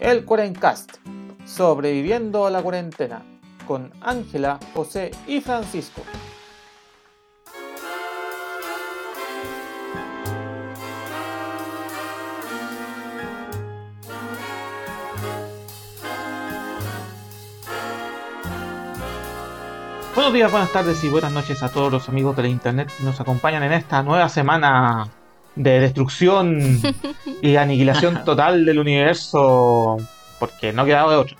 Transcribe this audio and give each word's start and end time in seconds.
el 0.00 0.24
Cuarencast, 0.24 0.96
sobreviviendo 1.44 2.46
a 2.46 2.50
la 2.50 2.62
cuarentena, 2.62 3.22
con 3.66 3.92
Ángela, 4.00 4.58
José 4.74 5.10
y 5.26 5.40
Francisco. 5.40 6.02
Buenos 20.14 20.32
días, 20.32 20.50
buenas 20.50 20.72
tardes 20.72 21.02
y 21.02 21.08
buenas 21.08 21.32
noches 21.32 21.62
a 21.62 21.68
todos 21.70 21.90
los 21.90 22.08
amigos 22.08 22.36
de 22.36 22.42
la 22.42 22.48
internet 22.48 22.88
que 22.96 23.02
nos 23.02 23.20
acompañan 23.20 23.64
en 23.64 23.72
esta 23.72 24.02
nueva 24.02 24.28
semana 24.28 25.08
de 25.56 25.80
destrucción 25.80 26.80
y 27.42 27.56
aniquilación 27.56 28.24
total 28.24 28.64
del 28.64 28.78
universo, 28.78 29.96
porque 30.38 30.72
no 30.72 30.82
ha 30.82 30.86
quedado 30.86 31.10
de 31.10 31.16
otro. 31.16 31.36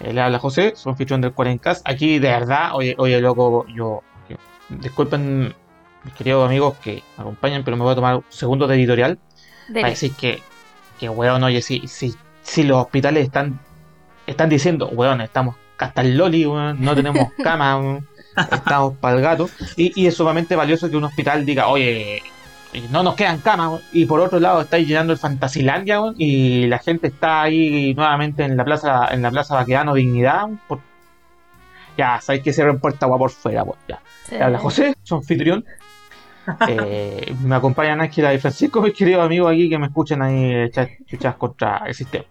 Eh, 0.00 0.12
le 0.12 0.20
habla 0.20 0.38
José, 0.38 0.74
soy 0.76 0.92
anfitrión 0.92 1.20
del 1.20 1.32
Cuarencast. 1.32 1.86
Aquí, 1.88 2.18
de 2.20 2.28
verdad, 2.28 2.70
oye, 2.74 2.94
oye 2.98 3.20
loco, 3.20 3.66
yo, 3.68 4.02
yo- 4.28 4.36
Disculpen, 4.68 5.54
mis 6.04 6.14
queridos 6.14 6.46
amigos 6.46 6.76
que 6.82 7.02
me 7.16 7.22
acompañan, 7.22 7.64
pero 7.64 7.76
me 7.76 7.82
voy 7.82 7.92
a 7.92 7.96
tomar 7.96 8.16
un 8.16 8.24
segundo 8.28 8.66
de 8.68 8.76
editorial 8.76 9.18
Dele. 9.68 9.80
para 9.80 9.90
decir 9.90 10.12
que, 10.12 10.40
que 11.00 11.08
weón, 11.08 11.42
oye, 11.42 11.60
si, 11.62 11.88
si, 11.88 12.14
si 12.42 12.62
los 12.62 12.78
hospitales 12.78 13.24
están, 13.24 13.58
están 14.26 14.48
diciendo, 14.48 14.88
weón, 14.88 15.20
estamos 15.20 15.56
hasta 15.78 16.02
el 16.02 16.16
loli, 16.16 16.46
weón, 16.46 16.80
no 16.80 16.94
tenemos 16.94 17.32
cama, 17.42 17.76
weón, 17.78 18.06
estamos 18.52 18.96
para 18.98 19.16
el 19.16 19.22
gato, 19.22 19.50
y, 19.76 20.00
y 20.00 20.06
es 20.06 20.14
sumamente 20.14 20.54
valioso 20.54 20.88
que 20.88 20.96
un 20.96 21.04
hospital 21.04 21.44
diga, 21.44 21.66
oye, 21.68 22.22
no 22.90 23.02
nos 23.02 23.14
quedan 23.14 23.38
camas, 23.38 23.68
weón, 23.68 23.82
y 23.92 24.04
por 24.06 24.20
otro 24.20 24.38
lado 24.40 24.60
estáis 24.60 24.86
llenando 24.86 25.12
el 25.12 25.18
Fantasilandia, 25.18 26.00
weón, 26.00 26.14
y 26.18 26.66
la 26.66 26.78
gente 26.78 27.08
está 27.08 27.42
ahí 27.42 27.94
nuevamente 27.94 28.44
en 28.44 28.56
la 28.56 28.64
plaza, 28.64 29.08
en 29.12 29.22
la 29.22 29.30
plaza 29.30 29.54
Baquedano 29.54 29.94
Dignidad, 29.94 30.44
weón, 30.44 30.60
por- 30.68 30.80
ya, 31.96 32.20
sabéis 32.20 32.44
que 32.44 32.52
cierren 32.52 32.78
puerta 32.78 33.06
agua 33.06 33.18
por 33.18 33.30
fuera, 33.30 33.62
weón, 33.64 33.78
ya. 33.88 34.00
Sí. 34.24 34.36
Habla 34.36 34.58
José, 34.58 34.94
su 35.02 35.14
anfitrión. 35.16 35.64
Eh, 36.66 37.34
me 37.44 37.56
acompañan 37.56 38.00
Ángela 38.00 38.32
y 38.32 38.38
Francisco, 38.38 38.80
mis 38.80 38.94
queridos 38.94 39.22
amigos 39.26 39.52
aquí 39.52 39.68
que 39.68 39.76
me 39.78 39.88
escuchan 39.88 40.22
ahí 40.22 40.54
echar 40.54 40.88
chuchas 41.04 41.34
contra 41.34 41.82
el 41.86 41.92
sistema. 41.92 42.24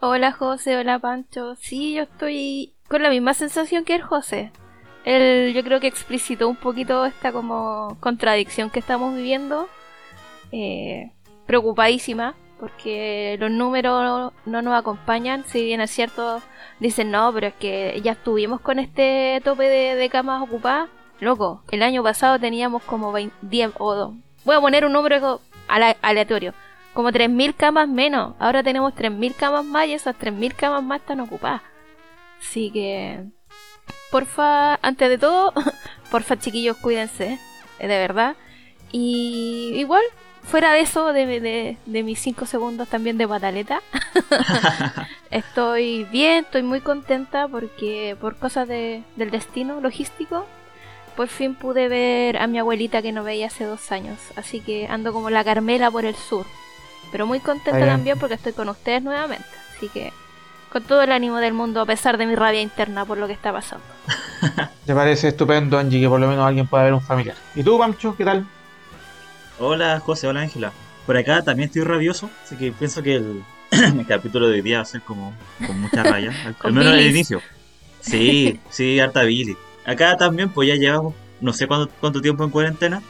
Hola 0.00 0.32
José, 0.32 0.78
hola 0.78 0.98
Pancho. 0.98 1.54
Sí, 1.56 1.92
yo 1.92 2.04
estoy 2.04 2.72
con 2.88 3.02
la 3.02 3.10
misma 3.10 3.34
sensación 3.34 3.84
que 3.84 3.96
el 3.96 4.02
José. 4.02 4.50
Él 5.04 5.52
yo 5.54 5.62
creo 5.64 5.80
que 5.80 5.86
explicitó 5.88 6.48
un 6.48 6.56
poquito 6.56 7.04
esta 7.04 7.32
como 7.32 7.96
contradicción 8.00 8.70
que 8.70 8.78
estamos 8.78 9.14
viviendo. 9.14 9.68
Eh, 10.52 11.10
preocupadísima 11.46 12.34
porque 12.62 13.36
los 13.40 13.50
números 13.50 14.32
no 14.46 14.62
nos 14.62 14.74
acompañan. 14.74 15.44
Si 15.46 15.64
bien 15.64 15.80
es 15.80 15.90
cierto, 15.90 16.40
dicen 16.78 17.10
no, 17.10 17.32
pero 17.32 17.48
es 17.48 17.54
que 17.54 18.00
ya 18.04 18.12
estuvimos 18.12 18.60
con 18.60 18.78
este 18.78 19.40
tope 19.42 19.64
de, 19.68 20.08
camas 20.08 20.40
ocupadas. 20.42 20.88
Loco, 21.18 21.64
el 21.72 21.82
año 21.82 22.04
pasado 22.04 22.38
teníamos 22.38 22.84
como 22.84 23.10
20, 23.10 23.34
10 23.42 23.70
o 23.78 23.94
2. 23.96 24.14
Voy 24.44 24.54
a 24.54 24.60
poner 24.60 24.84
un 24.84 24.92
número 24.92 25.40
ale- 25.66 25.96
aleatorio. 26.02 26.54
Como 26.94 27.10
3.000 27.10 27.54
camas 27.56 27.88
menos. 27.88 28.34
Ahora 28.38 28.62
tenemos 28.62 28.94
3.000 28.94 29.34
camas 29.34 29.64
más 29.64 29.88
y 29.88 29.94
esas 29.94 30.14
3.000 30.16 30.54
camas 30.54 30.84
más 30.84 31.00
están 31.00 31.18
ocupadas. 31.18 31.62
Así 32.38 32.70
que... 32.70 33.24
Porfa, 34.12 34.74
antes 34.82 35.08
de 35.08 35.18
todo, 35.18 35.52
porfa 36.10 36.38
chiquillos, 36.38 36.76
cuídense. 36.76 37.38
eh, 37.80 37.88
De 37.88 37.98
verdad. 37.98 38.36
Y 38.92 39.72
igual, 39.76 40.02
fuera 40.44 40.72
de 40.74 40.80
eso, 40.80 41.12
de, 41.14 41.26
de- 41.40 41.76
de 41.86 42.02
mis 42.02 42.18
5 42.20 42.46
segundos 42.46 42.88
también 42.88 43.16
de 43.18 43.26
pataleta. 43.26 43.80
estoy 45.30 46.04
bien, 46.04 46.44
estoy 46.44 46.62
muy 46.62 46.80
contenta 46.80 47.48
porque 47.48 48.16
por 48.20 48.36
cosas 48.36 48.68
de- 48.68 49.02
del 49.16 49.30
destino 49.30 49.80
logístico, 49.80 50.46
por 51.16 51.28
fin 51.28 51.54
pude 51.54 51.88
ver 51.88 52.36
a 52.38 52.46
mi 52.46 52.58
abuelita 52.58 53.02
que 53.02 53.12
no 53.12 53.24
veía 53.24 53.46
hace 53.46 53.64
dos 53.64 53.90
años. 53.92 54.18
Así 54.36 54.60
que 54.60 54.86
ando 54.88 55.12
como 55.12 55.30
la 55.30 55.42
Carmela 55.44 55.90
por 55.90 56.04
el 56.04 56.14
sur. 56.16 56.46
Pero 57.10 57.26
muy 57.26 57.40
contenta 57.40 57.78
también 57.86 58.18
porque 58.18 58.34
estoy 58.34 58.52
con 58.52 58.68
ustedes 58.68 59.02
nuevamente. 59.02 59.44
Así 59.76 59.88
que 59.88 60.12
con 60.72 60.82
todo 60.84 61.02
el 61.02 61.12
ánimo 61.12 61.36
del 61.36 61.52
mundo 61.52 61.82
a 61.82 61.86
pesar 61.86 62.16
de 62.16 62.24
mi 62.24 62.34
rabia 62.34 62.62
interna 62.62 63.04
por 63.04 63.18
lo 63.18 63.26
que 63.26 63.34
está 63.34 63.52
pasando. 63.52 63.84
¿Te 64.86 64.94
parece 64.94 65.28
estupendo, 65.28 65.78
Angie, 65.78 66.00
que 66.00 66.08
por 66.08 66.18
lo 66.18 66.26
menos 66.28 66.46
alguien 66.46 66.66
pueda 66.66 66.84
ver 66.84 66.94
un 66.94 67.02
familiar? 67.02 67.36
¿Y 67.54 67.62
tú, 67.62 67.78
Pancho, 67.78 68.16
qué 68.16 68.24
tal? 68.24 68.46
Hola 69.58 70.00
José, 70.00 70.28
hola 70.28 70.40
Ángela. 70.40 70.72
Por 71.04 71.16
acá 71.18 71.42
también 71.42 71.66
estoy 71.68 71.82
rabioso, 71.82 72.30
así 72.42 72.56
que 72.56 72.72
pienso 72.72 73.02
que 73.02 73.16
el, 73.16 73.44
el 73.70 74.06
capítulo 74.06 74.48
de 74.48 74.54
hoy 74.54 74.62
día 74.62 74.78
va 74.78 74.82
a 74.82 74.86
ser 74.86 75.02
como 75.02 75.34
con 75.66 75.78
mucha 75.78 76.02
raya, 76.02 76.32
al, 76.60 76.72
menos 76.72 76.92
al 76.92 76.98
bilis. 76.98 77.14
inicio. 77.14 77.42
Sí, 78.00 78.58
sí, 78.70 78.98
harta 78.98 79.22
Billy. 79.24 79.56
Acá 79.84 80.16
también, 80.16 80.48
pues 80.48 80.68
ya 80.68 80.74
llevamos 80.76 81.14
no 81.40 81.52
sé 81.52 81.66
cuánto, 81.66 81.92
cuánto 82.00 82.22
tiempo 82.22 82.44
en 82.44 82.50
cuarentena. 82.50 83.02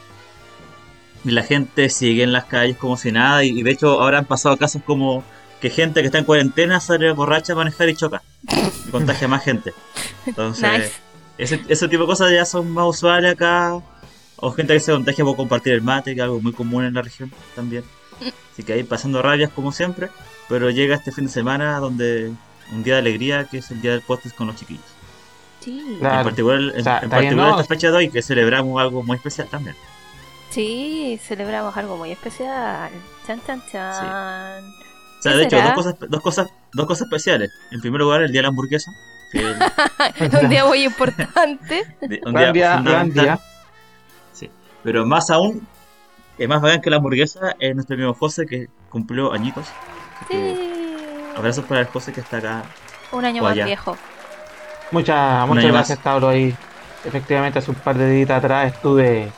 Y 1.24 1.30
la 1.30 1.44
gente 1.44 1.88
sigue 1.88 2.24
en 2.24 2.32
las 2.32 2.46
calles 2.46 2.76
como 2.76 2.96
si 2.96 3.12
nada, 3.12 3.44
y, 3.44 3.50
y 3.56 3.62
de 3.62 3.70
hecho 3.70 4.02
ahora 4.02 4.18
han 4.18 4.24
pasado 4.24 4.56
casos 4.56 4.82
como 4.84 5.22
que 5.62 5.70
gente 5.70 6.00
que 6.00 6.06
está 6.06 6.18
en 6.18 6.24
cuarentena 6.24 6.80
sale 6.80 7.12
borracha 7.12 7.52
a 7.52 7.56
manejar 7.56 7.88
y 7.88 7.94
choca. 7.94 8.20
Y 8.86 8.90
contagia 8.90 9.26
a 9.26 9.30
más 9.30 9.44
gente. 9.44 9.72
Entonces, 10.26 10.70
Nice. 10.70 10.92
ese, 11.38 11.62
ese 11.68 11.88
tipo 11.88 12.02
de 12.02 12.08
cosas 12.08 12.32
ya 12.32 12.44
son 12.44 12.68
más 12.72 12.84
usuales 12.86 13.32
acá. 13.32 13.80
O 14.36 14.50
gente 14.50 14.74
que 14.74 14.80
se 14.80 14.90
contagia 14.90 15.24
por 15.24 15.36
compartir 15.36 15.72
el 15.74 15.80
mate, 15.82 16.14
que 16.16 16.20
es 16.20 16.24
algo 16.24 16.40
muy 16.40 16.52
común 16.52 16.84
en 16.84 16.94
la 16.94 17.02
región 17.02 17.32
también. 17.54 17.84
Así 18.52 18.64
que 18.64 18.72
ahí 18.72 18.82
pasando 18.82 19.22
rabias 19.22 19.50
como 19.50 19.70
siempre. 19.70 20.10
Pero 20.48 20.68
llega 20.68 20.96
este 20.96 21.12
fin 21.12 21.26
de 21.26 21.30
semana 21.30 21.78
donde 21.78 22.32
un 22.72 22.82
día 22.82 22.94
de 22.94 23.00
alegría 23.00 23.44
que 23.44 23.58
es 23.58 23.70
el 23.70 23.80
día 23.80 23.92
del 23.92 24.02
podcast 24.02 24.34
con 24.34 24.48
los 24.48 24.56
chiquillos. 24.56 24.82
Sí. 25.60 25.96
Claro. 26.00 26.18
En 26.18 26.24
particular, 26.24 26.58
en, 26.60 26.80
O 26.80 26.82
sea, 26.82 26.98
en 26.98 27.08
particular 27.10 27.50
¿no? 27.50 27.60
esta 27.60 27.72
fecha 27.72 27.90
de 27.92 27.96
hoy 27.96 28.10
que 28.10 28.20
celebramos 28.20 28.80
algo 28.80 29.04
muy 29.04 29.16
especial 29.16 29.46
también. 29.48 29.76
Sí, 30.50 31.20
celebramos 31.22 31.76
algo 31.76 31.96
muy 31.96 32.10
especial. 32.10 32.90
Chan, 33.24 33.40
chan, 33.46 33.62
chan. 33.70 34.64
Sea, 35.22 35.32
¿Qué 35.32 35.38
de 35.38 35.44
hecho, 35.44 35.56
dos 35.62 35.72
cosas, 35.74 35.94
dos, 36.08 36.20
cosas, 36.20 36.48
dos 36.72 36.86
cosas 36.86 37.02
especiales. 37.06 37.50
En 37.70 37.80
primer 37.80 38.00
lugar, 38.00 38.22
el 38.22 38.32
día 38.32 38.40
de 38.40 38.42
la 38.42 38.48
hamburguesa. 38.48 38.90
Que 39.30 39.54
es 40.26 40.34
un 40.34 40.48
día 40.48 40.64
muy 40.64 40.82
importante. 40.84 41.84
de- 42.00 42.20
un 42.26 42.32
Gran 42.32 42.52
día, 42.52 42.80
gran 42.84 43.10
día. 43.12 43.38
Sí. 44.32 44.50
Pero 44.82 45.06
más 45.06 45.30
aún, 45.30 45.66
es 46.38 46.48
más 46.48 46.60
bacán 46.60 46.80
que 46.80 46.90
la 46.90 46.96
hamburguesa, 46.96 47.54
es 47.58 47.74
nuestro 47.74 47.94
amigo 47.94 48.14
José 48.14 48.46
que 48.46 48.68
cumplió 48.90 49.32
añitos. 49.32 49.66
Sí. 50.30 50.54
Abrazos 51.36 51.64
para 51.64 51.80
el 51.80 51.86
José 51.86 52.12
que 52.12 52.20
está 52.20 52.38
acá. 52.38 52.62
Un 53.12 53.24
año 53.24 53.40
O 53.42 53.44
más 53.44 53.52
allá. 53.52 53.64
viejo. 53.66 53.96
Muchas, 54.90 55.44
Un 55.44 55.48
muchas 55.56 55.70
gracias. 55.72 55.98
Tauro. 56.00 56.28
Ahí, 56.28 56.54
efectivamente, 57.04 57.58
hace 57.58 57.70
un 57.70 57.76
par 57.78 57.96
de 57.96 58.10
días 58.10 58.30
atrás 58.30 58.72
estuve. 58.74 59.30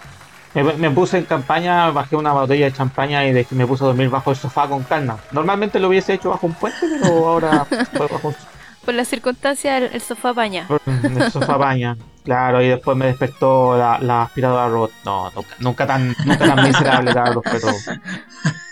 Me, 0.54 0.62
me 0.74 0.90
puse 0.90 1.18
en 1.18 1.24
campaña, 1.24 1.90
bajé 1.90 2.16
una 2.16 2.32
botella 2.32 2.66
de 2.66 2.72
champaña 2.72 3.24
y 3.26 3.32
de- 3.32 3.46
me 3.50 3.66
puse 3.66 3.82
a 3.84 3.88
dormir 3.88 4.08
bajo 4.08 4.30
el 4.30 4.36
sofá 4.36 4.68
con 4.68 4.82
calma. 4.84 5.18
Normalmente 5.32 5.80
lo 5.80 5.88
hubiese 5.88 6.14
hecho 6.14 6.30
bajo 6.30 6.46
un 6.46 6.54
puente, 6.54 6.78
pero 7.02 7.28
ahora 7.28 7.64
fue 7.64 8.06
bajo 8.06 8.28
un 8.28 8.34
Por 8.84 8.92
las 8.94 9.08
circunstancias, 9.08 9.82
el, 9.82 9.90
el 9.94 10.00
sofá 10.02 10.28
apaña. 10.30 10.66
el 10.86 11.32
sofá 11.32 11.56
baña. 11.56 11.96
Claro, 12.22 12.60
y 12.62 12.68
después 12.68 12.94
me 12.96 13.06
despertó 13.06 13.76
la, 13.78 13.98
la 13.98 14.22
aspiradora 14.22 14.68
robot. 14.68 14.92
No, 15.06 15.30
nunca, 15.34 15.54
nunca 15.58 15.86
tan, 15.86 16.14
nunca 16.26 16.54
tan 16.54 16.62
miserable, 16.62 17.12
cabros, 17.14 17.42
pero. 17.50 17.68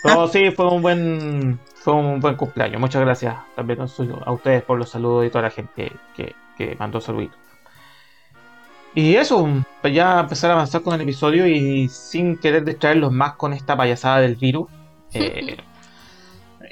Pero 0.03 0.27
sí, 0.27 0.51
fue 0.51 0.67
un 0.69 0.81
buen. 0.83 1.59
Fue 1.75 1.93
un 1.93 2.19
buen 2.19 2.35
cumpleaños. 2.35 2.79
Muchas 2.79 3.01
gracias 3.01 3.35
también 3.55 3.79
a 3.81 4.31
ustedes 4.31 4.61
por 4.63 4.77
los 4.77 4.89
saludos 4.89 5.25
y 5.25 5.29
toda 5.29 5.43
la 5.43 5.49
gente 5.49 5.91
que, 6.15 6.35
que 6.57 6.75
mandó 6.79 7.01
saluditos. 7.01 7.37
Y 8.95 9.15
eso, 9.15 9.47
pues 9.81 9.93
ya 9.93 10.19
empezar 10.19 10.51
a 10.51 10.53
avanzar 10.53 10.81
con 10.81 10.93
el 10.93 11.01
episodio 11.01 11.47
y 11.47 11.89
sin 11.89 12.37
querer 12.37 12.63
distraerlos 12.63 13.11
más 13.11 13.33
con 13.33 13.53
esta 13.53 13.75
payasada 13.75 14.19
del 14.19 14.35
virus. 14.35 14.67
Eh, 15.15 15.57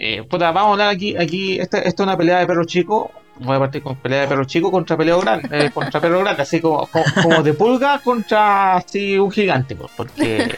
eh, 0.04 0.24
puta, 0.24 0.52
vamos 0.52 0.70
a 0.70 0.72
hablar 0.72 0.90
aquí, 0.90 1.16
aquí 1.16 1.60
esta, 1.60 1.78
esta 1.78 2.02
es 2.02 2.08
una 2.08 2.18
pelea 2.18 2.40
de 2.40 2.48
perro 2.48 2.66
chico. 2.66 3.12
Voy 3.40 3.56
a 3.56 3.60
partir 3.60 3.84
con 3.84 3.98
pelea 3.98 4.22
de 4.22 4.28
perro 4.28 4.46
chico 4.46 4.72
contra 4.72 4.98
peleo 4.98 5.22
grande, 5.22 5.48
eh, 5.52 5.70
contra 5.74 6.02
perro 6.02 6.22
grande, 6.22 6.42
así 6.42 6.60
como, 6.60 6.88
como, 6.88 7.06
como 7.22 7.44
de 7.44 7.54
pulga 7.54 8.00
contra 8.00 8.78
así 8.78 9.20
un 9.20 9.30
gigante, 9.30 9.76
pues, 9.76 9.92
porque 9.96 10.56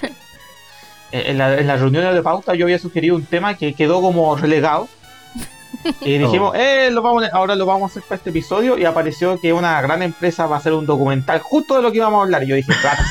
en, 1.12 1.38
la, 1.38 1.60
en 1.60 1.68
las 1.68 1.82
reuniones 1.82 2.14
de 2.14 2.22
pauta 2.22 2.56
yo 2.56 2.66
había 2.66 2.80
sugerido 2.80 3.18
un 3.18 3.26
tema 3.26 3.56
que 3.56 3.74
quedó 3.74 4.02
como 4.02 4.34
relegado. 4.38 4.88
Y 6.02 6.18
dijimos, 6.18 6.52
Oh. 6.54 6.56
eh, 6.58 6.90
lo 6.92 7.02
vamos, 7.02 7.24
a- 7.24 7.30
ahora 7.36 7.56
lo 7.56 7.66
vamos 7.66 7.84
a 7.84 7.86
hacer 7.92 8.04
para 8.04 8.18
este 8.18 8.30
episodio. 8.30 8.78
Y 8.78 8.86
apareció 8.86 9.40
que 9.40 9.54
una 9.54 9.82
gran 9.82 10.02
empresa 10.02 10.46
va 10.48 10.56
a 10.56 10.60
hacer 10.60 10.74
un 10.74 10.86
documental 10.86 11.40
justo 11.40 11.76
de 11.76 11.82
lo 11.82 11.92
que 11.92 11.98
íbamos 11.98 12.20
a 12.20 12.24
hablar. 12.24 12.44
Y 12.44 12.48
yo 12.48 12.56
dije, 12.56 12.72
claro. 12.82 13.02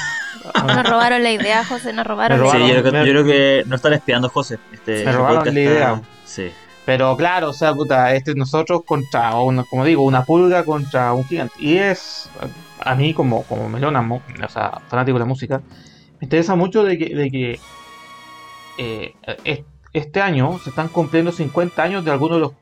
Nos 0.66 0.88
robaron 0.90 1.22
la 1.22 1.30
idea, 1.30 1.64
José, 1.64 1.92
nos 1.92 2.04
robaron 2.06 2.40
la 2.42 2.50
Sí, 2.50 2.56
idea. 2.58 2.74
yo 2.74 2.82
creo, 2.82 2.92
que, 2.92 3.06
yo 3.06 3.12
creo 3.12 3.24
que 3.24 3.62
no 3.66 3.76
están 3.76 3.92
espiando 3.92 4.28
José. 4.28 4.58
Este, 4.72 4.90
Me 4.92 4.98
este 4.98 5.12
robaron 5.12 5.36
podcast 5.38 5.54
la 5.54 5.60
está- 5.60 5.72
idea. 5.74 6.02
Sí. 6.24 6.50
Pero 6.84 7.16
claro, 7.16 7.50
o 7.50 7.52
sea, 7.52 7.72
puta, 7.74 8.12
este 8.12 8.32
es 8.32 8.36
nosotros 8.36 8.82
contra, 8.84 9.36
una, 9.36 9.62
como 9.62 9.84
digo, 9.84 10.02
una 10.02 10.24
pulga 10.24 10.64
contra 10.64 11.12
un 11.12 11.24
gigante. 11.24 11.54
Y 11.60 11.76
es, 11.76 12.28
a 12.80 12.94
mí 12.96 13.14
como, 13.14 13.44
como 13.44 13.68
melónamo, 13.68 14.20
o 14.44 14.48
sea, 14.48 14.80
fanático 14.88 15.14
de 15.16 15.20
la 15.20 15.26
música, 15.26 15.58
me 16.20 16.24
interesa 16.26 16.56
mucho 16.56 16.82
de 16.82 16.98
que, 16.98 17.14
de 17.14 17.30
que 17.30 17.60
eh, 18.78 19.14
este 19.92 20.20
año 20.20 20.58
se 20.58 20.70
están 20.70 20.88
cumpliendo 20.88 21.32
50 21.32 21.82
años 21.82 22.04
de 22.04 22.10
algunos 22.10 22.36
de 22.38 22.40
los 22.40 22.52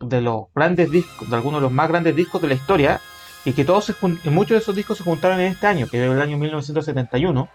de 0.00 0.20
los 0.20 0.44
grandes 0.54 0.90
discos, 0.90 1.28
de 1.30 1.36
algunos 1.36 1.60
de 1.60 1.62
los 1.62 1.72
más 1.72 1.88
grandes 1.88 2.14
discos 2.14 2.42
de 2.42 2.48
la 2.48 2.54
historia, 2.54 3.00
y 3.44 3.52
que 3.52 3.64
todos 3.64 3.84
se 3.84 3.94
muchos 4.30 4.50
de 4.50 4.58
esos 4.58 4.74
discos 4.74 4.98
se 4.98 5.04
juntaron 5.04 5.40
en 5.40 5.52
este 5.52 5.66
año, 5.66 5.88
que 5.88 6.04
es 6.04 6.10
el 6.10 6.20
año 6.20 6.36
1971, 6.36 7.48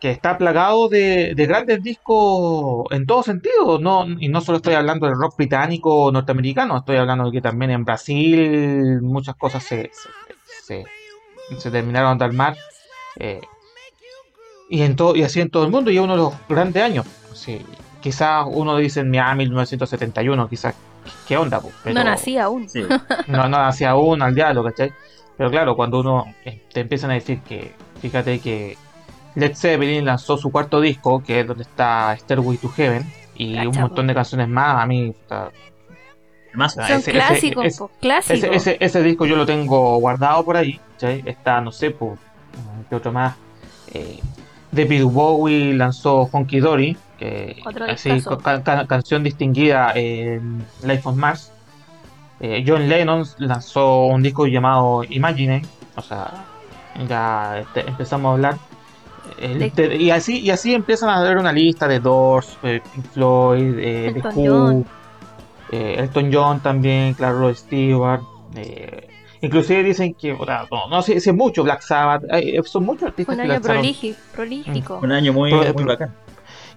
que 0.00 0.10
está 0.10 0.38
plagado 0.38 0.88
de, 0.88 1.34
de 1.34 1.46
grandes 1.46 1.82
discos 1.82 2.86
en 2.90 3.06
todo 3.06 3.22
sentido, 3.22 3.78
no, 3.78 4.06
y 4.18 4.28
no 4.28 4.40
solo 4.40 4.56
estoy 4.56 4.74
hablando 4.74 5.06
del 5.06 5.16
rock 5.16 5.36
británico 5.36 6.10
norteamericano, 6.12 6.78
estoy 6.78 6.96
hablando 6.96 7.26
de 7.26 7.32
que 7.32 7.40
también 7.40 7.70
en 7.70 7.84
Brasil 7.84 9.00
muchas 9.02 9.36
cosas 9.36 9.62
se, 9.62 9.90
se, 10.64 11.70
terminaron 11.70 12.18
de 12.18 12.24
armar, 12.24 12.56
eh, 13.16 13.40
y, 14.70 14.82
en 14.82 14.96
todo, 14.96 15.14
y 15.14 15.22
así 15.22 15.40
en 15.40 15.50
todo 15.50 15.64
el 15.64 15.70
mundo, 15.70 15.90
y 15.90 15.96
es 15.98 16.02
uno 16.02 16.16
de 16.16 16.22
los 16.22 16.34
grandes 16.48 16.82
años. 16.82 17.06
Quizás 18.02 18.44
uno 18.50 18.76
dice, 18.76 19.02
mira, 19.04 19.34
1971, 19.34 20.48
quizás, 20.48 20.74
¿qué 21.26 21.36
onda? 21.38 21.60
po? 21.60 21.70
Pero- 21.82 21.94
No 21.98 22.04
nací 22.04 22.36
aún. 22.36 22.68
Sí. 22.68 22.82
no, 23.28 23.48
no 23.48 23.56
hacía 23.58 23.90
aún 23.90 24.20
al 24.22 24.34
diálogo, 24.34 24.68
¿cachai? 24.68 24.92
Pero 25.38 25.50
claro, 25.50 25.74
cuando 25.76 26.00
uno 26.00 26.26
eh, 26.44 26.62
te 26.72 26.80
empiezan 26.80 27.10
a 27.10 27.14
decir 27.14 27.40
que, 27.40 27.72
fíjate 28.00 28.38
que 28.40 28.76
Led 29.34 29.54
Zeppelin 29.56 30.04
lanzó 30.04 30.36
su 30.36 30.52
cuarto 30.52 30.80
disco, 30.80 31.22
que 31.22 31.40
es 31.40 31.46
donde 31.46 31.62
está 31.62 32.14
Stairway 32.18 32.58
to 32.58 32.68
Heaven, 32.68 33.10
y 33.34 33.58
un 33.66 33.74
montón 33.80 34.06
de 34.06 34.14
canciones 34.14 34.48
más, 34.48 34.82
a 34.82 34.86
mí, 34.86 35.14
Ah, 36.54 36.68
Son 36.68 36.80
ese- 36.82 36.94
ese- 36.96 37.12
clásicos, 37.12 37.64
ese- 37.64 37.78
po, 37.78 37.90
clásicos. 37.98 38.42
ese, 38.42 38.54
ese, 38.54 38.76
ese 38.78 39.02
disco 39.02 39.24
yo 39.24 39.36
lo 39.36 39.46
tengo 39.46 39.96
guardado 39.98 40.44
por 40.44 40.58
ahí, 40.58 40.78
¿cachai? 40.92 41.22
Está, 41.24 41.62
no 41.62 41.72
sé, 41.72 41.92
pues, 41.92 42.18
¿qué 42.90 42.94
otro 42.96 43.10
más? 43.10 43.36
Eh, 43.94 44.20
David 44.70 45.04
Bowie 45.04 45.72
lanzó 45.72 46.28
Honky 46.30 46.60
Dory, 46.60 46.94
que 47.22 47.62
así, 47.88 48.10
discazo. 48.12 48.38
ca- 48.38 48.62
ca- 48.62 48.86
canción 48.86 49.22
distinguida 49.22 49.92
en 49.94 50.64
Life 50.84 51.02
on 51.04 51.16
Mars. 51.18 51.52
Eh, 52.40 52.64
John 52.66 52.88
Lennon 52.88 53.24
lanzó 53.38 54.06
un 54.06 54.22
disco 54.22 54.46
llamado 54.46 55.04
Imagine, 55.08 55.62
o 55.96 56.02
sea, 56.02 56.44
ya 57.08 57.58
este, 57.60 57.88
empezamos 57.88 58.30
a 58.30 58.32
hablar. 58.32 58.56
El- 59.38 59.58
De- 59.58 59.70
de- 59.70 59.96
y 59.96 60.10
así 60.10 60.40
y 60.40 60.50
así 60.50 60.74
empiezan 60.74 61.08
a 61.10 61.22
ver 61.22 61.36
una 61.38 61.52
lista 61.52 61.86
de 61.86 62.00
Doors, 62.00 62.58
eh, 62.64 62.80
Pink 62.94 63.06
Floyd, 63.12 63.78
eh, 63.78 64.10
The 64.12 64.18
Elton 64.18 64.32
Who, 64.36 64.46
John. 64.48 64.86
eh, 65.70 65.94
Elton 65.98 66.30
John 66.32 66.60
también, 66.60 67.14
claro, 67.14 67.54
Stewart. 67.54 68.22
eh, 68.56 69.08
inclusive 69.40 69.82
dicen 69.84 70.14
que, 70.14 70.32
o 70.32 70.44
sea, 70.44 70.66
no, 70.70 70.88
no 70.88 71.00
sé 71.02 71.32
mucho, 71.32 71.62
Black 71.62 71.80
Sabbath, 71.82 72.24
eh, 72.32 72.60
son 72.64 72.84
muchos 72.84 73.04
artistas 73.08 73.32
Un 73.34 73.38
que 73.38 73.42
año 73.44 73.52
lanzaron. 73.54 73.82
proligi- 73.82 74.16
prolífico. 74.34 75.00
un 75.02 75.12
año 75.12 75.32
muy 75.32 75.52
bacán. 75.84 76.12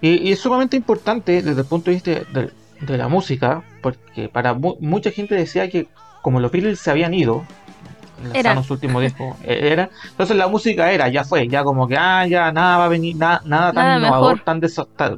Y, 0.00 0.28
y 0.28 0.32
es 0.32 0.40
sumamente 0.40 0.76
importante 0.76 1.42
desde 1.42 1.60
el 1.60 1.66
punto 1.66 1.90
de 1.90 1.94
vista 1.94 2.10
de, 2.10 2.50
de 2.80 2.98
la 2.98 3.08
música, 3.08 3.62
porque 3.82 4.28
para 4.28 4.54
mu- 4.54 4.76
mucha 4.80 5.10
gente 5.10 5.34
decía 5.34 5.68
que 5.70 5.88
como 6.22 6.40
los 6.40 6.50
Beatles 6.50 6.78
se 6.80 6.90
habían 6.90 7.14
ido, 7.14 7.44
Era. 8.22 8.32
lanzaron 8.34 8.64
su 8.64 8.72
último 8.74 9.00
disco, 9.00 9.36
eh, 9.42 9.68
era, 9.72 9.88
entonces 10.10 10.36
la 10.36 10.48
música 10.48 10.90
era, 10.90 11.08
ya 11.08 11.24
fue, 11.24 11.48
ya 11.48 11.62
como 11.64 11.86
que, 11.86 11.96
ah, 11.96 12.26
ya 12.26 12.50
nada 12.52 12.78
va 12.78 12.84
a 12.86 12.88
venir, 12.88 13.16
nada, 13.16 13.40
nada 13.44 13.72
tan 13.72 13.84
Nada 13.86 13.98
innovador, 13.98 14.40
tan 14.40 14.60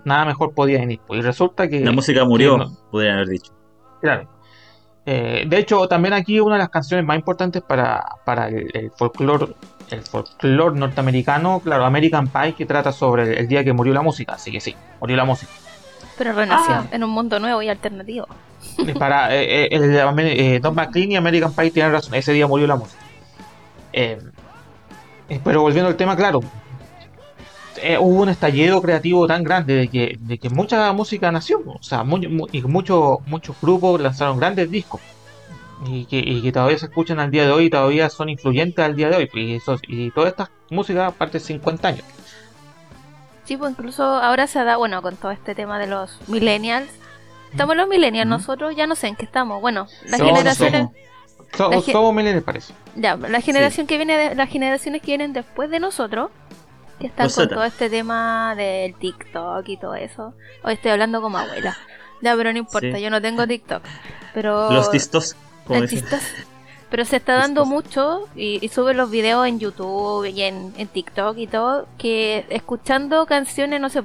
nada 0.04 0.24
mejor 0.26 0.52
podía 0.52 0.78
venir. 0.78 1.00
Y 1.08 1.20
resulta 1.20 1.68
que... 1.68 1.80
La 1.80 1.92
música 1.92 2.24
murió, 2.24 2.58
no- 2.58 2.76
podrían 2.90 3.16
haber 3.16 3.28
dicho. 3.28 3.52
Claro. 4.00 4.28
Eh, 5.06 5.44
de 5.48 5.58
hecho, 5.58 5.88
también 5.88 6.12
aquí 6.12 6.38
una 6.38 6.56
de 6.56 6.58
las 6.60 6.68
canciones 6.68 7.06
más 7.06 7.16
importantes 7.16 7.62
para, 7.62 8.04
para 8.26 8.48
el, 8.48 8.68
el 8.74 8.90
folclore 8.90 9.54
el 9.90 10.02
folclore 10.02 10.78
norteamericano, 10.78 11.60
claro, 11.60 11.84
American 11.84 12.28
Pie, 12.28 12.54
que 12.54 12.66
trata 12.66 12.92
sobre 12.92 13.38
el, 13.40 13.48
día 13.48 13.64
que 13.64 13.72
murió 13.72 13.92
la 13.94 14.02
música, 14.02 14.34
así 14.34 14.50
que 14.52 14.60
sí, 14.60 14.74
murió 15.00 15.16
la 15.16 15.24
música. 15.24 15.52
Pero 16.16 16.32
renació 16.32 16.74
Ah. 16.74 16.86
en 16.90 17.04
un 17.04 17.10
mundo 17.10 17.38
nuevo 17.38 17.62
y 17.62 17.68
alternativo. 17.68 18.26
Y 18.78 18.92
para 18.92 19.34
eh, 19.34 19.66
eh, 19.66 19.68
eh, 19.70 20.60
Don 20.60 20.74
McLean 20.74 21.12
y 21.12 21.16
American 21.16 21.52
Pie 21.52 21.70
tienen 21.70 21.92
razón, 21.92 22.14
ese 22.14 22.32
día 22.32 22.46
murió 22.46 22.66
la 22.66 22.76
música. 22.76 23.00
Eh, 23.92 24.18
eh, 25.28 25.40
pero 25.44 25.62
volviendo 25.62 25.88
al 25.88 25.96
tema, 25.96 26.16
claro, 26.16 26.40
eh, 27.80 27.96
hubo 27.98 28.22
un 28.22 28.28
estallido 28.28 28.82
creativo 28.82 29.26
tan 29.28 29.44
grande 29.44 29.74
de 29.74 29.88
que, 29.88 30.16
de 30.18 30.38
que 30.38 30.50
mucha 30.50 30.92
música 30.92 31.30
nació, 31.30 31.60
o 31.64 31.82
sea, 31.82 32.02
mu- 32.02 32.18
mu- 32.28 32.48
y 32.50 32.60
muchos 32.62 33.18
muchos 33.26 33.54
grupos 33.62 34.00
lanzaron 34.00 34.38
grandes 34.38 34.68
discos 34.70 35.00
y 35.86 36.06
que, 36.06 36.18
y 36.18 36.42
que 36.42 36.52
todavía 36.52 36.78
se 36.78 36.86
escuchan 36.86 37.20
al 37.20 37.30
día 37.30 37.44
de 37.44 37.50
hoy 37.52 37.64
y 37.66 37.70
todavía 37.70 38.08
son 38.10 38.28
influyentes 38.28 38.84
al 38.84 38.96
día 38.96 39.08
de 39.10 39.16
hoy. 39.16 39.30
Y, 39.34 39.54
eso, 39.54 39.76
y 39.86 40.10
toda 40.10 40.28
esta 40.28 40.50
música 40.70 41.06
aparte 41.06 41.38
de 41.38 41.44
50 41.44 41.88
años. 41.88 42.04
Sí, 43.44 43.56
pues 43.56 43.70
incluso 43.72 44.02
ahora 44.04 44.46
se 44.46 44.62
da, 44.64 44.76
bueno, 44.76 45.00
con 45.02 45.16
todo 45.16 45.30
este 45.30 45.54
tema 45.54 45.78
de 45.78 45.86
los 45.86 46.18
millennials. 46.28 46.90
Estamos 47.50 47.76
los 47.76 47.88
millennials, 47.88 48.26
Ujú. 48.26 48.38
nosotros 48.38 48.76
ya 48.76 48.86
no 48.86 48.94
sé 48.94 49.08
en 49.08 49.16
qué 49.16 49.24
estamos. 49.24 49.60
Bueno, 49.62 49.86
las 50.04 50.18
Somos- 50.20 50.36
generaciones, 50.36 50.80
somos. 50.82 50.92
So- 51.56 51.70
La 51.70 51.80
ge- 51.80 51.92
somos 51.92 52.12
millennials, 52.14 52.44
parece. 52.44 52.74
ya, 52.94 53.16
la 53.16 53.40
generación 53.40 53.86
que 53.86 53.96
viene, 53.96 54.18
de, 54.18 54.34
las 54.34 54.50
generaciones 54.50 55.00
que 55.00 55.06
vienen 55.06 55.32
después 55.32 55.70
de 55.70 55.80
nosotros, 55.80 56.30
que 57.00 57.06
están 57.06 57.26
Los 57.26 57.36
con 57.36 57.48
todo 57.48 57.64
este 57.64 57.88
tema 57.88 58.54
del 58.54 58.94
TikTok 58.96 59.66
y 59.66 59.76
todo 59.78 59.94
eso. 59.94 60.34
Hoy 60.62 60.74
estoy 60.74 60.90
hablando 60.90 61.22
como 61.22 61.38
abuela. 61.38 61.74
Ya, 62.20 62.36
pero 62.36 62.52
no 62.52 62.58
importa, 62.58 62.96
Sí. 62.96 63.00
yo 63.02 63.08
no 63.08 63.22
tengo 63.22 63.46
TikTok. 63.46 63.82
Pero 64.34 64.70
Los 64.72 64.90
tistos, 64.90 65.36
Pero 66.90 67.04
se 67.04 67.16
está 67.16 67.34
dando 67.34 67.66
mucho 67.66 68.28
y, 68.34 68.64
y 68.64 68.68
sube 68.68 68.94
los 68.94 69.10
videos 69.10 69.46
en 69.46 69.58
YouTube 69.58 70.24
y 70.24 70.42
en, 70.42 70.72
en 70.78 70.88
TikTok 70.88 71.36
y 71.36 71.46
todo, 71.46 71.86
que 71.98 72.46
escuchando 72.48 73.26
canciones, 73.26 73.80
no 73.80 73.90
sé, 73.90 74.02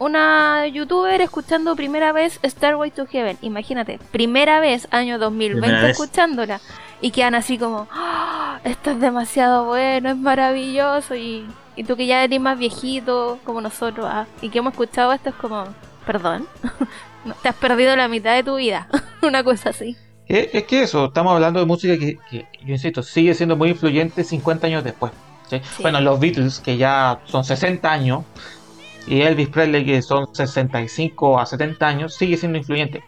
una 0.00 0.66
youtuber 0.66 1.20
escuchando 1.20 1.76
primera 1.76 2.12
vez 2.12 2.40
Starway 2.42 2.90
to 2.90 3.06
Heaven, 3.06 3.36
imagínate, 3.42 3.98
primera 4.10 4.58
vez, 4.58 4.88
año 4.90 5.18
2020 5.18 5.60
Primera 5.60 5.82
vez. 5.82 5.90
escuchándola 5.92 6.60
y 7.02 7.10
quedan 7.10 7.34
así 7.34 7.58
como, 7.58 7.86
"Ah, 7.92 8.60
esto 8.64 8.92
es 8.92 9.00
demasiado 9.00 9.66
bueno, 9.66 10.08
es 10.08 10.16
maravilloso 10.16 11.14
y, 11.14 11.46
y 11.76 11.84
tú 11.84 11.96
que 11.96 12.06
ya 12.06 12.24
eres 12.24 12.40
más 12.40 12.58
viejito 12.58 13.38
como 13.44 13.60
nosotros 13.60 14.06
ah, 14.10 14.26
y 14.40 14.48
que 14.48 14.58
hemos 14.58 14.72
escuchado 14.72 15.12
esto 15.12 15.28
es 15.28 15.34
como, 15.36 15.64
perdón, 16.06 16.48
te 17.42 17.50
has 17.50 17.56
perdido 17.56 17.94
la 17.94 18.08
mitad 18.08 18.34
de 18.34 18.42
tu 18.42 18.56
vida, 18.56 18.88
una 19.22 19.44
cosa 19.44 19.68
así. 19.70 19.96
Es, 20.30 20.48
es 20.54 20.64
que 20.64 20.82
eso, 20.82 21.06
estamos 21.06 21.32
hablando 21.34 21.60
de 21.60 21.66
música 21.66 21.98
que, 21.98 22.16
que, 22.30 22.46
yo 22.64 22.72
insisto, 22.74 23.02
sigue 23.02 23.34
siendo 23.34 23.56
muy 23.56 23.70
influyente 23.70 24.24
50 24.24 24.66
años 24.68 24.84
después. 24.84 25.12
¿sí? 25.48 25.60
Sí. 25.68 25.82
Bueno, 25.82 26.00
los 26.00 26.20
Beatles, 26.20 26.60
que 26.60 26.76
ya 26.76 27.20
son 27.26 27.44
60 27.44 27.92
años, 27.92 28.24
y 29.06 29.22
Elvis 29.22 29.48
Presley, 29.50 29.84
que 29.86 30.02
son 30.02 30.26
65 30.34 31.40
a 31.40 31.46
70 31.46 31.88
años, 31.88 32.14
sigue 32.16 32.36
siendo 32.36 32.58
influyente. 32.58 33.04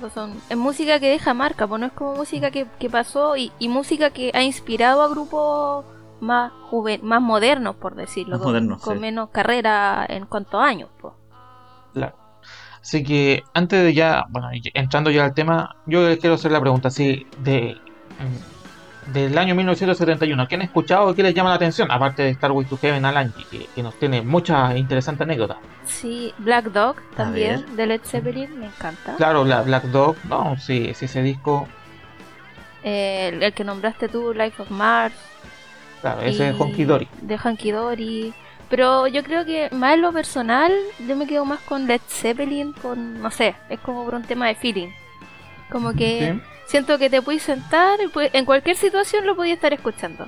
Pues 0.00 0.12
son- 0.12 0.42
es 0.48 0.56
música 0.56 0.98
que 1.00 1.08
deja 1.10 1.34
marca, 1.34 1.66
pues 1.66 1.80
no 1.80 1.86
es 1.86 1.92
como 1.92 2.16
música 2.16 2.50
que, 2.50 2.66
que 2.78 2.90
pasó 2.90 3.36
y, 3.36 3.52
y 3.58 3.68
música 3.68 4.10
que 4.10 4.30
ha 4.34 4.42
inspirado 4.42 5.02
a 5.02 5.08
grupos 5.08 5.84
más 6.20 6.52
juven, 6.70 7.00
más 7.04 7.20
modernos, 7.22 7.76
por 7.76 7.94
decirlo, 7.94 8.36
Más 8.36 8.40
con, 8.40 8.52
modernos, 8.52 8.80
con 8.80 8.98
sí. 8.98 9.00
menos 9.00 9.30
carrera 9.30 10.04
en 10.08 10.26
cuanto 10.26 10.58
a 10.60 10.66
años. 10.66 10.90
Pues. 11.00 11.14
Así 12.84 13.02
que 13.02 13.44
antes 13.54 13.82
de 13.82 13.94
ya, 13.94 14.26
bueno, 14.28 14.52
y 14.52 14.60
entrando 14.74 15.10
ya 15.10 15.24
al 15.24 15.32
tema, 15.32 15.74
yo 15.86 16.06
les 16.06 16.18
quiero 16.18 16.34
hacer 16.34 16.52
la 16.52 16.60
pregunta 16.60 16.88
así 16.88 17.26
de 17.38 17.78
mm, 18.20 19.12
del 19.14 19.36
año 19.38 19.54
1971, 19.54 20.46
¿qué 20.48 20.54
han 20.56 20.62
escuchado 20.62 21.14
qué 21.14 21.22
les 21.22 21.34
llama 21.34 21.48
la 21.48 21.56
atención? 21.56 21.90
Aparte 21.90 22.22
de 22.24 22.30
Star 22.30 22.52
Wars 22.52 22.68
to 22.68 22.76
Heaven 22.76 23.06
Alan, 23.06 23.32
que, 23.50 23.66
que 23.74 23.82
nos 23.82 23.98
tiene 23.98 24.20
muchas 24.20 24.76
interesantes 24.76 25.22
anécdotas. 25.22 25.56
Sí, 25.86 26.34
Black 26.38 26.66
Dog 26.72 26.96
también, 27.16 27.64
de 27.74 27.86
Led 27.86 28.00
Zeppelin, 28.04 28.58
me 28.60 28.66
encanta. 28.66 29.14
Claro, 29.16 29.44
la 29.44 29.62
Black 29.62 29.84
Dog, 29.84 30.16
no, 30.28 30.56
sí, 30.58 30.92
sí, 30.94 31.06
ese 31.06 31.22
disco, 31.22 31.66
Eh, 32.82 33.30
el, 33.32 33.42
el 33.42 33.52
que 33.54 33.64
nombraste 33.64 34.08
tú, 34.10 34.34
Life 34.34 34.60
of 34.60 34.70
Mars. 34.70 35.14
claro, 36.02 36.20
ese 36.20 36.50
es 36.50 36.60
Honky 36.60 36.84
Dory. 36.84 37.08
De 37.22 37.38
Honky 37.42 37.70
Dory. 37.70 38.34
Pero 38.70 39.06
yo 39.06 39.22
creo 39.22 39.44
que 39.44 39.68
más 39.72 39.94
en 39.94 40.02
lo 40.02 40.12
personal, 40.12 40.72
yo 41.06 41.16
me 41.16 41.26
quedo 41.26 41.44
más 41.44 41.60
con 41.60 41.86
Led 41.86 42.00
Zeppelin, 42.08 42.72
con, 42.72 43.20
no 43.22 43.30
sé, 43.30 43.54
es 43.68 43.78
como 43.80 44.04
por 44.04 44.14
un 44.14 44.22
tema 44.22 44.48
de 44.48 44.54
feeling. 44.54 44.88
Como 45.70 45.92
que 45.92 46.32
Sí. 46.34 46.40
siento 46.66 46.98
que 46.98 47.10
te 47.10 47.22
puedes 47.22 47.42
sentar, 47.42 48.00
y 48.02 48.08
puedes- 48.08 48.34
en 48.34 48.44
cualquier 48.44 48.76
situación 48.76 49.26
lo 49.26 49.36
podías 49.36 49.56
estar 49.56 49.72
escuchando. 49.72 50.26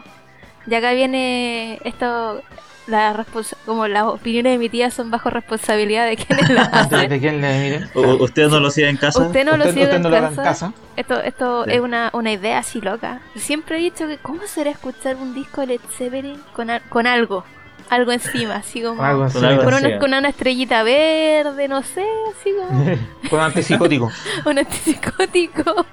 Y 0.67 0.75
acá 0.75 0.93
viene 0.93 1.81
esto, 1.85 2.43
la 2.89 3.25
como 3.65 3.89
las 3.89 4.05
opiniones 4.05 4.53
de 4.53 4.59
mi 4.59 4.69
tía 4.69 4.91
son 4.93 5.11
bajo 5.11 5.29
responsabilidad 5.31 6.07
de 6.07 6.17
quienes 6.17 6.49
las 6.51 6.71
¿De, 6.91 6.97
hacen. 6.97 7.09
de 7.11 7.19
quién 7.21 7.41
le 7.41 7.59
miren? 7.61 7.91
U- 7.95 8.23
¿Ustedes 8.23 8.51
no 8.51 8.61
lo 8.61 8.71
siguen 8.71 8.91
en 8.91 8.97
casa? 8.97 9.23
Usted 9.27 9.45
no 9.45 9.53
lo 9.57 9.65
usted, 9.65 9.71
sigue 9.73 9.85
usted 9.85 9.97
en 9.97 10.03
no 10.03 10.11
casa. 10.43 10.73
Esto, 10.95 11.21
esto 11.21 11.65
Sí. 11.65 11.71
es 11.73 11.81
una, 11.81 12.11
una 12.13 12.31
idea 12.33 12.59
así 12.59 12.81
loca. 12.81 13.21
Siempre 13.35 13.79
he 13.79 13.81
dicho 13.81 14.07
que 14.07 14.19
¿cómo 14.19 14.43
será 14.47 14.71
escuchar 14.71 15.17
un 15.17 15.35
disco 15.35 15.63
de 15.63 15.67
Led 15.69 15.81
Zeppelin 15.97 16.41
con, 16.53 16.69
con 16.89 17.07
algo? 17.07 17.45
Algo 17.91 18.11
encima, 18.13 18.57
así 18.57 18.83
como... 18.83 19.03
Algo. 19.03 19.29
Con 19.33 19.45
algo 19.45 19.65
Con 19.65 19.75
así. 19.75 19.87
una, 19.87 19.99
con 19.99 20.15
una 20.15 20.29
estrellita 20.29 20.83
verde, 20.83 21.69
no 21.69 21.83
sé, 21.83 22.05
así 22.33 22.51
como 22.53 22.97
Con 23.31 23.41
antipsicótico. 23.41 24.11
un 24.45 24.59
antipsicótico. 24.59 25.87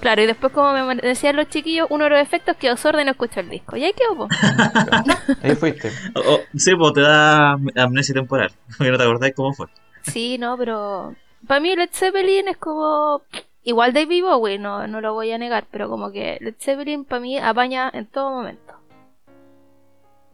Claro, 0.00 0.22
y 0.22 0.26
después 0.26 0.52
como 0.52 0.72
me 0.72 0.94
decían 0.96 1.34
los 1.36 1.48
chiquillos, 1.48 1.88
uno 1.90 2.04
de 2.04 2.10
los 2.10 2.20
efectos 2.20 2.56
que 2.56 2.74
sordo 2.76 3.00
y 3.00 3.04
no 3.04 3.10
escucho 3.12 3.40
el 3.40 3.48
disco. 3.48 3.76
Y 3.76 3.84
ahí 3.84 3.92
quedó. 3.92 4.28
Ahí 5.42 5.56
fuiste. 5.56 5.90
O- 6.14 6.20
o- 6.34 6.40
sí, 6.56 6.76
pues 6.76 6.92
te 6.92 7.00
da 7.00 7.52
am- 7.52 7.66
amnesia 7.76 8.14
temporal. 8.14 8.52
Porque 8.76 8.92
no 8.92 8.98
te 8.98 9.02
acordás 9.04 9.32
cómo 9.34 9.52
fue. 9.52 9.66
Sí, 10.02 10.38
no, 10.38 10.56
pero 10.56 11.14
para 11.48 11.58
mí 11.60 11.74
Led 11.74 11.88
Zeppelin 11.92 12.46
es 12.48 12.56
como 12.58 13.22
igual 13.64 13.92
David 13.92 14.22
Bowie, 14.22 14.58
no, 14.60 14.86
no 14.86 15.00
lo 15.00 15.14
voy 15.14 15.32
a 15.32 15.38
negar, 15.38 15.64
pero 15.72 15.88
como 15.88 16.12
que 16.12 16.38
Led 16.40 16.54
Zeppelin 16.60 17.04
para 17.04 17.20
mí 17.20 17.36
apaña 17.38 17.90
en 17.92 18.06
todo 18.06 18.30
momento. 18.30 18.74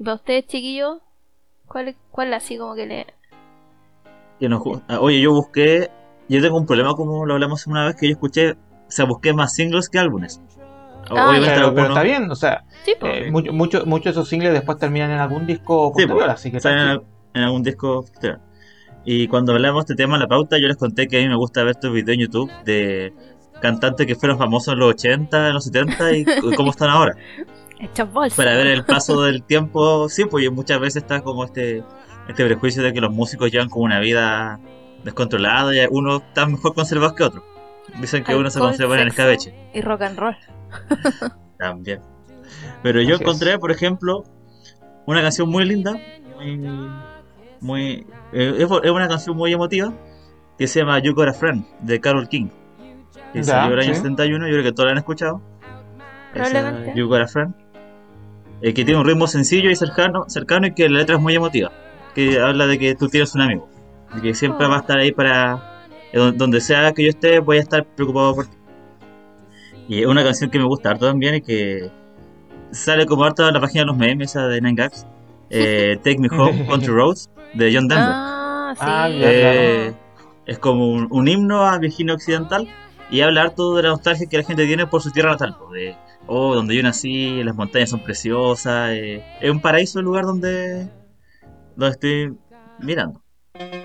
¿Y 0.02 0.04
para 0.04 0.16
ustedes, 0.16 0.49
chiquillos? 0.49 0.99
¿Cuál, 1.68 1.94
cuál 2.11 2.35
así 2.35 2.59
como 2.59 2.75
que 2.75 2.87
le... 2.87 3.06
Que 4.40 4.49
nos 4.49 4.61
ah, 4.88 4.99
Oye, 4.99 5.21
yo 5.21 5.30
busqué. 5.30 5.90
Yo 6.28 6.42
tengo 6.42 6.59
un 6.59 6.66
problema, 6.66 6.94
como 6.94 7.25
lo 7.25 7.35
hablamos 7.35 7.68
una 7.68 7.87
vez, 7.87 7.94
que 7.94 8.09
yo 8.09 8.14
escuché. 8.14 8.54
O 8.54 8.56
sea, 8.88 9.04
busqué 9.04 9.32
más 9.32 9.54
singles 9.54 9.88
que 9.88 10.00
álbumes. 10.00 10.42
Ah, 11.09 11.28
Obviamente 11.30 11.54
Pero, 11.54 11.87
está 11.87 12.02
bien, 12.02 12.28
o 12.28 12.35
sea, 12.35 12.64
Sí, 12.85 12.94
pues. 12.99 13.28
eh, 13.28 13.30
muchos 13.30 13.54
mucho, 13.54 13.87
muchos 13.87 14.04
de 14.06 14.11
esos 14.11 14.28
singles 14.28 14.52
después 14.52 14.76
terminan 14.76 15.12
en 15.12 15.18
algún 15.18 15.47
disco 15.47 15.92
Sí, 15.97 16.02
posterior, 16.02 16.18
pues, 16.18 16.30
así 16.30 16.50
que 16.50 16.59
salen 16.59 16.88
en, 16.88 17.02
en 17.35 17.42
algún 17.44 17.62
disco 17.62 18.02
posterior. 18.02 18.40
Y 19.04 19.28
cuando 19.28 19.52
hablamos 19.52 19.87
de 19.87 19.92
este 19.92 20.02
tema 20.02 20.14
en 20.14 20.23
la 20.23 20.26
pauta, 20.26 20.56
yo 20.61 20.66
les 20.66 20.76
conté 20.78 21.06
que 21.06 21.18
a 21.18 21.21
mí 21.21 21.28
me 21.28 21.37
gusta 21.37 21.62
ver 21.62 21.76
estos 21.76 21.92
videos 21.92 22.16
en 22.18 22.21
YouTube 22.23 22.50
de 22.64 23.12
cantantes 23.61 24.04
que 24.04 24.16
fueron 24.16 24.37
famosos 24.37 24.75
en 24.75 24.80
los 24.80 24.90
80, 24.94 25.47
en 25.47 25.54
los 25.54 25.64
70 25.64 26.12
y 26.16 26.25
cómo 26.56 26.73
están 26.73 26.90
ahora. 26.90 27.14
Bolsas. 28.12 28.36
Para 28.36 28.56
ver 28.56 28.68
el 28.68 28.84
paso 28.86 29.22
del 29.22 29.42
tiempo, 29.42 30.08
sí, 30.08 30.24
pues 30.24 30.50
muchas 30.50 30.80
veces 30.80 31.02
está 31.02 31.22
como 31.22 31.44
este, 31.44 31.82
este 32.28 32.44
prejuicio 32.44 32.82
de 32.82 32.92
que 32.92 33.00
los 33.00 33.12
músicos 33.12 33.50
llevan 33.50 33.68
como 33.68 33.84
una 33.84 34.00
vida 34.00 34.60
descontrolada 35.04 35.74
y 35.74 35.86
unos 35.90 36.22
están 36.22 36.52
mejor 36.52 36.74
conservados 36.74 37.14
que 37.14 37.24
otros. 37.24 37.44
Dicen 38.00 38.24
que 38.24 38.34
uno 38.34 38.48
se 38.50 38.58
Alcohol, 38.58 38.70
conserva 38.70 38.94
en 38.94 39.00
el 39.02 39.08
escabeche. 39.08 39.54
Y 39.74 39.80
rock 39.80 40.02
and 40.02 40.18
roll. 40.18 40.36
También. 41.58 42.00
Pero 42.82 43.00
yo 43.00 43.14
Así 43.14 43.14
es. 43.14 43.20
encontré, 43.20 43.58
por 43.58 43.70
ejemplo, 43.70 44.24
una 45.06 45.20
canción 45.20 45.48
muy 45.48 45.64
linda, 45.64 45.94
muy. 46.36 46.58
muy 47.60 48.06
eh, 48.32 48.54
es, 48.58 48.68
es 48.82 48.90
una 48.90 49.08
canción 49.08 49.36
muy 49.36 49.52
emotiva 49.52 49.92
que 50.58 50.66
se 50.66 50.80
llama 50.80 50.98
You 51.00 51.14
Got 51.14 51.28
a 51.28 51.32
Friend 51.32 51.64
de 51.80 52.00
Carol 52.00 52.28
King. 52.28 52.48
Que 53.32 53.42
salió 53.42 53.74
el 53.74 53.80
año 53.80 53.94
sí. 53.94 54.00
71, 54.00 54.46
yo 54.46 54.52
creo 54.52 54.64
que 54.64 54.72
todos 54.72 54.86
la 54.86 54.92
han 54.92 54.98
escuchado. 54.98 55.40
Esa. 56.34 56.94
You 56.94 57.08
Got 57.08 57.22
a 57.22 57.26
Friend. 57.26 57.54
Eh, 58.62 58.73
que 58.75 58.85
tiene 58.85 59.00
un 59.00 59.07
ritmo 59.07 59.26
sencillo 59.26 59.71
y 59.71 59.76
cercano, 59.76 60.25
cercano 60.28 60.66
y 60.69 60.75
que 60.75 60.88
la 60.88 60.99
letra 60.99 61.16
es 61.16 61.21
muy 61.23 61.35
emotiva. 61.35 61.73
Que 62.14 62.38
habla 62.40 62.66
de 62.66 62.78
que 62.78 62.95
tú 62.95 63.09
tienes 63.09 63.35
un 63.35 63.40
amigo. 63.42 63.69
Y 64.16 64.21
que 64.21 64.35
siempre 64.35 64.66
va 64.69 64.76
a 64.76 64.81
estar 64.81 64.99
ahí 64.99 65.12
para. 65.12 65.83
eh, 66.12 66.19
don- 66.19 66.37
donde 66.38 66.61
sea 66.61 66.92
que 66.92 67.02
yo 67.04 67.09
esté, 67.09 67.38
voy 67.40 67.57
a 67.57 67.61
estar 67.61 67.85
preocupado 67.85 68.35
por 68.37 68.47
ti. 68.47 68.57
Y 69.88 70.00
es 70.02 70.07
una 70.07 70.23
canción 70.23 70.50
que 70.50 70.59
me 70.59 70.64
gusta 70.64 70.90
harto 70.90 71.07
también 71.07 71.35
y 71.37 71.40
que 71.42 71.90
sale 72.71 73.04
como 73.07 73.25
harto 73.25 73.47
en 73.47 73.54
la 73.54 73.61
página 73.61 73.83
de 73.83 73.87
los 73.87 73.97
memes, 73.97 74.31
esa 74.31 74.47
de 74.47 74.61
Nine 74.61 74.75
Gags. 74.83 75.07
Eh, 75.54 75.99
Take 76.02 76.19
Me 76.19 76.28
Home, 76.31 76.64
Country 76.71 76.95
Roads, 76.95 77.28
de 77.52 77.75
John 77.75 77.87
Denver. 77.87 78.09
Ah, 78.11 78.73
sí. 78.75 78.81
Ah, 78.87 79.09
Eh, 79.11 79.92
es 80.47 80.59
como 80.59 80.88
un, 80.88 81.09
un 81.11 81.28
himno 81.28 81.62
a 81.66 81.76
Virginia 81.76 82.14
Occidental 82.14 82.66
y 83.11 83.21
habla 83.21 83.42
harto 83.42 83.75
de 83.76 83.83
la 83.83 83.90
nostalgia 83.90 84.26
que 84.26 84.38
la 84.38 84.45
gente 84.45 84.64
tiene 84.66 84.87
por 84.87 85.02
su 85.02 85.11
tierra 85.11 85.33
natal. 85.33 85.54
De, 85.75 85.95
oh, 86.26 86.54
donde 86.54 86.76
yo 86.76 86.82
nací, 86.82 87.42
las 87.42 87.54
montañas 87.54 87.90
son 87.90 88.00
preciosas. 88.00 88.90
eh, 88.92 89.24
es 89.40 89.50
un 89.50 89.60
paraíso 89.60 89.98
el 89.98 90.04
lugar 90.04 90.24
donde, 90.24 90.88
donde 91.76 91.92
estoy 91.92 92.36
mirando. 92.78 93.22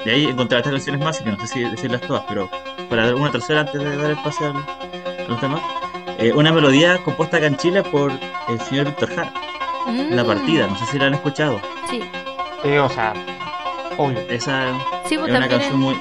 Y 0.05 0.09
ahí 0.09 0.25
encontré 0.25 0.57
estas 0.57 0.71
canciones 0.73 1.03
más, 1.03 1.19
y 1.21 1.23
que 1.25 1.31
no 1.31 1.39
sé 1.39 1.47
si 1.47 1.59
decirlas 1.63 2.01
todas, 2.01 2.23
pero 2.29 2.49
para 2.89 3.05
dar 3.05 3.15
una 3.15 3.31
tercera 3.31 3.61
antes 3.61 3.81
de 3.81 3.97
dar 3.97 4.11
el 4.11 4.17
pase 4.17 4.45
a 4.45 5.25
los 5.27 5.39
temas. 5.39 5.61
Eh, 6.19 6.31
una 6.33 6.51
melodía 6.51 7.03
compuesta 7.03 7.37
acá 7.37 7.47
en 7.47 7.57
Chile 7.57 7.83
por 7.83 8.11
el 8.11 8.59
señor 8.61 8.85
Víctor 8.87 9.09
Jara, 9.09 9.33
Mm, 9.87 10.13
La 10.15 10.25
Partida, 10.25 10.67
no 10.67 10.77
sé 10.77 10.85
si 10.85 10.99
la 10.99 11.05
han 11.07 11.13
escuchado. 11.13 11.61
Sí, 11.89 12.01
Sí, 12.63 12.69
o 12.77 12.89
sea, 12.89 13.13
obvio. 13.97 14.19
Esa 14.29 14.73
sí 15.05 15.15
es 15.15 15.19
pues 15.21 15.31
una 15.31 15.39
también 15.39 15.49
canción 15.49 15.79
muy... 15.79 15.95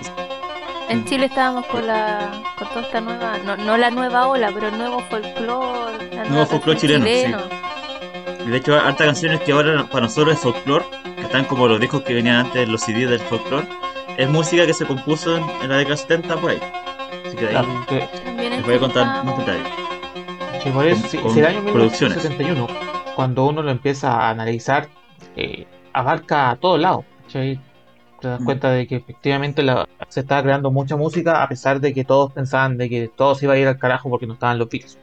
en 0.89 1.05
Chile 1.05 1.27
estábamos 1.27 1.67
con 1.67 1.87
la 1.87 2.43
con 2.59 2.69
toda 2.69 2.83
esta 2.83 3.01
nueva, 3.01 3.39
no, 3.45 3.57
no 3.57 3.77
la 3.77 3.91
nueva 3.91 4.27
ola, 4.29 4.51
pero 4.55 4.69
el 4.69 4.79
nuevo 4.79 5.01
folclore. 5.11 6.07
Nuevo 6.29 6.47
folclore 6.47 6.79
canción 6.81 7.05
chileno, 7.05 7.39
Y 8.47 8.51
de 8.51 8.57
hecho, 8.57 8.75
hartas 8.77 9.07
canciones 9.07 9.41
que 9.41 9.53
ahora 9.53 9.85
para 9.91 10.03
nosotros 10.07 10.35
es 10.35 10.41
folclore, 10.41 10.85
que 11.17 11.23
están 11.23 11.45
como 11.47 11.67
los 11.69 11.81
discos 11.81 12.03
que 12.03 12.15
venían 12.15 12.47
antes 12.47 12.69
los 12.69 12.81
CDs 12.83 13.11
del 13.11 13.21
folclore, 13.21 13.67
es 14.17 14.29
música 14.29 14.67
que 14.67 14.73
se 14.75 14.87
compuso 14.87 15.37
en, 15.37 15.45
en 15.63 15.69
la 15.71 15.77
década 15.79 15.97
70 15.97 16.37
por 16.37 16.51
ahí. 16.51 16.61
Así 17.27 17.37
que 17.37 17.47
de 17.47 17.57
ahí 17.57 17.65
Claro, 17.89 18.49
les 18.51 18.65
voy 18.65 18.75
a 18.75 18.79
contar 18.79 19.25
más 19.25 19.39
detalles. 19.39 19.67
Sí, 20.63 20.71
por 20.71 20.87
eso, 20.87 21.01
Con- 21.03 21.11
si, 21.11 21.19
con 21.19 21.33
si 21.33 21.39
el 21.41 21.47
año 21.47 21.61
producciones. 21.65 22.17
1971, 22.25 22.67
cuando 23.15 23.47
uno 23.47 23.63
lo 23.63 23.71
empieza 23.71 24.13
a 24.13 24.31
analizar, 24.31 24.89
eh, 25.37 25.67
abarca 25.93 26.51
a 26.51 26.57
todos 26.57 26.81
lados. 26.81 27.05
¿cachai? 27.27 27.61
Te 28.27 28.31
das 28.31 28.41
Mm. 28.41 28.45
cuenta 28.45 28.71
de 28.73 28.89
que 28.89 28.97
efectivamente 28.97 29.63
la- 29.63 29.87
se 30.09 30.19
estaba 30.19 30.43
creando 30.43 30.73
mucha 30.73 30.97
música 30.97 31.45
a 31.45 31.49
pesar 31.49 31.81
de 31.81 31.95
que 31.95 32.03
todos 32.05 32.33
pensaban 32.33 32.77
de 32.77 32.89
que 32.89 33.09
todo 33.09 33.37
se 33.37 33.45
iba 33.45 33.55
a 33.55 33.57
ir 33.57 33.69
al 33.69 33.79
carajo 33.79 34.11
porque 34.11 34.27
no 34.27 34.33
estaban 34.35 34.59
los 34.59 34.69
Beatles. 34.69 34.99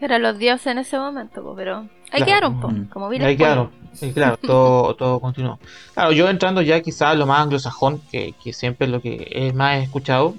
Eran 0.00 0.22
los 0.22 0.38
dioses 0.38 0.68
en 0.68 0.78
ese 0.78 0.98
momento, 0.98 1.42
po, 1.42 1.54
pero 1.54 1.80
ahí 2.10 2.22
Claro. 2.22 2.24
quedaron, 2.24 2.60
po, 2.60 2.68
Mm. 2.70 2.84
como 2.88 3.10
Bill 3.10 3.22
ahí 3.22 3.34
Spoon. 3.34 3.46
quedaron. 3.46 3.70
Y 4.00 4.12
claro, 4.12 4.36
todo, 4.42 4.94
todo 4.94 5.20
continuó. 5.20 5.58
Claro, 5.92 6.12
yo 6.12 6.30
entrando 6.30 6.62
ya 6.62 6.80
quizás 6.80 7.18
lo 7.18 7.26
más 7.26 7.40
anglosajón, 7.42 8.00
que, 8.10 8.32
que 8.42 8.54
siempre 8.54 8.86
es 8.86 8.92
lo 8.92 9.02
que 9.02 9.28
es 9.30 9.54
más 9.54 9.82
escuchado. 9.82 10.34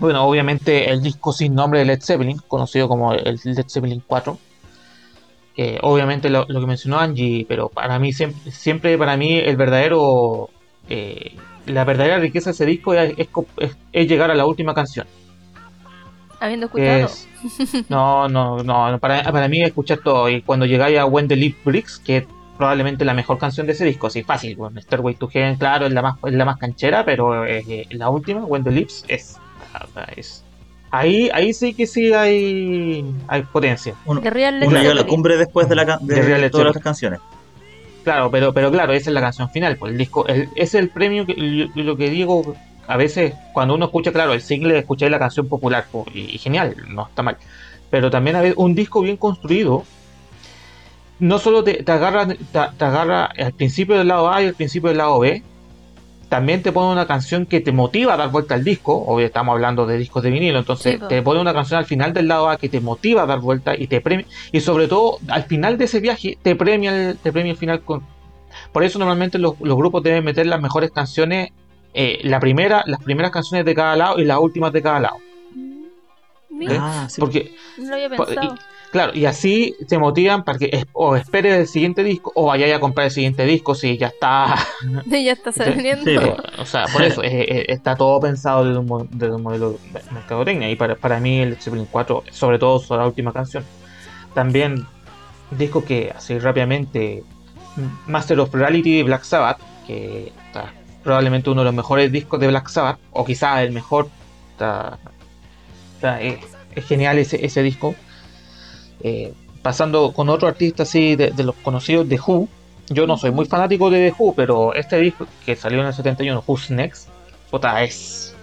Bueno, 0.00 0.24
obviamente 0.24 0.90
el 0.90 1.00
disco 1.00 1.32
sin 1.32 1.54
nombre 1.54 1.78
de 1.78 1.84
Led 1.84 2.02
Zeppelin, 2.02 2.38
conocido 2.48 2.88
como 2.88 3.12
el 3.12 3.38
Led 3.44 3.66
Zeppelin 3.68 4.02
4. 4.04 4.36
que 5.54 5.78
obviamente 5.82 6.30
lo, 6.30 6.46
lo 6.48 6.58
que 6.58 6.66
mencionó 6.66 6.98
Angie, 6.98 7.46
pero 7.48 7.68
para 7.68 8.00
mí 8.00 8.12
siempre, 8.12 8.50
siempre 8.50 8.98
para 8.98 9.16
mí 9.16 9.34
el 9.38 9.56
verdadero... 9.56 10.50
eh, 10.88 11.36
la 11.66 11.84
verdadera 11.84 12.18
riqueza 12.18 12.50
de 12.50 12.54
ese 12.54 12.66
disco 12.66 12.94
es, 12.94 13.14
es 13.18 13.28
co- 13.28 13.46
es- 13.58 13.76
es 13.92 14.08
llegar 14.08 14.30
a 14.30 14.34
la 14.34 14.46
última 14.46 14.74
canción. 14.74 15.06
Habiendo 16.40 16.66
escuchado. 16.66 17.06
es- 17.06 17.28
no, 17.88 18.28
no, 18.28 18.62
no, 18.62 18.90
no, 18.92 18.98
para, 18.98 19.22
para 19.32 19.48
mí 19.48 19.62
es 19.62 19.68
escuchar 19.68 19.98
todo. 19.98 20.28
Y 20.28 20.42
cuando 20.42 20.66
llegáis 20.66 20.98
a 20.98 21.06
When 21.06 21.28
the 21.28 21.36
Leaf 21.36 21.56
Breaks, 21.64 21.98
que 21.98 22.18
es 22.18 22.24
probablemente 22.58 23.04
la 23.04 23.14
mejor 23.14 23.38
canción 23.38 23.66
de 23.66 23.72
ese 23.72 23.84
disco, 23.84 24.06
así 24.08 24.22
fácil. 24.22 24.56
Bueno, 24.56 24.80
Stairway 24.80 25.14
to 25.14 25.28
Heaven, 25.28 25.56
claro, 25.56 25.86
es 25.86 25.92
la 25.92 26.02
más, 26.02 26.16
es 26.24 26.32
la 26.34 26.44
más 26.44 26.56
canchera, 26.58 27.04
pero 27.04 27.44
eh, 27.46 27.86
la 27.90 28.10
última, 28.10 28.44
When 28.44 28.62
the 28.64 28.70
Leaves, 28.70 29.04
es, 29.08 29.38
es 30.16 30.44
ahí, 30.90 31.30
ahí 31.34 31.52
sí 31.52 31.74
que 31.74 31.86
sí 31.86 32.12
hay, 32.12 33.04
hay 33.26 33.42
potencia. 33.42 33.94
Uno, 34.04 34.20
De 34.20 34.30
Real 34.30 34.60
Led 34.60 34.66
uno 34.68 34.78
llega 34.78 34.92
a 34.92 34.94
la 34.94 35.04
cumbre 35.06 35.36
después 35.36 35.68
de, 35.68 35.74
la, 35.76 35.84
de, 36.00 36.50
todas 36.50 36.74
las 36.74 36.82
canciones. 36.82 37.20
Claro, 38.04 38.30
pero, 38.30 38.52
pero 38.52 38.70
claro, 38.70 38.92
esa 38.92 39.10
es 39.10 39.14
la 39.14 39.20
canción 39.22 39.50
final. 39.50 39.76
Pues 39.78 39.92
el 39.92 39.98
disco, 39.98 40.26
el- 40.28 40.48
es 40.54 40.74
el 40.74 40.90
premio 40.90 41.26
que 41.26 41.34
lo 41.74 41.96
que 41.96 42.10
digo. 42.10 42.54
A 42.86 42.98
veces, 42.98 43.32
cuando 43.54 43.74
uno 43.74 43.86
escucha, 43.86 44.12
claro, 44.12 44.34
el 44.34 44.42
single, 44.42 44.78
escucháis 44.78 45.10
la 45.10 45.18
canción 45.18 45.48
popular, 45.48 45.86
pues, 45.90 46.06
y, 46.14 46.36
genial, 46.38 46.76
no 46.88 47.06
está 47.06 47.22
mal. 47.22 47.38
Pero 47.90 48.10
también 48.10 48.36
a 48.36 48.42
veces, 48.42 48.56
un 48.58 48.74
disco 48.74 49.00
bien 49.00 49.16
construido, 49.16 49.84
no 51.18 51.38
solo 51.38 51.64
te, 51.64 51.82
agarra, 51.90 52.26
te 52.26 52.84
agarra 52.84 53.24
al 53.26 53.54
principio 53.54 53.96
del 53.96 54.08
lado 54.08 54.30
A 54.30 54.42
y 54.42 54.46
al 54.48 54.54
principio 54.54 54.88
del 54.90 54.98
lado 54.98 55.18
B, 55.20 55.42
también 56.34 56.64
te 56.64 56.72
pone 56.72 56.90
una 56.90 57.06
canción 57.06 57.46
que 57.46 57.60
te 57.60 57.70
motiva 57.70 58.14
a 58.14 58.16
dar 58.16 58.32
vuelta 58.32 58.56
al 58.56 58.64
disco. 58.64 59.04
Hoy 59.06 59.22
estamos 59.22 59.52
hablando 59.52 59.86
de 59.86 59.96
discos 59.96 60.20
de 60.24 60.30
vinilo, 60.32 60.58
entonces 60.58 60.94
Sí, 60.98 61.06
te 61.08 61.22
pone 61.22 61.40
una 61.40 61.54
canción 61.54 61.78
al 61.78 61.84
final 61.84 62.12
del 62.12 62.26
lado 62.26 62.48
A 62.50 62.56
que 62.56 62.68
te 62.68 62.80
motiva 62.80 63.22
a 63.22 63.26
dar 63.26 63.38
vuelta 63.38 63.76
y 63.78 63.86
te 63.86 64.00
premia. 64.00 64.26
Y 64.50 64.58
sobre 64.58 64.88
todo, 64.88 65.18
al 65.28 65.44
final 65.44 65.78
de 65.78 65.84
ese 65.84 66.00
viaje, 66.00 66.36
te 66.42 66.56
premia 66.56 67.10
el, 67.10 67.18
te 67.18 67.30
premia 67.30 67.52
el 67.52 67.56
final 67.56 67.82
con. 67.82 68.02
Por 68.72 68.82
eso 68.82 68.98
normalmente 68.98 69.38
los, 69.38 69.54
los 69.60 69.76
grupos 69.76 70.02
deben 70.02 70.24
meter 70.24 70.46
las 70.46 70.60
mejores 70.60 70.90
canciones, 70.90 71.50
eh, 71.92 72.18
la 72.24 72.40
primera, 72.40 72.82
las 72.86 73.00
primeras 73.00 73.30
canciones 73.30 73.64
de 73.64 73.72
cada 73.76 73.94
lado 73.94 74.18
y 74.18 74.24
las 74.24 74.38
últimas 74.40 74.72
de 74.72 74.82
cada 74.82 74.98
lado. 74.98 75.18
Mm, 75.54 75.84
Mira, 76.50 76.78
Ah, 76.80 77.08
sí. 77.08 77.20
Porque 77.20 77.54
no 77.78 77.90
lo 77.90 77.94
había 77.94 78.08
pensado. 78.08 78.56
Claro, 78.94 79.12
y 79.12 79.24
así 79.26 79.74
te 79.88 79.98
motivan 79.98 80.44
para 80.44 80.56
que 80.56 80.70
es- 80.72 80.86
o 80.92 81.16
esperes 81.16 81.58
el 81.58 81.66
siguiente 81.66 82.04
disco 82.04 82.30
o 82.36 82.44
vayáis 82.46 82.74
a 82.74 82.78
comprar 82.78 83.06
el 83.06 83.10
siguiente 83.10 83.44
disco 83.44 83.74
si 83.74 83.98
ya 83.98 84.06
está. 84.06 84.54
ya 85.10 85.32
está 85.32 85.50
saliendo. 85.50 86.04
Sí, 86.04 86.14
eh, 86.16 86.36
o 86.58 86.64
sea, 86.64 86.86
por 86.86 87.02
eso 87.02 87.20
eh, 87.24 87.42
eh, 87.42 87.64
está 87.70 87.96
todo 87.96 88.20
pensado 88.20 88.64
desde 88.64 88.78
un, 88.78 89.08
desde 89.10 89.34
un 89.34 89.42
modelo 89.42 89.72
de 89.92 90.00
mercadotecnia. 90.12 90.70
Y 90.70 90.76
para, 90.76 90.94
para 90.94 91.18
mí, 91.18 91.40
el 91.40 91.56
Zeppelin 91.56 91.88
4, 91.90 92.22
sobre 92.30 92.56
todo 92.60 92.78
sobre 92.78 93.00
la 93.00 93.08
última 93.08 93.32
canción. 93.32 93.64
También, 94.32 94.86
disco 95.50 95.84
que 95.84 96.12
así 96.16 96.38
rápidamente, 96.38 97.24
Master 98.06 98.38
of 98.38 98.54
Reality 98.54 98.98
de 98.98 99.02
Black 99.02 99.24
Sabbath, 99.24 99.58
que 99.88 100.32
está 100.46 100.72
probablemente 101.02 101.50
uno 101.50 101.62
de 101.62 101.64
los 101.64 101.74
mejores 101.74 102.12
discos 102.12 102.38
de 102.38 102.46
Black 102.46 102.68
Sabbath, 102.68 103.00
o 103.10 103.24
quizás 103.24 103.62
el 103.62 103.72
mejor. 103.72 104.08
Está, 104.52 104.98
está- 105.96 106.20
es, 106.22 106.38
es 106.76 106.84
genial 106.86 107.18
ese, 107.18 107.44
ese 107.44 107.60
disco. 107.64 107.96
Eh, 109.04 109.32
pasando 109.62 110.12
con 110.12 110.28
otro 110.30 110.48
artista 110.48 110.82
así 110.82 111.14
de, 111.14 111.30
de 111.30 111.44
los 111.44 111.54
conocidos 111.56 112.08
de 112.08 112.18
Who. 112.18 112.48
Yo 112.88 113.06
no 113.06 113.16
soy 113.16 113.30
muy 113.30 113.44
fanático 113.46 113.88
de 113.90 114.10
The 114.10 114.16
Who, 114.18 114.34
pero 114.34 114.74
este 114.74 114.98
disco 114.98 115.26
que 115.46 115.54
salió 115.56 115.80
en 115.80 115.86
el 115.86 115.94
71, 115.94 116.42
Who's 116.46 116.70
Next, 116.70 117.08
puta, 117.50 117.82
es. 117.84 118.34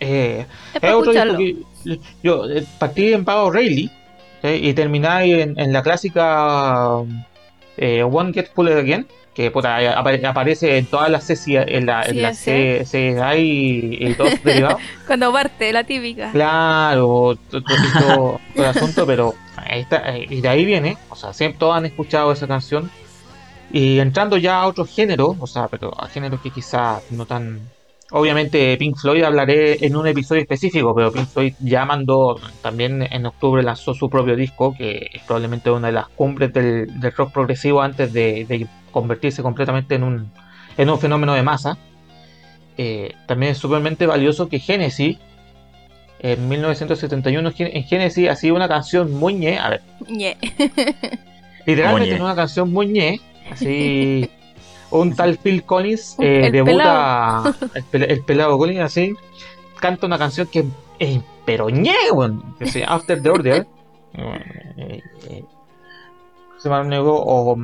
eh, 0.00 0.46
Es 0.74 0.74
es 0.74 0.80
para 0.80 0.96
otro 0.96 1.12
disco 1.12 1.36
que 1.36 1.56
yo 2.22 2.48
eh, 2.50 2.64
partí 2.78 3.12
en 3.12 3.24
Pago 3.24 3.50
Rayleigh 3.50 3.90
¿sí? 4.42 4.48
y 4.48 4.72
termináis 4.74 5.34
en, 5.34 5.58
en 5.58 5.72
la 5.72 5.82
clásica 5.82 6.86
um, 6.96 7.22
eh, 7.76 8.02
One 8.02 8.32
Get 8.32 8.48
Fuller 8.54 8.78
Again, 8.78 9.06
que 9.34 9.50
puta, 9.50 9.78
apare- 10.00 10.24
aparece 10.24 10.78
en 10.78 10.86
todas 10.86 11.10
las 11.10 11.24
CSI, 11.26 11.56
en 11.56 11.86
la, 11.86 12.02
en 12.02 12.14
Sí, 12.14 12.20
la 12.20 12.28
ese. 12.30 12.84
C- 12.84 13.12
CSI 13.12 13.40
y, 13.40 14.06
y 14.08 14.14
todos 14.14 14.30
sus 14.32 14.44
derivados. 14.44 14.80
Cuando 15.06 15.32
parte, 15.32 15.72
la 15.72 15.84
típica. 15.84 16.30
Claro, 16.32 17.36
todo, 17.50 17.62
todo 17.62 18.40
el 18.54 18.64
asunto, 18.64 19.06
pero 19.06 19.34
ahí 19.56 19.80
está, 19.80 20.16
eh, 20.16 20.26
y 20.30 20.40
de 20.40 20.48
ahí 20.48 20.64
viene, 20.64 20.96
o 21.10 21.16
sea, 21.16 21.32
siempre 21.32 21.58
todos 21.58 21.76
han 21.76 21.86
escuchado 21.86 22.30
esa 22.32 22.46
canción. 22.46 22.90
Y 23.72 23.98
entrando 23.98 24.36
ya 24.36 24.60
a 24.60 24.66
otros 24.68 24.88
géneros, 24.94 25.36
o 25.40 25.46
sea, 25.48 25.66
pero 25.66 25.92
a 26.00 26.06
géneros 26.06 26.40
que 26.40 26.50
quizás 26.50 27.02
no 27.10 27.26
tan... 27.26 27.60
Obviamente 28.16 28.76
Pink 28.76 28.96
Floyd 28.96 29.24
hablaré 29.24 29.84
en 29.84 29.96
un 29.96 30.06
episodio 30.06 30.40
específico, 30.42 30.94
pero 30.94 31.10
Pink 31.10 31.26
Floyd 31.26 31.54
ya 31.58 31.84
mandó, 31.84 32.38
también 32.62 33.02
en 33.02 33.26
octubre 33.26 33.60
lanzó 33.60 33.92
su 33.92 34.08
propio 34.08 34.36
disco, 34.36 34.72
que 34.78 35.10
es 35.12 35.22
probablemente 35.22 35.68
una 35.72 35.88
de 35.88 35.94
las 35.94 36.06
cumbres 36.10 36.52
del, 36.52 37.00
del 37.00 37.12
rock 37.12 37.32
progresivo 37.32 37.82
antes 37.82 38.12
de, 38.12 38.44
de 38.44 38.68
convertirse 38.92 39.42
completamente 39.42 39.96
en 39.96 40.04
un, 40.04 40.30
en 40.76 40.90
un 40.90 40.98
fenómeno 41.00 41.34
de 41.34 41.42
masa. 41.42 41.76
Eh, 42.78 43.12
también 43.26 43.50
es 43.50 43.58
súpermente 43.58 44.06
valioso 44.06 44.48
que 44.48 44.60
Genesis, 44.60 45.18
en 46.20 46.48
1971 46.48 47.50
Gen- 47.50 47.70
en 47.76 47.82
Genesis 47.82 48.28
ha 48.28 48.36
sido 48.36 48.54
una 48.54 48.68
canción 48.68 49.12
muy 49.12 49.34
ñe, 49.34 49.58
a 49.58 49.70
ver, 49.70 49.82
Ñe. 50.08 50.36
literalmente 51.66 52.14
una 52.22 52.36
canción 52.36 52.72
muy 52.72 52.86
ñe, 52.86 53.20
así 53.50 54.30
un 55.00 55.14
tal 55.14 55.38
Phil 55.38 55.64
Collins 55.64 56.16
eh, 56.20 56.46
El 56.46 56.52
debuta 56.52 57.42
el, 57.74 57.84
pel- 57.84 58.06
el 58.10 58.20
pelado 58.24 58.56
Collins 58.58 58.80
así 58.80 59.14
canta 59.80 60.06
una 60.06 60.18
canción 60.18 60.46
que 60.46 60.64
es 60.98 61.20
pero 61.44 61.68
ñe, 61.68 61.94
weón, 62.12 62.54
que 62.58 62.66
se 62.66 62.84
After 62.84 63.20
the 63.22 63.28
Order. 63.30 63.66
Eh, 64.14 64.42
eh, 65.28 65.44
se 66.56 66.70
me 66.70 66.84
negó 66.84 67.22
o, 67.22 67.56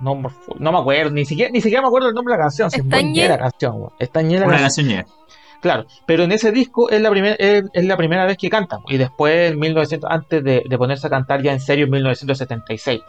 no, 0.00 0.22
no 0.58 0.72
me 0.72 0.78
acuerdo, 0.78 1.10
ni 1.12 1.24
siquiera, 1.24 1.50
ni 1.52 1.60
siquiera 1.60 1.82
me 1.82 1.88
acuerdo 1.88 2.08
el 2.08 2.14
nombre 2.14 2.32
de 2.32 2.38
la 2.38 2.44
canción, 2.44 2.70
si 2.70 2.80
es 2.80 2.84
¿Está 2.84 2.96
muy 3.00 3.10
ñe 3.12 3.28
la 3.28 3.38
canción, 3.38 3.74
weón. 3.76 3.92
Está 3.98 4.22
ñe 4.22 4.38
la 4.40 4.46
Una 4.46 4.58
canción. 4.58 4.86
canción 4.88 5.06
ñe. 5.06 5.26
Claro, 5.60 5.86
pero 6.04 6.24
en 6.24 6.32
ese 6.32 6.52
disco 6.52 6.90
es 6.90 7.00
la, 7.00 7.10
primer- 7.10 7.36
es, 7.38 7.64
es 7.72 7.84
la 7.84 7.96
primera 7.96 8.24
vez 8.26 8.36
que 8.36 8.50
canta. 8.50 8.80
Y 8.88 8.96
después, 8.98 9.52
en 9.52 9.58
1900, 9.58 10.10
antes 10.10 10.42
de, 10.44 10.62
de 10.68 10.78
ponerse 10.78 11.06
a 11.06 11.10
cantar 11.10 11.42
ya 11.42 11.52
en 11.52 11.60
serio, 11.60 11.84
en 11.86 11.92
1976. 11.92 13.00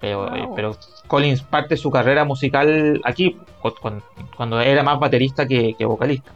Pero, 0.00 0.26
Wow. 0.26 0.34
eh, 0.36 0.48
pero 0.56 0.76
Collins 1.06 1.42
parte 1.42 1.76
su 1.76 1.90
carrera 1.90 2.24
musical 2.24 3.00
aquí, 3.04 3.36
cu- 3.62 3.74
cu- 3.80 4.02
cuando 4.36 4.60
era 4.60 4.82
más 4.82 4.98
baterista 4.98 5.46
que, 5.46 5.74
que 5.74 5.84
vocalista. 5.84 6.32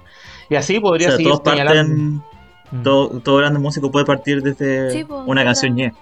Y 0.49 0.55
así 0.57 0.77
O 0.79 0.83
podría 0.83 1.09
sea, 1.09 1.17
seguir 1.17 1.33
todos 1.33 1.43
señalando. 1.51 1.83
parten, 1.95 2.23
Mm, 2.73 2.83
todo, 2.83 3.21
todo 3.21 3.37
grande 3.37 3.59
músico 3.59 3.91
puede 3.91 4.07
partir 4.07 4.43
desde 4.43 4.91
Sí, 4.91 5.05
pues, 5.05 5.21
una 5.27 5.45
canción 5.45 5.75
ñe. 5.75 5.93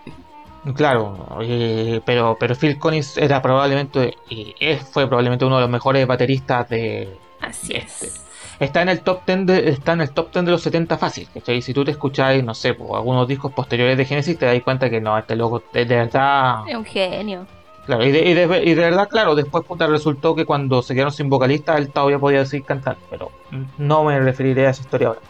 Claro, 0.74 1.38
eh, 1.42 2.00
pero, 2.04 2.36
pero 2.38 2.54
Phil 2.54 2.78
Collins 2.78 3.16
era 3.16 3.40
probablemente, 3.42 4.14
y 4.28 4.54
es- 4.60 4.82
fue 4.82 5.06
probablemente 5.06 5.44
uno 5.44 5.56
de 5.56 5.62
los 5.62 5.70
mejores 5.70 6.06
bateristas 6.06 6.68
de, 6.68 7.16
Así 7.40 7.72
Este. 7.74 8.06
es. 8.06 8.26
Está 8.60 8.82
en 8.82 8.88
el 8.90 9.00
top 9.00 9.22
10 9.26 9.46
de, 9.46 9.68
está 9.70 9.92
en 9.94 10.02
el 10.02 10.10
top 10.10 10.32
10 10.32 10.44
de 10.44 10.50
los 10.52 10.62
70 10.62 10.98
fácil, 10.98 11.26
¿cachai? 11.34 11.60
Si 11.62 11.72
tú 11.74 11.84
te 11.84 11.90
escucháis, 11.92 12.44
no 12.44 12.54
sé, 12.54 12.74
pues, 12.74 12.90
algunos 12.92 13.26
discos 13.26 13.52
posteriores 13.52 13.96
de 13.98 14.04
Genesis, 14.04 14.38
te 14.38 14.46
das 14.46 14.62
cuenta 14.62 14.88
que 14.90 15.00
no, 15.00 15.16
este 15.18 15.34
loco 15.36 15.62
de, 15.72 15.84
de 15.84 15.96
verdad, 15.96 16.68
Es 16.68 16.76
un 16.76 16.84
genio. 16.84 17.46
claro, 17.86 18.04
y 18.04 18.12
de, 18.12 18.20
y 18.30 18.34
de- 18.34 18.62
y 18.64 18.74
de 18.74 18.82
verdad, 18.82 19.08
claro, 19.08 19.34
después 19.34 19.64
puta, 19.64 19.86
resultó 19.86 20.34
que 20.34 20.44
cuando 20.44 20.82
se 20.82 20.94
quedaron 20.94 21.12
sin 21.12 21.28
vocalista, 21.28 21.76
él 21.78 21.90
todavía 21.90 22.18
podía 22.18 22.44
seguir 22.44 22.66
cantando, 22.66 23.00
pero 23.10 23.30
no 23.78 24.04
me 24.04 24.20
referiré 24.20 24.66
a 24.66 24.70
esa 24.70 24.82
historia 24.82 25.08
ahora. 25.08 25.20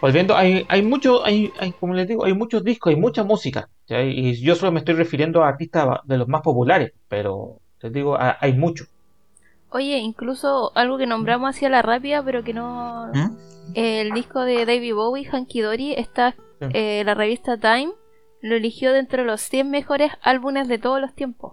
Volviendo, 0.00 0.36
hay, 0.36 0.66
hay 0.68 0.82
mucho, 0.82 1.24
hay, 1.24 1.52
hay, 1.58 1.72
como 1.72 1.94
les 1.94 2.06
digo, 2.06 2.24
hay 2.26 2.34
muchos 2.34 2.62
discos, 2.62 2.92
hay 2.92 3.00
mucha 3.00 3.24
música, 3.24 3.68
y 3.88 4.34
yo 4.42 4.54
solo 4.54 4.70
me 4.72 4.80
estoy 4.80 4.94
refiriendo 4.94 5.42
a 5.42 5.48
artistas 5.48 6.00
de 6.04 6.18
los 6.18 6.28
más 6.28 6.42
populares, 6.42 6.92
pero 7.08 7.60
les 7.80 7.92
digo, 7.92 8.16
hay 8.18 8.52
mucho. 8.52 8.84
Oye, 9.70 9.98
incluso 9.98 10.72
algo 10.74 10.96
que 10.98 11.06
nombramos 11.06 11.50
hacia 11.50 11.68
la 11.68 11.82
rápida, 11.82 12.22
pero 12.24 12.42
que 12.44 12.54
no. 12.54 13.08
¿Mm? 13.12 13.36
El 13.74 14.12
disco 14.12 14.42
de 14.42 14.64
David 14.64 14.94
Bowie, 14.94 15.28
Hanky 15.30 15.60
Dory, 15.60 15.92
está. 15.94 16.34
Sí. 16.60 16.68
eh, 16.72 17.02
la 17.04 17.14
revista 17.14 17.58
Time 17.58 17.92
lo 18.40 18.54
eligió 18.56 18.92
dentro 18.92 19.22
de 19.22 19.26
los 19.26 19.40
100 19.42 19.70
mejores 19.70 20.12
álbumes 20.22 20.68
de 20.68 20.78
todos 20.78 21.00
los 21.00 21.14
tiempos. 21.14 21.52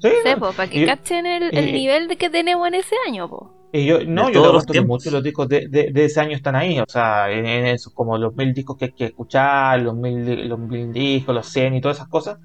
Sí, 0.00 0.08
po, 0.38 0.52
para 0.52 0.68
que 0.70 0.82
y- 0.82 0.86
cachen 0.86 1.26
el, 1.26 1.54
el 1.56 1.68
y- 1.68 1.72
nivel 1.72 2.08
de 2.08 2.16
que 2.16 2.30
tenemos 2.30 2.66
en 2.66 2.74
ese 2.74 2.96
año, 3.06 3.28
po. 3.28 3.54
Y 3.72 3.84
yo, 3.84 4.02
no, 4.04 4.26
De 4.26 4.32
yo 4.32 4.42
todos 4.42 4.66
te 4.66 4.74
los 4.74 5.00
que 5.00 5.10
de 5.10 5.12
los 5.14 5.22
discos 5.22 5.48
de, 5.48 5.68
de, 5.68 5.92
de 5.92 6.04
ese 6.06 6.18
año 6.20 6.34
están 6.34 6.56
ahí, 6.56 6.80
o 6.80 6.84
sea, 6.88 7.30
en, 7.30 7.46
en 7.46 7.66
esos 7.66 7.92
como 7.94 8.18
los 8.18 8.34
mil 8.34 8.52
discos 8.52 8.76
que 8.76 8.86
hay 8.86 8.92
que 8.92 9.04
escuchar, 9.04 9.80
los 9.82 9.94
mil, 9.94 10.48
los 10.48 10.58
mil 10.58 10.92
discos, 10.92 11.32
los 11.34 11.46
100 11.46 11.74
y 11.74 11.80
todas 11.80 11.98
esas 11.98 12.08
cosas. 12.08 12.38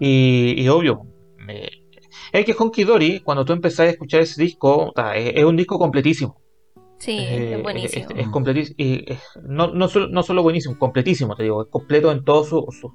Y, 0.00 0.54
y 0.58 0.68
obvio, 0.68 1.06
eh, 1.48 1.68
es 2.40 2.44
que 2.46 2.54
Honky 2.58 2.84
Dory, 2.84 3.20
cuando 3.20 3.44
tú 3.44 3.52
empezás 3.52 3.80
a 3.80 3.90
escuchar 3.90 4.20
ese 4.22 4.42
disco, 4.42 4.92
es, 5.14 5.32
es 5.36 5.44
un 5.44 5.56
disco 5.56 5.78
completísimo. 5.78 6.40
Sí, 6.98 7.16
Eh, 7.18 7.54
es 7.56 7.62
buenísimo. 7.62 8.06
Es, 8.10 8.16
es 8.18 8.28
completísimo. 8.28 8.74
Y 8.78 9.04
es- 9.12 9.22
no, 9.42 9.68
no, 9.74 9.88
solo, 9.88 10.08
no 10.08 10.22
solo 10.22 10.42
buenísimo, 10.42 10.78
completísimo, 10.78 11.36
te 11.36 11.42
digo, 11.44 11.62
es 11.62 11.68
completo 11.68 12.10
en 12.12 12.24
todo 12.24 12.44
su, 12.44 12.66
su- 12.72 12.92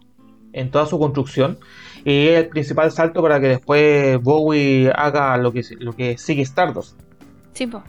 en 0.52 0.71
toda 0.71 0.86
su 0.88 0.97
construcción. 0.97 1.58
Y 2.06 2.28
es 2.30 2.39
el 2.39 2.49
principal 2.49 2.91
salto 2.91 3.21
para 3.21 3.39
que 3.39 3.47
después 3.47 4.21
Bowie 4.21 4.91
haga 4.95 5.38
lo 5.38 5.52
que, 5.52 5.62
lo 5.80 5.93
que 5.93 6.17
sigue 6.17 6.41
Stardust. 6.43 6.99
Sí, 7.54 7.67
po. 7.67 7.84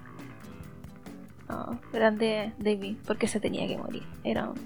Grande 1.93 2.53
David, 2.59 2.97
porque 3.07 3.27
se 3.27 3.41
tenía 3.41 3.67
que 3.67 3.77
morir. 3.77 4.03
Era 4.23 4.51
un, 4.51 4.57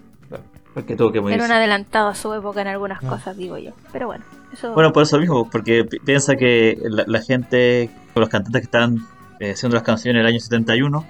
Porque 0.74 0.96
tuvo 0.96 1.12
que 1.12 1.20
morir. 1.20 1.36
era 1.36 1.44
un 1.44 1.52
adelantado 1.52 2.08
a 2.08 2.14
su 2.14 2.32
época 2.34 2.60
en 2.62 2.66
algunas 2.68 3.02
Ah. 3.04 3.08
cosas, 3.08 3.36
digo 3.36 3.56
yo. 3.58 3.70
Pero 3.92 4.06
bueno, 4.08 4.24
eso. 4.52 4.72
Bueno, 4.74 4.92
por 4.92 5.04
eso 5.04 5.18
mismo, 5.18 5.48
porque 5.48 5.84
pi- 5.84 6.00
piensa 6.00 6.34
que 6.36 6.76
la, 6.82 7.04
la 7.06 7.22
gente, 7.22 7.90
con 8.12 8.20
los 8.22 8.28
cantantes 8.28 8.60
que 8.62 8.64
están 8.66 8.98
eh, 9.40 9.52
haciendo 9.52 9.74
las 9.76 9.84
canciones 9.84 10.20
en 10.20 10.26
el 10.26 10.32
año 10.32 10.40
71, 10.40 11.04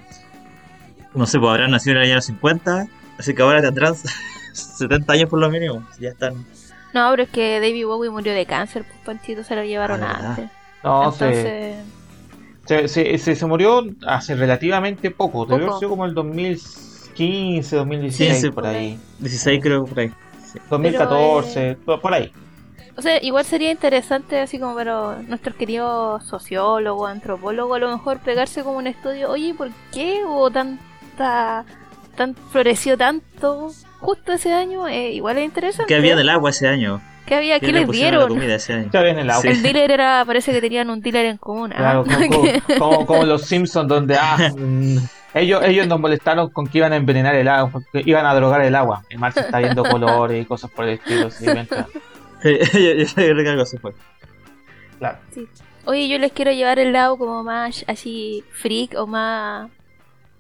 no 1.14 1.27
sé, 1.27 1.38
pues 1.38 1.50
habrán 1.50 1.70
nacido 1.70 1.96
en 1.96 2.03
el 2.03 2.12
año 2.12 2.20
50, 2.20 2.87
así 3.18 3.35
que 3.35 3.42
ahora 3.42 3.62
tendrán 3.62 3.94
70 4.53 5.12
años 5.12 5.29
por 5.31 5.38
lo 5.40 5.48
mínimo. 5.50 5.83
Ya 5.98 6.11
están. 6.11 6.44
No, 6.92 7.11
pero 7.11 7.22
es 7.24 7.29
que 7.31 7.59
David 7.61 7.87
Bowie 7.87 8.11
murió 8.11 8.33
de 8.35 8.46
cáncer, 8.46 8.85
pues 8.85 8.98
Panchito 9.05 9.42
se 9.44 9.57
lo 9.57 9.64
llevaron 9.64 10.03
Ah, 10.05 10.18
antes. 10.37 10.50
No, 10.85 11.11
se- 11.12 11.24
Entonces, 11.24 11.77
se, 12.66 12.88
se, 12.88 13.18
se, 13.18 13.37
se 13.37 13.46
murió 13.46 13.83
hace 14.07 14.35
relativamente 14.35 15.11
poco, 15.11 15.44
debió 15.46 15.77
sido 15.79 15.90
como 15.90 16.05
el 16.05 16.14
2015, 17.14 17.77
2016, 17.77 18.35
Sí, 18.35 18.40
sí, 18.42 18.50
por 18.50 18.66
ahí. 18.66 18.98
16 19.20 19.61
creo 19.62 19.85
por 19.85 19.98
ahí. 20.00 20.11
2014, 20.70 21.77
por- 21.85 22.00
por 22.00 22.14
ahí. 22.14 22.31
o 22.96 23.03
sea, 23.03 23.22
igual 23.22 23.44
sería 23.44 23.70
interesante, 23.70 24.38
así 24.40 24.59
como 24.59 24.74
para 24.74 25.16
nuestros 25.22 25.57
queridos 25.57 26.24
sociólogos, 26.27 27.11
antropólogos, 27.11 27.77
a 27.77 27.81
lo 27.81 27.90
mejor 27.90 28.20
pegarse 28.20 28.62
como 28.62 28.79
un 28.79 28.87
estudio, 28.87 29.31
oye, 29.31 29.53
¿por 29.55 29.70
qué 29.92 30.22
hubo 30.24 30.50
tanta, 30.50 31.64
tan 32.16 32.35
floreció 32.53 32.96
tanto 32.96 33.70
justo 34.00 34.33
ese 34.33 34.53
año? 34.53 34.87
Eh, 34.87 35.11
igual 35.12 35.38
es 35.38 35.44
interesante. 35.44 35.88
¿Qué 35.88 35.96
había 35.96 36.14
del 36.14 36.29
agua 36.29 36.50
ese 36.50 36.68
año? 36.68 37.00
¿Qué 37.27 37.35
había? 37.35 37.59
¿Qué 37.59 37.68
le 37.72 37.81
les 37.81 37.88
dieron? 37.90 38.31
el 39.18 39.31
agua. 39.31 39.42
Sí. 39.42 39.48
El 39.48 39.62
dealer 39.62 39.90
era, 39.90 40.22
parece 40.27 40.53
que 40.53 40.61
tenían 40.61 40.90
un 40.90 41.00
dealer 41.00 41.24
en 41.27 41.38
común. 41.38 41.72
¿ah? 41.72 41.77
Claro, 41.77 42.05
como, 42.05 42.29
como- 42.29 42.79
como- 42.79 43.07
como 43.07 43.22
los 43.24 43.42
Simpsons, 43.42 43.88
donde 43.88 44.14
ah, 44.20 44.50
ellos, 45.35 45.62
ellos 45.64 45.87
nos 45.87 46.01
molestaron 46.01 46.51
con 46.51 46.66
que 46.66 46.79
iban 46.79 46.92
a 46.92 46.97
envenenar 46.97 47.35
el 47.35 47.49
agua, 47.49 47.70
porque 47.73 48.03
iban 48.09 48.25
a 48.27 48.35
drogar 48.35 48.62
el 48.62 48.75
agua. 48.75 49.03
El 49.11 49.18
mar 49.18 49.33
se 49.33 49.40
está 49.40 49.59
viendo 49.59 49.83
colores 49.90 50.42
y 50.42 50.47
cosas 50.47 50.70
por 50.70 50.85
el 50.85 50.94
estilo. 50.94 51.31
sí, 51.31 51.47
mientras- 51.53 51.87
Sí, 52.42 52.59
yo, 53.57 53.64
se 53.66 53.79
fue. 53.79 53.92
claro. 54.99 55.18
Oye, 55.87 56.09
yo 56.09 56.18
les 56.18 56.33
quiero 56.33 56.53
llevar 56.53 56.79
el 56.79 56.92
lado 56.92 57.16
como 57.16 57.42
más 57.42 57.85
así 57.88 58.44
freak 58.53 58.94
o 58.99 59.07
más, 59.07 59.70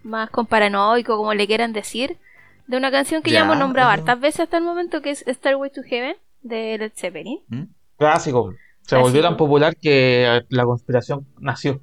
más 0.02 0.28
con 0.30 0.46
paranoico, 0.46 1.16
como 1.16 1.32
le 1.34 1.46
quieran 1.46 1.72
decir, 1.72 2.18
de 2.66 2.76
una 2.76 2.90
canción 2.90 3.22
que 3.22 3.30
ya, 3.30 3.38
Ya, 3.40 3.44
hemos 3.44 3.58
nombrado 3.58 3.90
hartas 3.90 4.20
veces 4.20 4.40
hasta 4.40 4.58
el 4.58 4.64
momento, 4.64 5.00
que 5.02 5.10
es 5.10 5.24
Starway 5.26 5.70
to 5.70 5.82
Heaven 5.82 6.16
de 6.42 6.76
Led 6.78 6.92
Zeppelin. 6.94 7.40
¿Mm? 7.48 7.62
Clásico. 7.98 8.52
Se 8.82 8.88
Clásico. 8.90 9.00
volvió 9.02 9.22
tan 9.22 9.36
popular 9.38 9.76
que 9.76 10.42
la 10.50 10.64
conspiración 10.64 11.26
nació. 11.38 11.80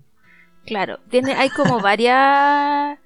Claro, 0.66 1.00
tiene, 1.10 1.34
hay 1.34 1.50
como 1.50 1.80
varias... 1.82 3.00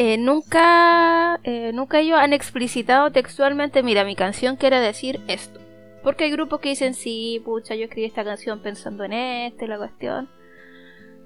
eh, 0.00 0.16
nunca, 0.16 1.40
eh, 1.42 1.72
nunca 1.74 1.98
ellos 1.98 2.20
han 2.20 2.32
explicitado 2.32 3.10
textualmente, 3.10 3.82
mira, 3.82 4.04
mi 4.04 4.14
canción 4.14 4.54
quiere 4.54 4.78
decir 4.78 5.20
esto. 5.26 5.58
Porque 6.04 6.22
hay 6.22 6.30
grupos 6.30 6.60
que 6.60 6.68
dicen, 6.68 6.94
sí, 6.94 7.42
pucha, 7.44 7.74
yo 7.74 7.86
escribí 7.86 8.06
esta 8.06 8.22
canción 8.22 8.60
pensando 8.60 9.02
en 9.02 9.12
este, 9.12 9.66
la 9.66 9.76
cuestión. 9.76 10.28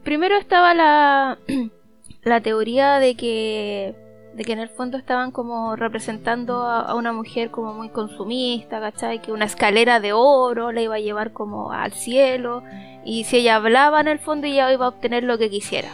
Primero 0.05 0.39
estaba 0.39 0.73
la, 0.73 1.39
la 2.23 2.41
teoría 2.41 2.99
de 2.99 3.15
que, 3.15 3.95
de 4.37 4.43
que 4.43 4.55
en 4.55 4.61
el 4.61 4.71
fondo 4.71 4.97
estaban 4.97 5.33
como 5.33 5.77
representando 5.77 6.63
a, 6.63 6.95
una 6.95 7.13
mujer 7.13 7.51
como 7.51 7.75
muy 7.75 7.91
consumista, 7.91 8.81
¿cachai? 8.81 9.21
Que 9.21 9.33
una 9.33 9.45
escalera 9.45 10.01
de 10.01 10.15
oro 10.15 10.73
la 10.73 10.81
iba 10.81 10.95
a 10.95 11.01
llevar 11.01 11.35
como 11.35 11.73
al 11.73 11.93
cielo 11.93 12.63
y 13.05 13.25
si 13.25 13.37
ella 13.37 13.57
hablaba 13.57 14.01
en 14.01 14.09
el 14.09 14.19
fondo 14.19 14.47
ella 14.47 14.73
iba 14.73 14.87
a 14.87 14.89
obtener 14.89 15.25
lo 15.25 15.37
que 15.37 15.51
quisiera. 15.51 15.91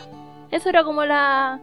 Eso 0.52 0.68
era 0.68 0.84
como 0.84 1.04
la... 1.04 1.60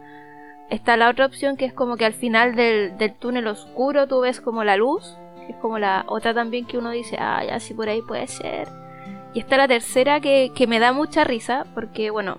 Está 0.70 0.96
la 0.96 1.08
otra 1.08 1.26
opción 1.26 1.56
que 1.56 1.64
es 1.64 1.72
como 1.72 1.96
que 1.96 2.04
al 2.04 2.12
final 2.12 2.56
del, 2.56 2.98
del 2.98 3.14
túnel 3.14 3.46
oscuro 3.46 4.08
tú 4.08 4.20
ves 4.20 4.40
como 4.40 4.64
la 4.64 4.76
luz, 4.76 5.16
que 5.46 5.52
es 5.52 5.58
como 5.58 5.78
la 5.78 6.04
otra 6.08 6.34
también 6.34 6.66
que 6.66 6.78
uno 6.78 6.90
dice, 6.90 7.16
ah, 7.20 7.44
ya 7.44 7.60
sí 7.60 7.72
por 7.72 7.88
ahí 7.88 8.02
puede 8.02 8.26
ser. 8.26 8.68
Y 9.32 9.40
está 9.40 9.56
la 9.56 9.68
tercera 9.68 10.20
que, 10.20 10.50
que 10.54 10.66
me 10.66 10.78
da 10.80 10.92
mucha 10.92 11.22
risa, 11.22 11.66
porque 11.74 12.10
bueno, 12.10 12.38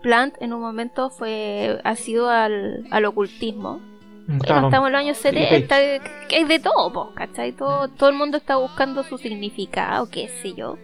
Plant 0.00 0.34
en 0.40 0.52
un 0.52 0.60
momento 0.60 1.10
fue 1.10 1.80
ha 1.82 1.96
sido 1.96 2.30
al, 2.30 2.86
al 2.90 3.04
ocultismo. 3.04 3.80
Mm, 4.26 4.38
claro. 4.38 4.66
estamos 4.68 4.86
en 4.86 4.92
los 4.92 5.00
años 5.00 5.18
Philip 5.18 5.48
70, 5.48 5.76
que 6.28 6.36
hay 6.36 6.44
de 6.44 6.60
todo, 6.60 6.92
po, 6.92 7.12
¿cachai? 7.14 7.52
Todo, 7.52 7.88
todo 7.88 8.08
el 8.08 8.16
mundo 8.16 8.36
está 8.38 8.56
buscando 8.56 9.02
su 9.02 9.18
significado, 9.18 10.08
qué 10.10 10.28
sé 10.28 10.54
yo. 10.54 10.78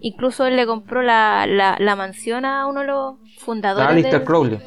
Incluso 0.00 0.46
él 0.46 0.56
le 0.56 0.66
compró 0.66 1.02
la, 1.02 1.46
la, 1.46 1.76
la 1.78 1.96
mansión 1.96 2.44
a 2.46 2.66
uno 2.66 2.80
de 2.80 2.86
los 2.86 3.16
fundadores 3.38 3.88
Alistair 3.90 4.14
del, 4.14 4.24
Crowley. 4.24 4.58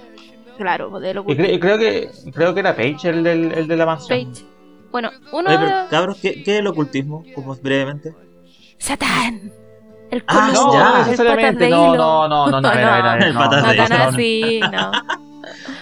Claro, 0.58 1.00
del 1.00 1.16
Y, 1.16 1.20
ocultismo. 1.20 1.46
cre- 1.52 1.56
y 1.56 1.60
creo 1.60 1.78
que 1.78 2.10
creo 2.34 2.54
que 2.54 2.60
era 2.60 2.76
Page 2.76 3.10
el, 3.10 3.24
del, 3.24 3.52
el 3.54 3.68
de 3.68 3.78
la 3.78 3.86
mansión. 3.86 4.32
Page. 4.34 4.46
Bueno, 4.92 5.10
uno 5.32 5.50
Oye, 5.50 5.58
de 5.58 5.66
pero, 5.66 5.80
los- 5.80 5.90
cabros, 5.90 6.18
¿qué, 6.22 6.44
qué 6.44 6.54
es 6.54 6.60
el 6.60 6.68
ocultismo? 6.68 7.24
Como 7.34 7.56
brevemente. 7.56 8.14
¡Satán! 8.78 9.52
El 10.12 10.24
Ah, 10.28 10.52
No, 10.54 10.66
no 10.68 10.74
el 10.74 10.80
patas 10.84 11.08
necesariamente, 11.08 11.64
de 11.64 11.70
no, 11.72 11.96
no, 11.96 12.28
no, 12.28 12.48
no, 12.52 12.62
no, 12.62 12.68
a 12.68 12.76
ver, 12.76 12.84
a 12.86 12.96
ver, 12.96 13.06
a 13.06 13.14
ver, 13.16 13.24
El 13.30 13.34
no, 13.34 13.40
no, 13.46 13.62
No 13.62 13.74
hilo. 13.74 13.88
tan 13.88 14.72
no, 14.72 14.92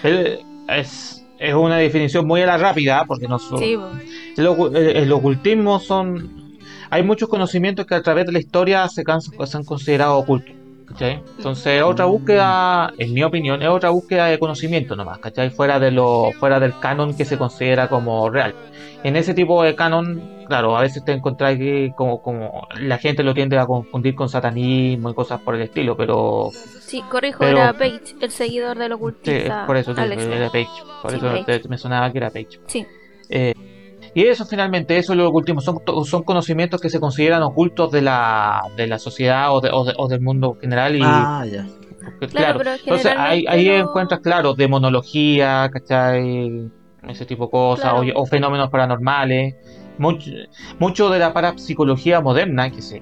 Es, 0.70 1.26
es 1.40 1.54
una 1.54 1.78
definición 1.78 2.26
muy 2.26 2.42
a 2.42 2.46
la 2.46 2.58
rápida, 2.58 3.04
porque 3.06 3.28
no 3.28 3.40
son- 3.40 3.60
Sí, 3.60 3.78
el, 4.38 4.46
el- 4.76 4.98
el 4.98 5.12
ocultismo 5.12 5.80
son... 5.80 6.40
Hay 6.90 7.04
muchos 7.04 7.30
conocimientos 7.30 7.86
que 7.86 7.96
a 7.96 8.02
través 8.02 8.26
de 8.26 8.32
la 8.34 8.40
historia 8.40 8.88
se, 8.90 9.04
can- 9.04 9.22
se 9.22 9.58
han 9.58 9.64
considerado 9.64 10.18
ocultos. 10.18 10.56
¿Cachai? 10.92 11.22
Entonces 11.38 11.68
es 11.78 11.84
otra 11.84 12.06
búsqueda, 12.06 12.94
en 12.98 13.14
mi 13.14 13.24
opinión, 13.24 13.62
es 13.62 13.68
otra 13.70 13.90
búsqueda 13.90 14.26
de 14.28 14.40
conocimiento 14.40 14.96
nomás, 14.96 15.20
¿cachai? 15.20 15.50
Fuera, 15.50 15.80
de 15.80 15.92
lo, 15.92 16.32
fuera 16.40 16.60
del 16.60 16.78
canon 16.80 17.16
que 17.16 17.26
se 17.26 17.38
considera 17.38 17.88
como 17.88 18.30
real. 18.30 18.54
En 19.04 19.16
ese 19.16 19.34
tipo 19.34 19.64
de 19.64 19.76
canon, 19.76 20.44
claro, 20.48 20.78
a 20.78 20.82
veces 20.82 21.04
te 21.04 21.12
encontrás 21.12 21.58
que 21.58 21.92
como, 21.96 22.22
como 22.22 22.68
la 22.80 22.98
gente 23.00 23.24
lo 23.24 23.34
tiende 23.34 23.58
a 23.58 23.66
confundir 23.66 24.14
con 24.16 24.30
satanismo 24.30 25.10
y 25.10 25.14
cosas 25.16 25.42
por 25.42 25.56
el 25.56 25.62
estilo, 25.62 25.98
pero 25.98 26.50
Sí, 26.54 27.02
corrijo, 27.10 27.40
Pero- 27.40 27.58
era 27.60 27.74
Page, 27.74 28.02
el 28.22 28.32
seguidor 28.32 28.78
del 28.78 28.90
Sí, 28.90 28.94
ocultista. 28.94 29.66
por 29.66 29.78
eso 29.78 29.92
era 29.92 30.50
Page. 30.52 30.68
Por 31.02 31.12
Sí, 31.12 31.18
eso 31.18 31.46
Page. 31.46 31.68
me 31.70 31.78
sonaba 31.78 32.12
que 32.12 32.18
era 32.18 32.30
Page. 32.30 32.60
Sí, 32.68 32.86
Eh, 33.34 33.54
y 34.14 34.24
eso 34.24 34.46
finalmente, 34.46 34.98
eso 34.98 35.14
es 35.14 35.18
lo 35.18 35.28
ocultismo. 35.30 35.62
Son, 35.62 35.78
to- 35.86 36.04
son 36.06 36.24
conocimientos 36.24 36.82
que 36.82 36.90
se 36.90 37.00
consideran 37.00 37.42
ocultos 37.44 37.92
de 37.92 38.02
la, 38.02 38.62
de 38.76 38.88
la 38.88 39.00
sociedad 39.00 39.54
o, 39.56 39.62
de- 39.62 39.70
o 39.72 39.84
de- 39.86 39.94
o 39.98 40.08
del 40.08 40.22
mundo 40.22 40.58
general. 40.60 40.96
Y, 40.96 41.02
Ah, 41.04 41.46
ya. 41.52 41.66
porque, 42.04 42.28
Claro, 42.28 42.30
claro, 42.30 42.58
pero 42.60 42.72
entonces 42.74 43.14
ahí, 43.18 43.46
ahí 43.48 43.68
no- 43.68 43.76
encuentras, 43.90 44.20
claro, 44.22 44.54
demonología, 44.54 45.70
¿cachai? 45.72 46.70
Ese 47.08 47.26
tipo 47.26 47.46
de 47.46 47.52
cosas, 47.52 47.92
Claro. 47.94 48.08
o, 48.16 48.22
o 48.24 48.26
fenómenos 48.26 48.70
paranormales. 48.70 49.56
Mucho, 49.98 50.32
mucho 50.80 51.10
de 51.10 51.20
la 51.20 51.32
parapsicología 51.34 52.22
moderna 52.22 52.72
que 52.72 52.82
se, 52.82 53.00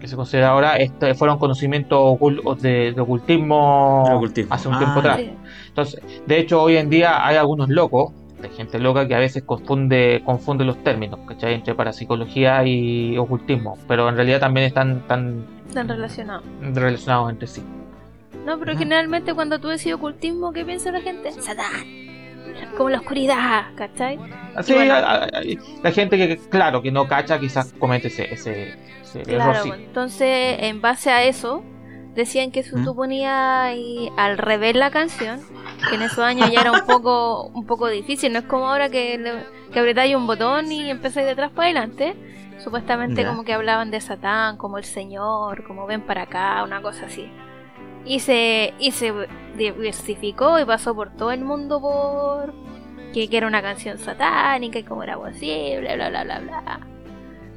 que 0.00 0.06
se 0.08 0.16
considera 0.16 0.50
ahora 0.50 0.76
este, 0.76 1.14
fueron 1.14 1.38
conocimientos 1.38 2.18
de, 2.60 2.92
de 2.92 3.00
ocultismo, 3.00 4.20
hace 4.50 4.68
un 4.68 4.74
Ah, 4.74 4.78
tiempo 4.78 4.98
atrás. 5.00 5.16
sí. 5.18 5.30
Entonces, 5.68 6.00
de 6.26 6.38
hecho, 6.38 6.62
hoy 6.62 6.76
en 6.76 6.90
día 6.90 7.26
hay 7.26 7.36
algunos 7.36 7.68
locos, 7.68 8.12
de 8.40 8.48
gente 8.50 8.78
loca, 8.78 9.06
que 9.06 9.14
a 9.14 9.18
veces 9.18 9.42
confunde, 9.42 10.22
confunde 10.24 10.64
los 10.64 10.82
términos, 10.82 11.20
¿cachai? 11.26 11.54
Entre 11.54 11.74
parapsicología 11.74 12.64
y 12.64 13.16
ocultismo, 13.18 13.76
pero 13.88 14.08
en 14.08 14.16
realidad 14.16 14.40
también 14.40 14.66
están, 14.66 14.98
están 14.98 15.44
Están 15.68 15.88
relacionados. 15.88 16.44
relacionados 16.60 17.30
entre 17.30 17.46
sí. 17.48 17.62
No, 18.46 18.58
pero 18.58 18.72
Ah. 18.72 18.76
generalmente 18.78 19.34
cuando 19.34 19.58
tú 19.58 19.68
decís 19.68 19.92
ocultismo, 19.92 20.52
¿qué 20.52 20.64
piensa 20.64 20.90
la 20.90 21.00
gente? 21.00 21.30
Satán. 21.32 21.84
Como 22.76 22.90
la 22.90 22.98
oscuridad, 22.98 23.66
¿cachai? 23.76 24.18
Así, 24.54 24.72
Y 24.72 24.76
bueno. 24.76 24.94
hay- 24.94 25.30
hay- 25.32 25.58
la 25.82 25.92
gente 25.92 26.16
que, 26.16 26.36
claro, 26.48 26.82
que 26.82 26.90
no 26.90 27.06
cacha, 27.06 27.38
quizás 27.38 27.72
comete 27.78 28.08
ese, 28.08 28.32
ese, 28.32 28.74
ese 29.02 29.22
error, 29.34 29.56
sí. 29.62 29.70
entonces 29.74 30.56
en 30.60 30.80
base 30.80 31.10
a 31.10 31.24
eso, 31.24 31.62
decían 32.14 32.50
que 32.50 32.62
si 32.62 32.74
¿Mm? 32.76 32.84
tú 32.84 32.94
ponías 32.94 33.32
ahí 33.34 34.10
al 34.16 34.36
revés 34.38 34.74
la 34.76 34.90
canción, 34.90 35.40
que 35.88 35.94
en 35.96 36.02
esos 36.02 36.18
años 36.20 36.50
ya 36.50 36.60
era 36.62 36.72
un 36.72 36.84
poco, 36.86 37.44
un 37.54 37.66
poco 37.66 37.88
difícil, 37.88 38.32
no 38.32 38.40
es 38.40 38.44
como 38.46 38.68
ahora 38.68 38.88
que, 38.88 39.16
le- 39.18 39.46
que 39.72 39.78
apretáis 39.80 40.14
un 40.16 40.26
botón 40.26 40.70
y 40.72 40.90
empezáis 40.90 41.26
de 41.26 41.32
atrás 41.32 41.50
para 41.50 41.66
adelante. 41.68 42.14
Supuestamente 42.58 43.24
como 43.24 43.42
que 43.42 43.54
hablaban 43.54 43.90
de 43.90 44.02
Satán, 44.02 44.58
como 44.58 44.76
el 44.76 44.84
Señor, 44.84 45.64
como 45.64 45.86
ven 45.86 46.02
para 46.02 46.22
acá, 46.22 46.62
una 46.62 46.82
cosa 46.82 47.06
así. 47.06 47.26
Y 48.04 48.20
se, 48.20 48.74
y 48.78 48.90
se 48.90 49.14
diversificó 49.56 50.58
y 50.58 50.66
pasó 50.66 50.94
por 50.94 51.10
todo 51.16 51.30
el 51.32 51.42
mundo 51.42 51.80
por 51.80 52.52
que, 53.14 53.28
que 53.28 53.36
era 53.38 53.46
una 53.46 53.62
canción 53.62 53.96
satánica 53.98 54.78
y 54.78 54.82
cómo 54.82 55.02
era 55.02 55.16
posible, 55.16 55.94
bla 55.96 56.10
bla 56.10 56.24
bla 56.24 56.38
bla. 56.40 56.80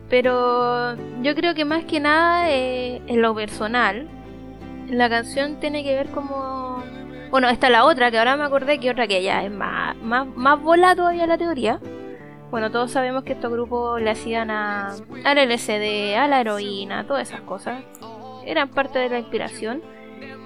Pero 0.10 0.96
yo 1.22 1.36
creo 1.36 1.54
que 1.56 1.66
más 1.66 1.86
que 1.86 2.00
nada 2.00 2.50
eh, 2.52 3.02
en 3.08 3.22
lo 3.22 3.34
personal, 3.36 4.08
la 4.90 5.10
canción 5.10 5.60
tiene 5.60 5.84
que 5.84 5.96
ver 5.96 6.10
como... 6.10 6.84
Bueno, 7.30 7.50
está 7.50 7.70
la 7.70 7.86
otra, 7.86 8.12
que 8.12 8.20
ahora 8.20 8.38
me 8.38 8.44
acordé 8.44 8.80
que 8.80 8.92
otra 8.92 9.08
que 9.08 9.24
ya 9.24 9.44
es 9.44 9.52
más, 9.52 9.96
más, 9.98 10.28
más 10.36 10.62
bola 10.62 10.96
todavía 10.96 11.26
la 11.26 11.38
teoría. 11.38 11.80
Bueno, 12.52 12.70
todos 12.70 12.92
sabemos 12.92 13.24
que 13.24 13.34
estos 13.34 13.52
grupos 13.52 14.00
le 14.00 14.12
hacían 14.12 14.52
a, 14.52 14.94
al 15.24 15.50
LSD, 15.50 16.16
a 16.16 16.28
la 16.28 16.40
heroína, 16.40 17.08
todas 17.08 17.28
esas 17.28 17.42
cosas. 17.42 17.84
Eran 18.46 18.70
parte 18.70 19.00
de 19.00 19.10
la 19.10 19.18
inspiración. 19.18 19.82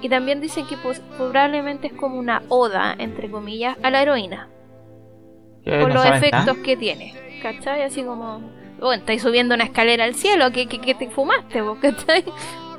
Y 0.02 0.08
también 0.08 0.40
dicen 0.40 0.66
que 0.68 0.78
pues, 0.78 1.02
probablemente 1.18 1.88
es 1.88 1.94
como 1.94 2.18
una 2.18 2.44
oda, 2.48 2.96
entre 2.98 3.30
comillas, 3.30 3.78
a 3.84 3.90
la 3.90 4.02
heroína. 4.02 4.48
Que 5.66 5.80
por 5.82 5.90
no 5.90 5.96
los 5.96 6.06
efectos 6.06 6.46
nada. 6.46 6.64
que 6.64 6.78
tiene. 6.78 7.14
¿Cachai? 7.42 7.82
Así 7.82 8.04
como, 8.04 8.40
bueno, 8.80 8.94
estáis 8.94 9.22
subiendo 9.22 9.56
una 9.56 9.66
escalera 9.66 10.06
al 10.06 10.16
cielo, 10.16 10.52
que, 10.52 10.68
que, 10.68 10.80
que 10.80 10.96
te 10.96 11.10
fumaste 11.10 11.62
vos, 11.62 11.78
¿cachai? 11.82 12.24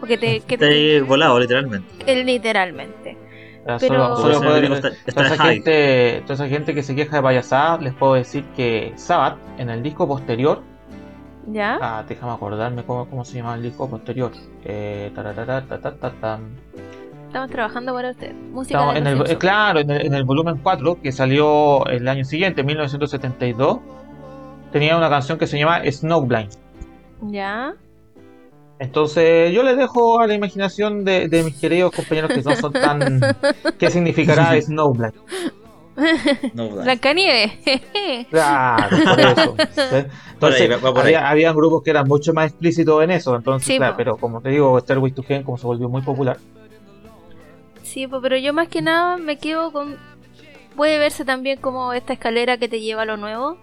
O 0.02 0.06
que 0.06 0.16
te... 0.18 0.40
Que 0.40 0.54
Está 0.54 0.68
te 0.68 0.74
ahí 0.74 1.00
volado, 1.00 1.38
literalmente. 1.40 1.88
eh, 2.06 2.24
literalmente. 2.24 3.16
Pero- 3.80 4.16
Solo, 4.16 4.34
solo 4.34 4.74
está- 4.76 4.88
está 4.88 5.12
toda, 5.12 5.26
esa 5.34 5.44
gente, 5.44 6.22
toda 6.22 6.34
esa 6.34 6.48
gente 6.48 6.74
que 6.74 6.82
se 6.82 6.94
queja 6.94 7.16
de 7.16 7.22
payasada, 7.22 7.78
les 7.78 7.92
puedo 7.94 8.14
decir 8.14 8.44
que 8.56 8.92
Sabbath, 8.96 9.36
en 9.58 9.68
el 9.70 9.82
disco 9.82 10.06
posterior, 10.08 10.62
¿Ya? 11.50 11.78
Ah, 11.80 12.04
déjame 12.06 12.32
acordarme 12.32 12.82
cómo, 12.84 13.08
cómo 13.08 13.24
se 13.24 13.38
llama 13.38 13.54
el 13.54 13.62
disco 13.62 13.88
posterior. 13.88 14.32
Eh, 14.64 15.10
tararara. 15.14 15.64
Estamos 17.26 17.50
trabajando 17.50 17.94
para 17.94 18.10
usted. 18.10 18.34
Música 18.34 18.78
Estamos 18.78 18.96
en 18.96 19.06
el, 19.06 19.30
eh, 19.30 19.36
claro, 19.38 19.80
en 19.80 19.90
el, 19.90 20.06
en 20.06 20.14
el 20.14 20.24
volumen 20.24 20.58
4, 20.62 21.00
que 21.00 21.10
salió 21.10 21.86
el 21.86 22.06
año 22.06 22.24
siguiente, 22.24 22.62
1972, 22.62 23.78
tenía 24.72 24.96
una 24.96 25.08
canción 25.08 25.38
que 25.38 25.46
se 25.46 25.58
llama 25.58 25.80
Snowblind. 25.90 26.50
¿Ya? 27.22 27.74
Entonces, 28.78 29.52
yo 29.52 29.62
les 29.64 29.76
dejo 29.76 30.20
a 30.20 30.26
la 30.26 30.34
imaginación 30.34 31.04
de, 31.04 31.28
de 31.28 31.42
mis 31.42 31.56
queridos 31.56 31.92
compañeros 31.92 32.30
que 32.32 32.42
no 32.42 32.54
son 32.56 32.72
tan. 32.72 33.20
¿Qué 33.78 33.90
significará 33.90 34.54
Snowblind? 34.60 35.14
No. 36.54 36.68
Blancanieves. 36.70 37.52
Claro, 38.30 38.96
por 39.04 39.20
eso. 39.20 39.54
ahí, 39.58 40.06
Entonces, 40.34 40.78
por 40.78 40.96
ahí. 40.98 41.14
había, 41.14 41.28
habían 41.28 41.56
grupos 41.56 41.82
que 41.82 41.90
eran 41.90 42.06
mucho 42.06 42.32
más 42.32 42.50
explícitos 42.50 43.02
en 43.02 43.10
eso. 43.10 43.34
Entonces, 43.34 43.66
Sí, 43.66 43.76
claro, 43.78 43.94
po. 43.94 43.96
pero 43.96 44.16
como 44.16 44.40
te 44.40 44.50
digo, 44.50 44.78
Stairway 44.78 45.12
to 45.12 45.22
Heaven, 45.24 45.42
como 45.44 45.58
se 45.58 45.66
volvió 45.66 45.88
muy 45.88 46.02
popular. 46.02 46.38
sí, 47.82 48.06
pues, 48.06 48.22
pero 48.22 48.36
yo 48.36 48.52
más 48.52 48.68
que 48.68 48.80
nada 48.82 49.16
me 49.16 49.38
quedo 49.38 49.72
con... 49.72 49.96
Puede 50.76 50.98
verse 50.98 51.24
también 51.24 51.58
como 51.60 51.92
esta 51.92 52.12
escalera 52.12 52.56
que 52.58 52.68
te 52.68 52.80
lleva 52.80 53.02
a 53.02 53.06
lo 53.06 53.16
nuevo. 53.16 53.58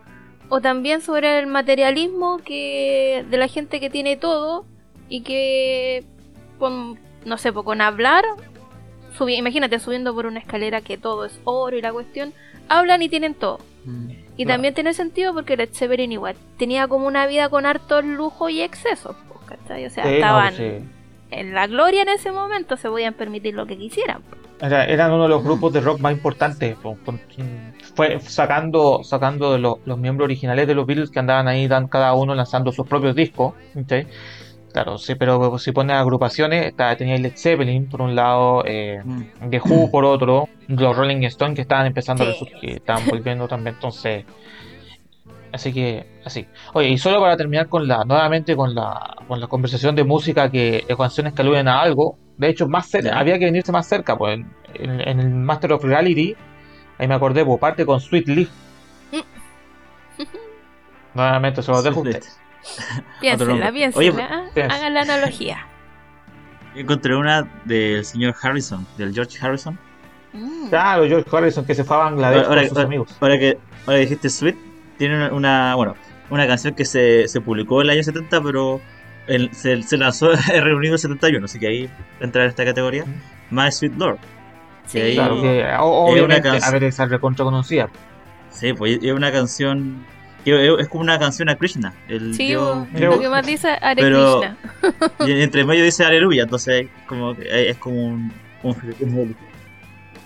O 0.49 0.60
también 0.60 1.01
sobre 1.01 1.39
el 1.39 1.47
materialismo 1.47 2.39
que 2.43 3.25
de 3.30 3.38
la 3.38 3.47
gente 3.47 3.80
que 3.80 3.89
tiene 3.89 4.17
todo 4.17 4.65
y 5.09 5.21
que 5.21 6.03
con, 6.59 6.97
no 7.25 7.37
sé, 7.37 7.51
con 7.53 7.81
hablar, 7.81 8.23
subi- 9.17 9.37
imagínate 9.37 9.79
subiendo 9.79 10.13
por 10.13 10.25
una 10.25 10.39
escalera 10.39 10.81
que 10.81 10.97
todo 10.97 11.25
es 11.25 11.39
oro 11.43 11.77
y 11.77 11.81
la 11.81 11.91
cuestión, 11.93 12.33
hablan 12.69 13.01
y 13.01 13.09
tienen 13.09 13.33
todo. 13.33 13.59
Mm. 13.85 14.09
Y 14.37 14.43
Claro. 14.43 14.55
también 14.55 14.73
tiene 14.73 14.93
sentido 14.93 15.33
porque 15.33 15.55
Led 15.57 15.69
Zeppelin 15.71 16.11
igual 16.11 16.35
tenía 16.57 16.87
como 16.87 17.07
una 17.07 17.25
vida 17.27 17.49
con 17.49 17.65
harto 17.65 18.01
lujo 18.01 18.49
y 18.49 18.61
exceso, 18.61 19.15
¿cachai? 19.45 19.85
O 19.85 19.89
sea, 19.89 20.03
Sí, 20.05 20.13
estaban 20.15 20.53
pues, 20.55 20.79
sí. 20.81 20.85
en 21.31 21.53
la 21.53 21.67
gloria 21.67 22.01
en 22.01 22.09
ese 22.09 22.31
momento, 22.31 22.75
se 22.77 22.89
podían 22.89 23.13
permitir 23.13 23.53
lo 23.53 23.65
que 23.65 23.77
quisieran. 23.77 24.21
Era- 24.61 24.85
eran 24.85 25.11
uno 25.11 25.23
de 25.23 25.29
los 25.29 25.43
grupos 25.43 25.71
de 25.73 25.81
rock 25.81 25.99
más 25.99 26.13
importantes. 26.13 26.75
po, 26.77 26.97
fue 27.95 28.19
sacando 28.21 29.03
sacando 29.03 29.53
de 29.53 29.59
los, 29.59 29.75
los 29.85 29.97
miembros 29.97 30.25
originales 30.25 30.67
de 30.67 30.75
los 30.75 30.85
Beatles 30.85 31.09
que 31.11 31.19
andaban 31.19 31.47
ahí, 31.47 31.67
dan 31.67 31.87
cada 31.87 32.13
uno 32.13 32.33
lanzando 32.35 32.71
sus 32.71 32.87
propios 32.87 33.15
discos. 33.15 33.53
¿sí? 33.73 34.07
Claro, 34.75 34.97
sí, 34.97 35.15
pero 35.15 35.57
si 35.57 35.71
pones 35.71 35.95
agrupaciones, 35.95 36.65
está, 36.65 36.97
tenía 36.97 37.17
Led 37.17 37.31
Zeppelin 37.38 37.88
por 37.88 38.01
un 38.01 38.13
lado, 38.13 38.61
eh, 38.65 38.99
Mm. 39.05 39.49
The 39.49 39.61
Who 39.61 39.89
por 39.89 40.03
otro, 40.03 40.49
los 40.67 40.97
Rolling 40.97 41.23
Stones 41.23 41.55
que 41.55 41.61
estaban 41.61 41.85
empezando 41.85 42.23
a 42.23 42.25
Sí. 42.25 42.31
resurgir, 42.33 42.69
estaban 42.71 43.05
volviendo 43.07 43.47
también, 43.47 43.75
entonces. 43.75 44.25
Así 45.53 45.71
que, 45.71 46.19
así. 46.25 46.45
Oye, 46.73 46.89
y 46.89 46.97
solo 46.97 47.21
para 47.21 47.38
terminar 47.38 47.69
con 47.69 47.88
la, 47.88 48.03
nuevamente 48.03 48.53
con 48.53 48.75
la, 48.75 49.15
con 49.29 49.39
la 49.39 49.47
conversación 49.47 49.95
de 49.95 50.03
música 50.03 50.51
que, 50.51 50.83
de 50.85 50.97
canciones 50.97 51.31
que 51.31 51.41
aluden 51.41 51.69
a 51.69 51.79
algo, 51.81 52.17
de 52.38 52.49
hecho, 52.49 52.67
más 52.67 52.88
cerca, 52.89 53.17
había 53.17 53.39
que 53.39 53.45
venirse 53.45 53.71
más 53.71 53.88
cerca, 53.88 54.17
pues, 54.17 54.38
en, 54.39 54.51
en- 54.73 54.99
en 55.07 55.19
el 55.21 55.29
Master 55.29 55.71
of 55.71 55.85
Reality, 55.85 56.35
ahí 56.97 57.07
me 57.07 57.15
acordé, 57.15 57.45
pues, 57.45 57.59
parte 57.61 57.85
con 57.85 58.01
Sweet 58.01 58.27
Leaf. 58.27 58.49
Nuevamente 61.13 61.61
se 61.63 61.71
los 61.71 61.81
dejo 61.81 61.99
a 61.99 62.03
ustedes. 62.03 62.39
nombre. 63.21 63.21
Piénsela, 63.21 63.54
Oye, 63.54 63.71
piénsela, 64.12 64.45
piensa. 64.54 64.75
hagan 64.75 64.93
la 64.93 65.01
analogía. 65.01 65.67
encontré 66.75 67.15
una 67.15 67.47
del 67.65 68.04
señor 68.06 68.36
Harrison, 68.41 68.86
del 68.97 69.13
George 69.13 69.38
Harrison. 69.41 69.78
Mm. 70.34 70.67
Claro, 70.69 71.06
George 71.08 71.30
Harrison 71.32 71.65
que 71.65 71.73
se 71.75 71.84
fue 71.84 71.95
a 71.95 71.99
Bangladesh 71.99 72.43
Ahora- 72.43 72.62
con 72.62 72.69
sus 72.69 72.78
ahora- 72.78 72.88
amigos. 72.88 73.17
Ahora 73.21 73.39
que, 73.39 73.58
ahora 73.86 73.95
que 73.97 74.01
dijiste 74.01 74.30
Sweet, 74.30 74.56
tiene 74.97 75.15
una, 75.15 75.34
una- 75.34 75.75
bueno, 75.75 75.95
una 76.30 76.45
canción 76.47 76.73
que 76.75 76.84
se, 76.86 77.28
se 77.28 77.39
publicó 77.41 77.82
en 77.82 77.88
el 77.88 77.91
año 77.91 78.04
70, 78.04 78.41
pero 78.41 78.82
el- 79.28 79.54
se, 79.54 79.82
se 79.84 79.97
lanzó 79.97 80.32
en 80.34 80.39
el 80.56 80.62
Reino 80.63 80.78
Unido 80.78 80.91
en 80.91 80.93
el 80.93 80.99
71, 80.99 81.45
así 81.45 81.60
que 81.60 81.67
ahí 81.67 81.89
entra 82.19 82.43
en 82.43 82.49
esta 82.49 82.65
categoría. 82.65 83.06
My 83.51 83.71
Sweet 83.71 83.93
Lord. 83.97 84.17
Sí. 84.86 85.13
Claro 85.13 85.41
que 85.41 85.63
o- 85.80 86.04
una 86.06 86.12
obviamente 86.12 86.41
canción- 86.49 86.63
a 86.69 86.71
ver 86.73 86.84
esa 86.84 87.06
recontra 87.06 87.45
conocida. 87.45 87.89
Sí, 88.49 88.73
pues 88.73 88.99
es 89.01 89.12
una 89.13 89.32
canción. 89.32 90.06
Que 90.45 90.75
Es 90.79 90.88
como 90.88 91.01
una 91.03 91.19
canción 91.19 91.49
a 91.49 91.55
Krishna. 91.55 91.93
El 92.08 92.34
Sí, 92.36 92.47
dios- 92.47 92.88
bo, 92.93 92.99
lo 92.99 93.19
que 93.19 93.27
más 93.29 93.45
dice 93.45 93.69
Hare 93.81 94.01
Pero- 94.01 94.39
Krishna. 94.39 94.58
y 95.27 95.41
entre 95.41 95.65
medio 95.65 95.84
dice 95.84 96.05
aleluya, 96.05 96.43
entonces 96.43 96.88
como 97.08 97.31
es 97.34 97.75
como 97.77 98.01
un, 98.05 98.31
un 98.63 98.75
Una 99.03 99.36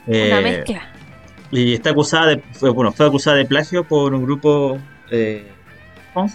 Eh, 0.08 0.42
mezcla. 0.44 0.82
Y 1.52 1.74
está 1.74 1.90
acusada 1.92 2.28
de, 2.28 2.44
fue, 2.52 2.70
bueno, 2.70 2.92
fue 2.92 3.08
acusada 3.08 3.38
de 3.38 3.46
plagio 3.46 3.84
por 3.84 4.14
un 4.14 4.24
grupo, 4.24 4.78
eh, 5.10 5.48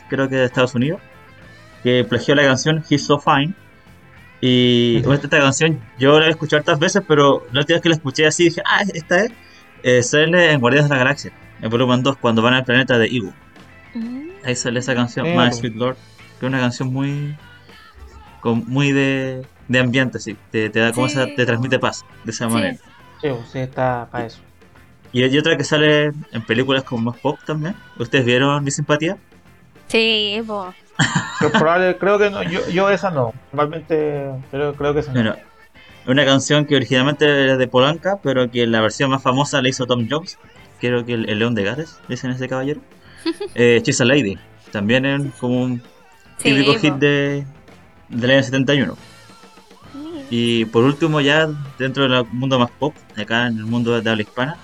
creo 0.09 0.29
que 0.29 0.35
de 0.37 0.45
Estados 0.47 0.75
Unidos, 0.75 1.01
que 1.85 2.03
plagió 2.05 2.35
la 2.35 2.43
canción 2.43 2.83
He's 2.89 3.05
So 3.07 3.19
Fine. 3.21 3.55
Y 4.41 5.01
bueno, 5.03 5.15
esta 5.23 5.39
canción 5.39 5.81
yo 5.99 6.19
la 6.21 6.27
he 6.27 6.31
escuchado 6.31 6.59
hartas 6.61 6.79
veces, 6.79 7.03
pero 7.07 7.47
la 7.53 7.61
última 7.61 7.77
vez 7.77 7.83
que 7.83 7.89
la 7.91 7.95
escuché 7.95 8.27
así 8.27 8.45
dije, 8.45 8.61
ah, 8.67 8.83
esta 8.93 9.25
es, 9.25 9.33
eh, 9.83 10.03
sale 10.03 10.51
en 10.53 10.61
Guardianes 10.61 10.89
de 10.91 10.95
la 10.97 11.03
Galaxia, 11.05 11.33
en 11.63 11.71
volumen 11.71 12.03
2, 12.03 12.17
cuando 12.19 12.43
van 12.43 12.55
al 12.55 12.65
planeta 12.65 12.99
de 12.99 13.07
Igu. 13.09 13.33
Mm. 13.95 14.29
Ahí 14.45 14.57
sale 14.57 14.81
esa 14.81 14.95
canción, 14.95 15.27
Mira, 15.27 15.47
My. 15.47 15.53
Sweet 15.53 15.75
Lord, 15.77 15.97
que 16.41 16.47
es 16.47 16.49
una 16.49 16.59
canción 16.61 16.93
muy, 16.93 17.37
con, 18.41 18.65
muy 18.67 18.93
de, 18.93 19.47
de 19.69 19.79
ambiente, 19.79 20.19
sí, 20.19 20.37
te, 20.51 20.69
te 20.71 20.81
da 20.81 20.93
como 20.93 21.09
Sí. 21.09 21.15
esa, 21.19 21.27
te 21.35 21.47
transmite 21.47 21.79
paz, 21.79 22.05
de 22.25 22.31
esa 22.31 22.49
Sí. 22.49 22.55
manera. 22.55 22.75
Sí, 23.21 23.29
pues, 23.29 23.49
sí, 23.53 23.59
está 23.61 24.09
para 24.11 24.27
eso. 24.27 24.41
Y 25.13 25.23
hay 25.23 25.39
otra 25.39 25.57
que 25.57 25.63
sale 25.65 26.07
en 26.33 26.43
películas 26.47 26.83
como 26.83 27.11
más 27.13 27.21
pop 27.21 27.39
también. 27.47 27.77
¿Ustedes 27.99 28.25
vieron 28.25 28.63
Mi 28.65 28.71
Simpatía? 28.73 29.17
Sí. 29.87 30.43
Pero 30.45 31.53
probable, 31.53 31.97
creo 31.99 32.19
que 32.19 32.31
no, 32.31 32.43
yo, 32.43 32.69
yo 32.69 32.91
esa 32.91 33.11
no. 33.13 33.33
Normalmente 33.53 34.29
creo, 34.51 34.75
creo 34.75 34.93
que 34.93 35.01
esa 35.01 35.13
no. 35.13 35.23
Bueno, 35.23 35.37
una 36.09 36.25
canción 36.25 36.67
que 36.67 36.75
originalmente 36.75 37.45
era 37.45 37.57
de 37.57 37.69
Polanca, 37.69 38.19
pero 38.23 38.51
que 38.51 38.67
la 38.67 38.81
versión 38.81 39.11
más 39.11 39.23
famosa 39.23 39.63
la 39.63 39.69
hizo 39.69 39.87
Tom 39.87 40.09
Jones. 40.11 40.37
Creo 40.81 41.05
que 41.07 41.15
el, 41.15 41.29
el 41.31 41.39
León 41.39 41.55
de 41.55 41.63
Gales, 41.63 42.01
dicen 42.09 42.33
ese 42.33 42.49
caballero. 42.49 42.81
Eh, 43.55 43.83
She's 43.85 44.01
a 44.01 44.05
Lady. 44.05 44.39
También 44.71 45.05
es 45.05 45.35
como 45.35 45.63
un 45.63 45.83
típico 46.39 46.75
hit 46.75 46.95
de, 46.95 47.45
del 48.09 48.31
año 48.31 48.43
71. 48.43 48.97
Sí. 49.93 50.27
Y 50.31 50.65
por 50.67 50.85
último, 50.85 51.21
ya 51.21 51.49
dentro 51.79 52.09
del 52.09 52.25
mundo 52.33 52.59
más 52.59 52.71
pop, 52.71 52.95
acá 53.17 53.47
en 53.47 53.59
el 53.59 53.67
mundo 53.67 54.01
de 54.01 54.11
habla 54.11 54.23
hispana, 54.23 54.57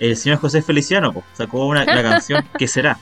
el 0.00 0.16
señor 0.16 0.38
José 0.38 0.62
Feliciano 0.62 1.12
po, 1.12 1.24
sacó 1.32 1.66
una, 1.66 1.84
la 1.84 2.02
canción 2.02 2.44
¿Qué 2.58 2.68
será? 2.68 2.98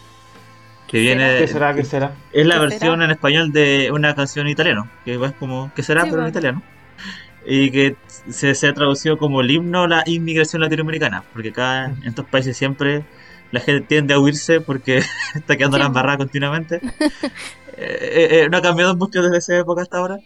Que 0.89 1.01
viene 1.01 1.39
¿Qué 1.39 1.49
será? 1.49 1.75
¿Qué 1.75 1.85
será? 1.85 2.13
Es 2.33 2.47
la 2.47 2.55
¿Qué 2.55 2.61
versión 2.61 2.95
será? 2.95 3.05
en 3.05 3.11
español 3.11 3.53
de 3.53 3.91
una 3.93 4.15
canción 4.15 4.49
italiana, 4.49 4.91
que 5.05 5.15
es 5.15 5.33
como 5.39 5.73
¿Qué 5.75 5.83
será? 5.83 6.03
Sí, 6.03 6.09
pero 6.11 6.23
en 6.23 6.29
italiano. 6.29 6.63
Y 7.47 7.71
que 7.71 7.97
se, 8.29 8.55
se 8.55 8.69
ha 8.69 8.75
traducido 8.75 9.19
como 9.19 9.41
el 9.41 9.51
himno 9.51 9.83
a 9.83 9.89
la 9.89 10.03
inmigración 10.07 10.63
latinoamericana, 10.63 11.25
porque 11.33 11.51
acá 11.51 11.87
en 11.87 12.05
estos 12.05 12.25
países 12.27 12.57
siempre 12.57 13.05
la 13.51 13.61
gente 13.61 13.87
tiende 13.87 14.15
a 14.15 14.19
huirse 14.19 14.61
porque 14.61 14.99
está 15.35 15.57
quedando 15.57 15.77
Sí, 15.77 15.81
la 15.83 15.87
embarrada 15.87 16.19
continuamente. 16.19 16.81
Eh, 17.77 18.45
eh, 18.45 18.49
no 18.49 18.59
ha 18.59 18.63
cambiado 18.63 18.95
mucho 18.97 19.21
desde 19.21 19.39
esa 19.39 19.57
época 19.59 19.83
hasta 19.83 19.99
ahora. 19.99 20.19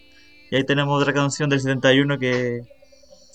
Y 0.51 0.57
ahí 0.57 0.65
tenemos 0.65 1.01
otra 1.01 1.15
canción 1.15 1.49
del 1.49 1.61
71 1.61 2.19
que, 2.19 2.61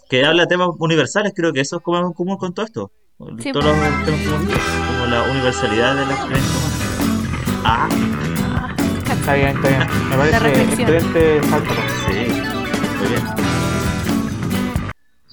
que 0.08 0.24
habla 0.24 0.44
de 0.44 0.48
temas 0.50 0.70
universales, 0.78 1.34
creo 1.36 1.52
que 1.52 1.62
eso 1.62 1.78
es 1.78 1.82
como 1.82 1.98
en 1.98 2.14
común 2.14 2.38
con 2.38 2.54
todo 2.54 2.64
esto. 2.64 2.92
Sí, 3.40 3.52
Todos 3.52 3.66
los 3.66 3.76
temas 4.06 4.22
comunes, 4.30 4.58
como 4.88 5.06
la 5.08 5.24
universalidad 5.32 5.96
de 5.96 6.06
la 6.06 6.14
experiencia 6.14 6.58
humana. 6.60 7.64
Ah, 7.64 7.90
Está 9.12 9.34
bien, 9.34 9.48
está 9.58 9.68
bien. 9.68 10.10
Me 10.10 10.16
parece 10.16 10.64
excelente 10.64 11.44
salto. 11.50 11.74
sí, 12.06 12.42
muy 13.00 13.08
bien. 13.08 13.53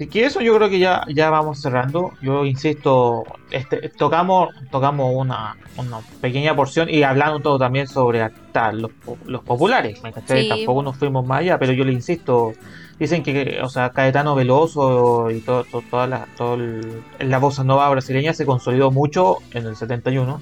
Así 0.01 0.09
que 0.09 0.25
eso 0.25 0.41
yo 0.41 0.57
creo 0.57 0.71
que 0.71 0.79
ya, 0.79 1.05
ya 1.15 1.29
vamos 1.29 1.61
cerrando. 1.61 2.13
Yo 2.23 2.47
insisto, 2.47 3.23
este, 3.51 3.91
tocamos, 3.91 4.49
tocamos 4.71 5.13
una, 5.15 5.59
una 5.77 5.99
pequeña 6.23 6.57
porción 6.57 6.89
y 6.89 7.03
hablando 7.03 7.41
todo 7.41 7.59
también 7.59 7.87
sobre 7.87 8.23
hasta 8.23 8.73
los, 8.73 8.93
los 9.27 9.43
populares. 9.45 10.03
¿me? 10.03 10.11
Sí. 10.27 10.49
Tampoco 10.49 10.83
nos 10.85 10.97
fuimos 10.97 11.27
más 11.27 11.41
allá, 11.41 11.59
pero 11.59 11.75
yo 11.75 11.85
le 11.85 11.93
insisto. 11.93 12.55
Dicen 12.99 13.23
que, 13.23 13.61
o 13.63 13.69
sea, 13.69 13.91
Caetano 13.91 14.35
Veloso 14.35 15.31
y 15.31 15.41
todo, 15.43 15.65
todo- 15.65 15.83
toda 15.91 16.07
la, 16.07 16.27
todo 16.35 16.55
el- 16.55 17.03
la 17.19 17.37
bossa 17.39 17.63
nova 17.63 17.87
brasileña 17.91 18.33
se 18.33 18.47
consolidó 18.47 18.91
mucho 18.91 19.37
en 19.53 19.67
el 19.67 19.77
71. 19.77 20.41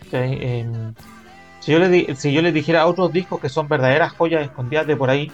¿cachai? 0.00 0.36
Em, 0.42 0.94
si 1.60 1.70
yo, 1.70 1.78
les 1.78 1.92
di- 1.92 2.06
si 2.16 2.32
yo 2.32 2.42
les 2.42 2.52
dijera 2.52 2.86
otros 2.88 3.12
discos 3.12 3.38
que 3.38 3.48
son 3.48 3.68
verdaderas 3.68 4.12
joyas 4.14 4.42
escondidas 4.42 4.88
de 4.88 4.96
por 4.96 5.10
ahí, 5.10 5.30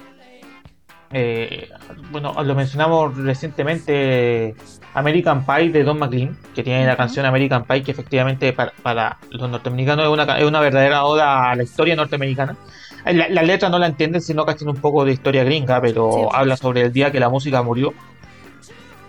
eh, 1.12 1.70
bueno, 2.10 2.34
lo 2.42 2.54
mencionamos 2.54 3.16
recientemente 3.16 4.54
American 4.94 5.44
Pie 5.44 5.70
de 5.70 5.84
Don 5.84 5.98
McLean, 5.98 6.36
que 6.54 6.62
tiene 6.62 6.86
la 6.86 6.96
canción 6.96 7.26
American 7.26 7.64
Pie, 7.64 7.82
que 7.82 7.90
efectivamente 7.92 8.52
para, 8.52 8.72
para 8.82 9.18
los 9.30 9.48
norteamericanos 9.50 10.04
es 10.06 10.10
una, 10.10 10.38
es 10.38 10.44
una 10.44 10.60
verdadera 10.60 11.04
oda 11.04 11.50
a 11.50 11.56
la 11.56 11.62
historia 11.62 11.96
norteamericana. 11.96 12.56
Eh, 13.04 13.14
La, 13.14 13.28
la 13.28 13.42
letra 13.42 13.68
no 13.68 13.78
la 13.78 13.86
entienden 13.86 14.20
si 14.20 14.34
no 14.34 14.44
cachan 14.44 14.68
un 14.68 14.76
poco 14.76 15.04
de 15.04 15.12
historia 15.12 15.44
gringa, 15.44 15.80
pero 15.80 16.10
Sí. 16.12 16.20
habla 16.32 16.56
sobre 16.56 16.82
el 16.82 16.92
día 16.92 17.10
que 17.12 17.20
la 17.20 17.28
música 17.28 17.62
murió. 17.62 17.92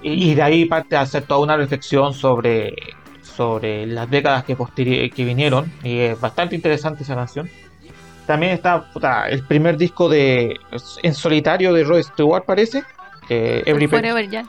Y, 0.04 0.32
y 0.32 0.36
de 0.36 0.44
ahí 0.44 0.66
parte 0.66 0.96
a 0.96 1.02
hacer 1.02 1.24
toda 1.24 1.40
una 1.40 1.58
reflexión 1.58 2.14
sobre, 2.14 2.76
sobre 3.22 3.88
las 3.88 4.10
décadas 4.10 4.44
que, 4.44 4.56
que 5.10 5.24
vinieron. 5.26 5.72
Y 5.84 5.98
es 6.00 6.20
bastante 6.22 6.56
interesante 6.56 7.04
esa 7.04 7.16
canción. 7.16 7.50
También 8.28 8.52
está 8.52 8.82
puta, 8.92 9.28
el 9.30 9.44
primer 9.44 9.78
disco 9.78 10.10
de 10.10 10.56
en 11.02 11.14
solitario 11.16 11.74
de 11.74 11.84
Rod 11.84 12.02
Stewart, 12.04 12.46
parece. 12.46 12.84
Every 13.30 13.88
Forever 13.88 14.30
Young. 14.30 14.48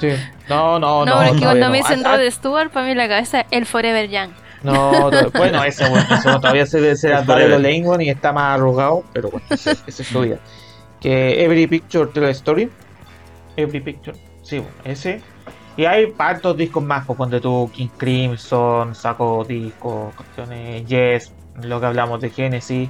sí. 0.00 0.08
No, 0.48 0.78
no, 0.78 1.04
No, 1.04 1.06
no. 1.06 1.12
pero 1.18 1.22
es 1.24 1.32
que 1.32 1.38
todavía 1.40 1.46
cuando 1.46 1.66
no. 1.66 1.72
me 1.72 1.78
dicen 1.78 2.02
Ah, 2.06 2.12
ah, 2.14 2.16
Rod 2.18 2.30
Stewart, 2.30 2.70
para 2.70 2.86
mí 2.86 2.94
la 2.94 3.08
cabeza 3.08 3.44
el 3.50 3.66
Forever 3.66 4.08
Young. 4.08 4.30
No, 4.62 5.10
bueno, 5.34 5.64
ese, 5.64 5.88
bueno, 5.88 6.06
ese 6.10 6.22
bueno, 6.24 6.40
todavía 6.40 6.66
se, 6.66 6.94
se 6.96 7.08
de. 7.08 7.58
Langdon 7.58 8.02
y 8.02 8.10
está 8.10 8.32
más 8.32 8.54
arrugado, 8.58 9.04
pero 9.12 9.30
bueno, 9.30 9.46
ese, 9.50 9.72
ese 9.86 10.02
es 10.02 10.08
su 10.08 10.20
vida. 10.20 10.38
Que 11.00 11.42
Every 11.44 11.66
Picture 11.66 12.06
Tell 12.12 12.24
a 12.24 12.30
Story. 12.30 12.70
Every 13.56 13.80
Picture, 13.80 14.16
sí, 14.42 14.58
bueno, 14.58 14.74
ese. 14.84 15.22
Y 15.76 15.84
hay 15.86 16.12
hartos 16.18 16.56
discos 16.58 16.82
más, 16.82 17.06
pues 17.06 17.16
ponte 17.16 17.40
tú 17.40 17.70
King 17.72 17.88
Crimson, 17.96 18.94
saco 18.94 19.44
discos, 19.48 20.14
cuestiones 20.14 20.84
Yes, 20.86 21.32
lo 21.64 21.80
que 21.80 21.86
hablamos 21.86 22.20
de 22.20 22.30
Genesis. 22.30 22.88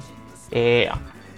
Eh, 0.51 0.89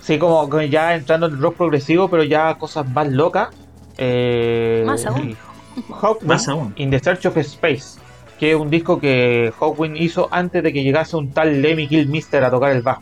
sí, 0.01 0.17
como, 0.17 0.49
ya 0.63 0.95
entrando 0.95 1.27
en 1.27 1.33
el 1.33 1.39
rock 1.39 1.55
progresivo, 1.57 2.09
pero 2.09 2.23
ya 2.23 2.55
cosas 2.55 2.87
más 2.89 3.07
locas. 3.07 3.49
Eh, 3.97 4.83
Más 4.85 5.05
aún. 5.05 5.35
Hawkwind 6.01 6.27
Más 6.29 6.47
aún. 6.47 6.73
In 6.77 6.89
the 6.89 6.99
Search 6.99 7.25
of 7.25 7.37
Space, 7.37 7.99
que 8.39 8.51
es 8.51 8.57
un 8.57 8.69
disco 8.69 8.99
que 8.99 9.51
Hawkwind 9.59 9.97
hizo 9.97 10.27
antes 10.31 10.63
de 10.63 10.71
que 10.73 10.83
llegase 10.83 11.15
un 11.17 11.31
tal 11.31 11.61
Lemmy 11.61 11.87
Kilmister 11.87 12.43
a 12.43 12.49
tocar 12.51 12.71
el 12.71 12.81
bajo. 12.81 13.01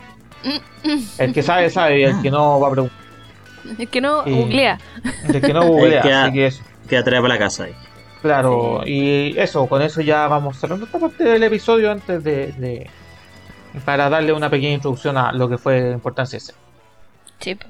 El 1.18 1.32
que 1.32 1.42
sabe, 1.42 1.70
sabe, 1.70 2.00
y 2.00 2.04
el 2.04 2.20
que 2.22 2.30
no 2.30 2.58
va 2.60 2.68
a 2.68 2.70
preguntar. 2.72 2.98
Es 3.78 3.88
que 3.88 4.00
no 4.00 4.26
Y- 4.26 4.32
googlea. 4.32 4.78
El 5.32 5.40
que 5.40 5.52
no 5.52 5.62
googlea, 5.66 6.00
El 6.00 6.02
que 6.02 6.12
así 6.12 6.32
que 6.32 6.46
eso. 6.46 6.62
Queda 6.88 7.04
traer 7.04 7.22
para 7.22 7.34
la 7.34 7.38
casa 7.38 7.64
ahí. 7.64 7.72
Claro, 8.22 8.82
y 8.86 9.36
eso, 9.38 9.66
con 9.66 9.82
eso 9.82 10.00
ya 10.00 10.28
vamos 10.28 10.56
cerrando 10.56 10.84
esta 10.86 10.98
parte 10.98 11.24
del 11.24 11.42
episodio 11.42 11.90
antes 11.90 12.22
de, 12.22 12.52
de- 12.52 12.88
para 13.84 14.08
darle 14.08 14.32
una 14.32 14.50
pequeña 14.50 14.74
introducción 14.74 15.16
a 15.16 15.32
lo 15.32 15.48
que 15.48 15.58
fue 15.58 15.90
importancia 15.90 16.36
ese. 16.36 16.54
Sí. 17.38 17.54
po. 17.54 17.66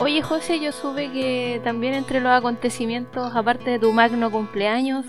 Oye, 0.00 0.22
José, 0.22 0.58
yo 0.60 0.72
supe 0.72 1.12
que 1.12 1.60
también 1.62 1.92
entre 1.92 2.20
los 2.20 2.32
acontecimientos, 2.32 3.36
aparte 3.36 3.70
de 3.70 3.78
tu 3.78 3.92
magno 3.92 4.30
cumpleaños, 4.30 5.04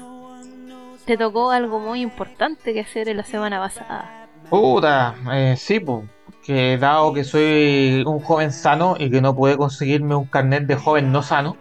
te 1.05 1.17
tocó 1.17 1.51
algo 1.51 1.79
muy 1.79 2.01
importante 2.01 2.73
que 2.73 2.81
hacer 2.81 3.07
en 3.07 3.17
la 3.17 3.23
semana 3.23 3.59
pasada. 3.59 4.27
Puta, 4.49 5.15
eh, 5.31 5.55
sí, 5.57 5.79
pues, 5.79 6.03
que 6.43 6.77
dado 6.77 7.13
que 7.13 7.23
soy 7.23 8.03
un 8.05 8.19
joven 8.19 8.51
sano 8.51 8.95
y 8.99 9.09
que 9.09 9.21
no 9.21 9.33
pude 9.33 9.55
conseguirme 9.55 10.13
un 10.13 10.25
carnet 10.25 10.63
de 10.63 10.75
joven 10.75 11.11
no 11.11 11.23
sano. 11.23 11.55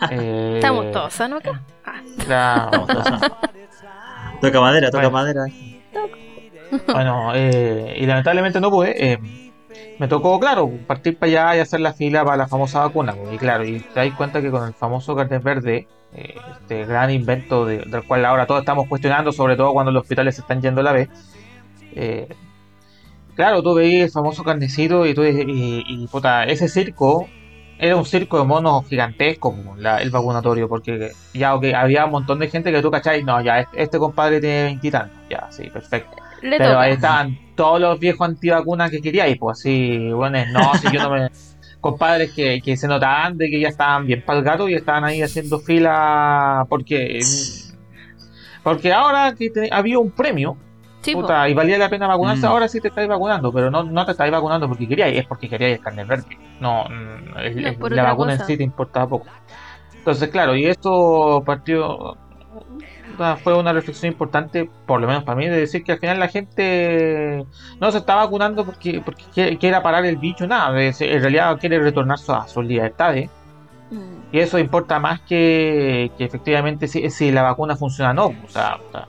eh, 0.10 0.54
Estamos 0.56 0.92
todos 0.92 1.12
sanos 1.12 1.40
acá. 1.40 1.62
Ah, 1.86 2.02
Claro, 2.24 2.86
Toca 4.48 4.60
madera, 4.60 4.90
toca 4.90 5.08
Bueno. 5.08 5.10
madera. 5.12 5.44
Bueno, 6.92 7.32
eh, 7.34 7.94
y 7.98 8.06
lamentablemente 8.06 8.60
no 8.60 8.70
pude. 8.70 9.12
eh, 9.12 9.18
me 9.98 10.08
tocó, 10.08 10.40
claro, 10.40 10.70
partir 10.86 11.16
para 11.18 11.30
allá 11.30 11.56
y 11.56 11.60
hacer 11.60 11.80
la 11.80 11.92
fila 11.92 12.24
para 12.24 12.36
la 12.36 12.48
famosa 12.48 12.80
vacuna. 12.80 13.14
pues, 13.14 13.34
Y 13.34 13.38
claro, 13.38 13.64
y 13.64 13.80
te 13.80 14.00
das 14.00 14.10
cuenta 14.16 14.42
que 14.42 14.50
con 14.50 14.66
el 14.66 14.74
famoso 14.74 15.14
carnet 15.14 15.42
verde, 15.42 15.86
eh, 16.14 16.34
este 16.52 16.84
gran 16.84 17.10
invento 17.10 17.64
de- 17.64 17.78
del 17.86 18.02
cual 18.04 18.24
ahora 18.24 18.46
todos 18.46 18.60
estamos 18.60 18.86
cuestionando, 18.88 19.30
sobre 19.32 19.56
todo 19.56 19.72
cuando 19.72 19.92
los 19.92 20.02
hospitales 20.02 20.34
se 20.34 20.40
están 20.40 20.60
yendo 20.62 20.80
a 20.80 20.84
la 20.84 20.92
vez, 20.92 21.08
eh, 21.94 22.26
claro, 23.36 23.62
tú 23.62 23.74
veías 23.74 24.06
el 24.06 24.10
famoso 24.10 24.42
carnecito 24.42 25.06
y, 25.06 25.14
tú, 25.14 25.22
y, 25.24 25.84
y, 25.86 26.06
puta, 26.08 26.44
ese 26.44 26.68
circo 26.68 27.28
era 27.78 27.96
un 27.96 28.04
circo 28.04 28.38
de 28.38 28.44
monos 28.44 28.86
gigantesco, 28.88 29.54
la, 29.78 29.98
el 30.00 30.10
vacunatorio, 30.10 30.68
porque 30.68 31.10
ya 31.32 31.54
okay, 31.54 31.72
había 31.72 32.04
un 32.04 32.12
montón 32.12 32.38
de 32.38 32.48
gente 32.48 32.70
que 32.72 32.80
tú 32.82 32.90
cacháis, 32.90 33.24
no, 33.24 33.40
ya 33.40 33.60
este, 33.60 33.82
este 33.82 33.98
compadre 33.98 34.40
tiene 34.40 34.64
20 34.80 34.90
ya, 35.30 35.46
sí, 35.50 35.68
perfecto. 35.70 36.16
Le 36.42 36.58
Pero 36.58 36.78
ahí 36.78 36.92
estaban 36.92 37.38
todos 37.54 37.80
los 37.80 37.98
viejos 37.98 38.28
antivacunas 38.28 38.90
que 38.90 39.00
queríais, 39.00 39.36
pues 39.38 39.58
así, 39.58 40.10
bueno, 40.12 40.38
no, 40.52 40.74
si 40.74 40.90
yo 40.92 41.02
no 41.02 41.10
me... 41.10 41.30
Compadres 41.80 42.32
que, 42.32 42.62
que 42.62 42.78
se 42.78 42.88
notaban 42.88 43.36
de 43.36 43.50
que 43.50 43.60
ya 43.60 43.68
estaban 43.68 44.06
bien 44.06 44.22
para 44.24 44.38
el 44.38 44.44
gato 44.44 44.68
y 44.70 44.74
estaban 44.74 45.04
ahí 45.04 45.20
haciendo 45.20 45.58
fila 45.58 46.64
porque... 46.70 47.20
Porque 48.62 48.92
ahora 48.92 49.34
que 49.34 49.50
te- 49.50 49.68
había 49.70 49.98
un 49.98 50.10
premio, 50.10 50.56
puta, 51.20 51.46
y 51.48 51.52
valía 51.54 51.76
la 51.76 51.90
pena 51.90 52.06
vacunarse, 52.06 52.46
Mm. 52.46 52.50
ahora 52.50 52.68
sí 52.68 52.80
te 52.80 52.88
estáis 52.88 53.06
vacunando, 53.08 53.52
pero 53.52 53.70
no, 53.70 53.82
no 53.84 54.04
te 54.06 54.12
estáis 54.12 54.32
vacunando 54.32 54.66
porque 54.68 54.88
queríais, 54.88 55.18
es 55.18 55.26
porque 55.26 55.48
queríais 55.48 55.76
el 55.78 55.84
carnet 55.84 56.06
verde. 56.06 56.38
No, 56.60 56.86
el- 57.38 57.62
No, 57.62 57.74
por 57.78 57.92
la 57.92 58.02
vacuna 58.04 58.32
cosa. 58.32 58.42
en 58.42 58.46
sí 58.46 58.56
te 58.56 58.62
importaba 58.62 59.08
poco. 59.08 59.26
Entonces, 59.94 60.28
claro, 60.28 60.54
y 60.56 60.66
esto 60.66 61.42
partió. 61.44 62.16
puta, 63.10 63.36
Fue 63.36 63.54
una 63.56 63.72
reflexión 63.72 64.12
importante, 64.12 64.68
por 64.86 65.00
lo 65.00 65.06
menos 65.06 65.24
para 65.24 65.36
mí, 65.36 65.46
de 65.48 65.56
decir 65.56 65.82
que 65.84 65.92
al 65.92 65.98
final 65.98 66.18
la 66.18 66.28
gente 66.28 67.44
no 67.80 67.90
se 67.90 67.98
está 67.98 68.14
vacunando 68.16 68.64
porque, 68.64 69.00
porque 69.04 69.56
quiera 69.58 69.82
parar 69.82 70.04
el 70.04 70.16
bicho, 70.16 70.46
nada. 70.46 70.78
En 70.80 71.20
realidad 71.22 71.58
quiere 71.58 71.78
retornar 71.78 72.18
a 72.28 72.48
sus 72.48 72.64
libertades. 72.64 73.30
Mm. 73.90 74.14
Y 74.32 74.38
eso 74.40 74.58
importa 74.58 74.98
más 74.98 75.20
que, 75.20 76.10
que 76.18 76.24
efectivamente 76.24 76.88
si, 76.88 77.08
si 77.10 77.30
la 77.30 77.42
vacuna 77.42 77.76
funciona 77.76 78.10
o 78.10 78.14
no. 78.14 78.26
O 78.44 78.48
sea, 78.48 78.76
o 78.88 78.90
sea, 78.92 79.06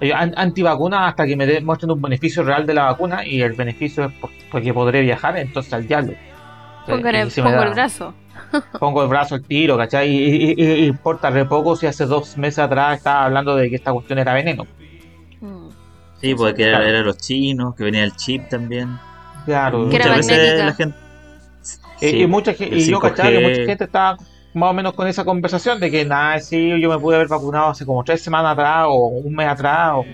yo 0.00 0.14
an- 0.14 0.34
antivacuna 0.36 1.08
hasta 1.08 1.26
que 1.26 1.34
me 1.36 1.46
demuestren 1.46 1.90
un 1.90 2.00
beneficio 2.00 2.44
real 2.44 2.64
de 2.64 2.74
la 2.74 2.84
vacuna 2.84 3.26
y 3.26 3.42
el 3.42 3.54
beneficio 3.54 4.04
es 4.06 4.12
por- 4.14 4.30
porque 4.52 4.72
podré 4.72 5.00
viajar, 5.02 5.36
entonces 5.36 5.72
al 5.72 5.86
diablo. 5.88 6.12
Y 6.88 7.16
el, 7.16 7.30
pongo 7.44 7.50
da- 7.56 7.64
el 7.66 7.74
brazo. 7.74 8.14
Pongo 8.78 9.02
el 9.02 9.08
brazo 9.08 9.34
al 9.34 9.42
tiro, 9.42 9.76
¿cachai? 9.76 10.08
Y, 10.10 10.52
y- 10.52 10.54
y- 10.56 10.72
y 10.84 10.86
importa 10.86 11.28
re 11.30 11.44
poco 11.44 11.76
si 11.76 11.86
hace 11.86 12.06
dos 12.06 12.36
meses 12.38 12.60
atrás 12.60 12.96
estaba 12.98 13.24
hablando 13.24 13.54
de 13.56 13.68
que 13.68 13.76
esta 13.76 13.92
cuestión 13.92 14.18
era 14.18 14.32
veneno. 14.32 14.66
Mm. 15.40 15.68
Sí, 16.20 16.34
porque 16.34 16.64
Claro. 16.68 16.84
era, 16.84 16.88
era 16.90 17.00
los 17.02 17.18
chinos, 17.18 17.74
que 17.74 17.84
venía 17.84 18.04
el 18.04 18.14
chip 18.16 18.48
también. 18.48 18.96
Claro. 19.44 19.88
Que 19.88 19.96
era 19.96 20.06
Muchas 20.06 20.16
veces 20.28 20.36
magnética. 20.38 20.64
la 20.66 20.74
gente. 20.74 20.98
Y, 22.00 22.10
Sí, 22.10 22.16
y 22.22 22.26
mucha 22.26 22.54
ge- 22.54 22.68
el 22.68 22.78
y 22.78 22.84
yo 22.90 23.00
cachaba 23.00 23.28
que 23.28 23.38
5G. 23.38 23.48
mucha 23.50 23.64
gente 23.66 23.84
estaba 23.84 24.16
más 24.54 24.70
o 24.70 24.72
menos 24.72 24.94
con 24.94 25.06
esa 25.08 25.24
conversación 25.24 25.78
de 25.80 25.90
que 25.90 26.04
nada, 26.04 26.38
sí, 26.40 26.80
yo 26.80 26.88
me 26.88 26.98
pude 26.98 27.16
haber 27.16 27.28
vacunado 27.28 27.68
hace 27.70 27.84
como 27.84 28.02
tres 28.04 28.22
semanas 28.22 28.52
atrás 28.52 28.86
o 28.88 29.08
un 29.08 29.34
mes 29.34 29.48
atrás, 29.48 29.92
o- 29.96 30.04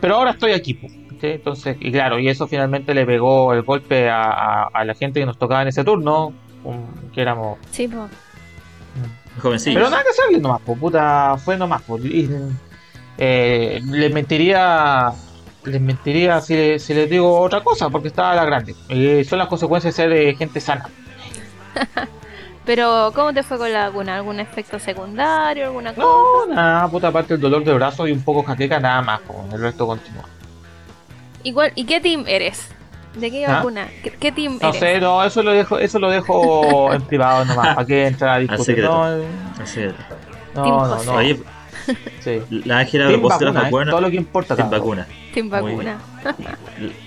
pero 0.00 0.16
ahora 0.16 0.30
estoy 0.32 0.52
aquí. 0.52 0.74
po, 0.74 0.86
¿cachai? 1.22 1.36
Entonces, 1.36 1.76
y 1.80 1.92
claro, 1.92 2.18
y 2.18 2.28
eso 2.28 2.46
finalmente 2.46 2.94
le 2.94 3.06
pegó 3.06 3.52
el 3.54 3.62
golpe 3.62 4.08
a, 4.10 4.22
a- 4.24 4.68
a 4.72 4.84
la 4.84 4.94
gente 4.94 5.20
que 5.20 5.26
nos 5.26 5.38
tocaba 5.38 5.62
en 5.62 5.68
ese 5.68 5.84
turno, 5.84 6.32
que 7.14 7.20
éramos... 7.22 7.58
Sí, 7.70 7.88
po. 7.88 8.08
Jovencillos. 9.40 9.76
Pero 9.76 9.90
nada 9.90 10.02
que 10.02 10.10
hacerle 10.10 10.38
nomás, 10.40 10.60
po, 10.60 10.76
puta, 10.76 11.36
fue 11.38 11.56
nomás. 11.56 11.82
eh, 13.18 13.80
les 13.84 14.12
mentiría... 14.12 15.12
Les 15.64 15.80
mentiría 15.80 16.40
si, 16.40 16.56
le- 16.56 16.78
si 16.80 16.92
les 16.92 17.08
digo 17.08 17.38
otra 17.38 17.60
cosa, 17.62 17.88
porque 17.88 18.08
estaba 18.08 18.32
a 18.32 18.34
la 18.34 18.44
grande. 18.44 18.74
Y 18.88 19.22
son 19.24 19.38
las 19.38 19.46
consecuencias 19.46 19.96
de 19.96 20.02
ser 20.02 20.12
eh, 20.12 20.34
gente 20.34 20.60
sana. 20.60 20.88
Pero, 22.64 23.10
¿cómo 23.14 23.32
te 23.32 23.42
fue 23.42 23.58
con 23.58 23.72
la 23.72 23.88
vacuna? 23.88 24.16
¿Algún 24.16 24.38
efecto 24.40 24.78
secundario? 24.78 25.66
¿Alguna 25.66 25.94
cosa? 25.94 26.06
No, 26.06 26.46
nada, 26.54 26.88
puta, 26.88 27.08
aparte 27.08 27.34
el 27.34 27.40
dolor 27.40 27.64
de 27.64 27.72
brazo 27.74 28.06
y 28.06 28.12
un 28.12 28.22
poco 28.22 28.42
jaqueca, 28.44 28.78
nada 28.78 29.02
más, 29.02 29.20
po, 29.20 29.44
el 29.52 29.60
resto 29.60 29.86
continúa. 29.86 30.24
Igual, 31.44 31.72
¿Y 31.74 31.84
qué 31.84 32.00
team 32.00 32.24
eres? 32.26 32.68
¿De 33.16 33.30
qué 33.30 33.44
¿Ah? 33.44 33.56
vacuna? 33.56 33.88
¿Qué, 34.02 34.10
qué 34.10 34.32
team 34.32 34.58
No 34.60 34.68
eres? 34.68 34.80
sé, 34.80 35.00
no, 35.00 35.22
eso 35.24 35.42
lo 35.42 35.52
dejo, 35.52 35.78
eso 35.78 35.98
lo 35.98 36.10
dejo 36.10 36.92
en 36.94 37.02
privado 37.02 37.44
nomás, 37.44 37.74
para 37.74 37.86
que 37.86 38.06
entrar 38.06 38.36
a 38.36 38.38
discutir. 38.38 38.82
No, 38.82 39.16
eh, 39.16 39.24
Así 39.62 39.80
no, 40.54 40.64
no, 40.86 41.04
no, 41.04 41.12
Oye, 41.14 41.40
sí. 42.20 42.40
la 42.64 42.78
Ángela, 42.78 43.06
a 43.08 43.10
propósito 43.10 43.46
de 43.46 43.52
las 43.52 43.62
eh, 43.62 43.64
vacunas. 43.66 43.90
todo 43.90 44.00
lo 44.00 44.10
que 44.10 44.16
importa. 44.16 44.56
Team 44.56 44.70
vacuna. 44.70 45.06
Team 45.34 45.50
vacuna. 45.50 45.98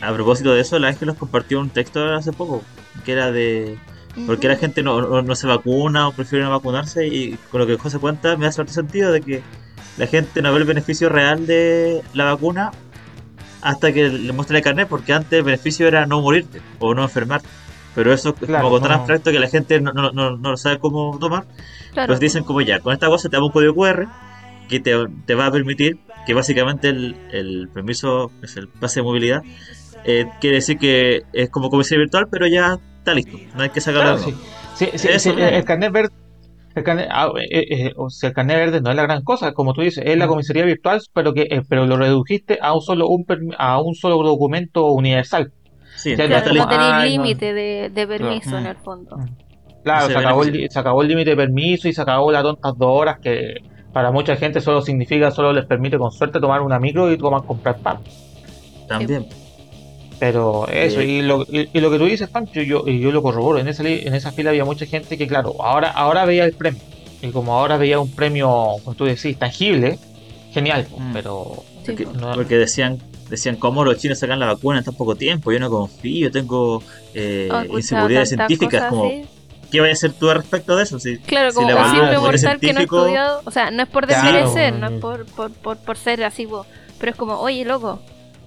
A 0.02 0.13
propósito 0.13 0.54
de 0.54 0.62
eso, 0.62 0.80
la 0.80 0.88
Ángela 0.89 1.12
nos 1.12 1.19
compartió 1.19 1.60
un 1.60 1.69
texto 1.69 2.04
hace 2.13 2.32
poco 2.34 2.62
que 3.04 3.12
era 3.12 3.32
de 3.32 3.78
por 4.26 4.39
qué 4.39 4.48
la 4.48 4.56
gente 4.56 4.82
no, 4.82 5.02
no, 5.02 5.21
no 5.21 5.36
se 5.36 5.45
vacuna 5.45 6.08
o 6.08 6.12
prefiere 6.13 6.45
no 6.45 6.50
vacunarse 6.52 7.06
y 7.06 7.38
con 7.52 7.60
lo 7.60 7.67
que 7.67 7.78
José 7.78 8.00
cuenta 8.00 8.38
me 8.38 8.48
hace 8.48 8.56
cierto 8.56 8.71
sentido 8.74 9.12
de 9.12 9.21
que 9.21 9.43
la 9.98 10.08
gente 10.08 10.41
no 10.41 10.52
ve 10.54 10.60
el 10.60 10.63
beneficio 10.65 11.10
real 11.10 11.45
de 11.45 12.02
la 12.13 12.24
vacuna 12.26 12.71
hasta 13.65 13.91
que 13.91 14.08
le 14.10 14.32
muestre 14.32 14.58
el 14.60 14.63
carnet 14.63 14.88
porque 14.88 15.12
antes 15.13 15.34
el 15.34 15.43
beneficio 15.43 15.88
era 15.88 16.06
no 16.06 16.21
morirte 16.21 16.62
o 16.80 16.93
no 16.93 17.04
enfermarte. 17.04 17.47
Pero 17.95 18.13
eso 18.13 18.36
es 18.39 18.45
Claro, 18.47 18.65
como 18.65 18.80
tan 18.80 18.89
no. 18.89 18.95
abstracto 18.95 19.32
que 19.32 19.39
la 19.39 19.47
gente 19.47 19.80
no, 19.82 19.91
no, 19.93 20.12
no, 20.12 20.38
no 20.38 20.51
lo 20.51 20.58
sabe 20.58 20.80
cómo 20.80 21.17
tomar. 21.19 21.45
Claro. 21.93 22.08
Pues 22.08 22.19
dicen 22.19 22.43
como 22.43 22.62
ya, 22.62 22.80
con 22.80 22.93
esta 22.93 23.08
cosa 23.08 23.30
te 23.30 23.38
damos 23.38 23.47
un 23.49 23.54
código 23.54 23.73
QR 23.73 24.08
que 24.69 24.80
te, 24.80 24.93
te 25.25 25.34
va 25.36 25.47
a 25.47 25.51
permitir 25.51 25.97
que 26.25 26.34
básicamente 26.34 26.89
el, 26.89 27.15
el 27.32 27.69
permiso, 27.73 28.32
es 28.41 28.58
el 28.58 28.67
pase 28.67 28.99
de 28.99 29.04
movilidad, 29.04 29.43
eh, 30.04 30.25
quiere 30.41 30.58
decir 30.58 30.78
que 30.78 31.23
es 31.34 31.49
como 31.49 31.69
comercio 31.69 31.97
virtual, 31.97 32.28
pero 32.30 32.47
ya 32.47 32.78
está 32.99 33.13
listo, 33.13 33.38
no 33.56 33.63
hay 33.63 33.69
que 33.69 33.80
sacarlo. 33.82 34.17
Claro, 34.17 34.32
sí. 34.75 34.89
Sí, 34.91 34.97
sí, 34.97 35.08
sí, 35.19 35.30
el 35.38 35.63
carnet 35.63 35.91
verde. 35.91 36.13
El 36.75 36.83
carnet, 36.83 37.07
ah, 37.09 37.31
eh, 37.49 37.65
eh, 37.88 37.93
o 37.95 38.07
el 38.21 38.33
carnet 38.33 38.57
verde 38.57 38.81
no 38.81 38.89
es 38.89 38.95
la 38.97 39.03
gran 39.03 39.23
cosa, 39.23 39.53
como 39.53 39.73
tú 39.73 39.81
dices, 39.81 40.03
es 40.05 40.17
la 40.17 40.27
comisaría 40.27 40.65
virtual, 40.65 41.01
pero 41.13 41.33
que 41.33 41.43
eh, 41.49 41.61
pero 41.67 41.85
lo 41.85 41.95
redujiste 41.97 42.59
a 42.61 42.73
un 42.73 42.81
solo 42.81 43.07
un 43.07 43.25
permi- 43.25 43.55
a 43.57 43.81
un 43.81 43.95
solo 43.95 44.21
documento 44.21 44.91
universal. 44.91 45.51
Sí, 45.95 46.11
Ya, 46.17 46.27
Claro, 46.27 46.47
está 46.47 46.53
no 46.53 46.67
tenéis 46.67 46.91
no. 46.93 47.03
límite 47.05 47.53
de, 47.53 47.89
de 47.89 48.07
permiso 48.07 48.49
Claro. 48.49 48.57
en 48.57 48.63
Mm. 48.65 48.67
el 48.67 48.75
fondo. 48.77 49.17
Mm. 49.17 49.25
Claro, 49.83 50.07
se 50.07 50.17
acabó, 50.17 50.43
el, 50.43 50.69
se 50.69 50.79
acabó 50.79 51.01
el 51.03 51.07
límite 51.07 51.29
de 51.29 51.35
permiso 51.38 51.88
y 51.88 51.93
se 51.93 52.01
acabó 52.01 52.31
las 52.31 52.43
tontas 52.43 52.73
dos 52.77 52.89
horas 52.91 53.19
que 53.19 53.55
para 53.93 54.11
mucha 54.11 54.35
gente 54.35 54.59
solo 54.59 54.81
significa, 54.81 55.31
solo 55.31 55.53
les 55.53 55.65
permite 55.65 55.97
con 55.97 56.11
suerte 56.11 56.39
tomar 56.41 56.61
una 56.61 56.79
micro 56.79 57.09
y 57.11 57.17
tomar 57.17 57.43
comprar 57.45 57.77
pan. 57.77 57.99
También. 58.89 59.25
Pero 60.19 60.67
eso, 60.69 61.01
Sí. 61.01 61.08
y, 61.08 61.21
lo, 61.21 61.43
y, 61.43 61.69
y 61.73 61.80
lo 61.82 61.91
que 61.91 61.97
tú 61.97 62.06
dices, 62.06 62.30
Pancho, 62.30 62.62
yo, 62.62 62.84
y 62.88 62.99
yo 62.99 63.12
lo 63.12 63.21
corroboro, 63.21 63.60
en 63.60 63.67
esa, 63.67 63.84
li- 63.84 64.01
en 64.06 64.15
esa 64.15 64.32
fila 64.32 64.51
había 64.51 64.63
mucha 64.65 64.86
gente 64.86 65.17
que, 65.17 65.28
claro, 65.28 65.56
ahora, 65.62 65.91
ahora 65.91 66.25
veía 66.25 66.45
el 66.45 66.54
premio. 66.54 66.82
Y 67.21 67.32
como 67.32 67.58
ahora 67.58 67.78
veía 67.78 67.99
un 67.99 68.12
premio, 68.12 68.47
como 68.84 68.95
tú 68.95 69.06
decís, 69.06 69.38
tangible, 69.38 69.99
genial, 70.51 70.88
pues, 70.89 71.01
Mm. 71.01 71.13
pero... 71.13 71.63
Sí, 71.84 71.91
Porque, 71.91 72.06
po. 72.06 72.13
no- 72.13 72.34
porque 72.34 72.58
decían 72.58 72.97
decían 73.30 73.56
cómo 73.56 73.84
los 73.84 73.97
chinos 73.97 74.19
sacan 74.19 74.39
la 74.39 74.45
vacuna 74.45 74.78
en 74.80 74.86
tan 74.86 74.93
poco 74.95 75.15
tiempo, 75.15 75.51
yo 75.51 75.60
no 75.60 75.69
confío, 75.69 76.30
tengo 76.32 76.84
eh, 77.15 77.49
Oh, 77.51 77.78
inseguridades 77.78 78.30
científicas, 78.30 78.84
cosas 78.84 78.89
como, 78.89 79.06
así. 79.08 79.25
¿qué 79.71 79.82
vayas 79.82 80.04
a 80.04 80.08
hacer 80.08 80.19
tú 80.19 80.30
al 80.30 80.38
respecto 80.38 80.75
de 80.75 80.84
eso? 80.84 80.99
Si, 80.99 81.17
Claro, 81.17 81.49
si 81.51 81.56
como 81.58 81.71
la 81.71 81.89
simple 81.89 82.19
mortal 82.19 82.60
que 82.60 82.73
no 82.73 82.80
ha 82.80 82.84
estudiado. 82.84 83.41
O 83.45 83.51
sea, 83.51 83.71
no 83.71 83.82
es 83.84 83.89
por 83.89 84.06
Claro, 84.06 84.23
desmerecer, 84.32 84.73
no 84.73 84.88
es 84.88 85.01
por, 85.01 85.25
por, 85.25 85.51
por, 85.54 85.78
por 85.78 85.97
ser 85.97 86.23
así, 86.23 86.45
po, 86.45 86.65
pero 86.99 87.12
es 87.12 87.17
como, 87.17 87.39
oye, 87.39 87.65
loco, 87.65 87.99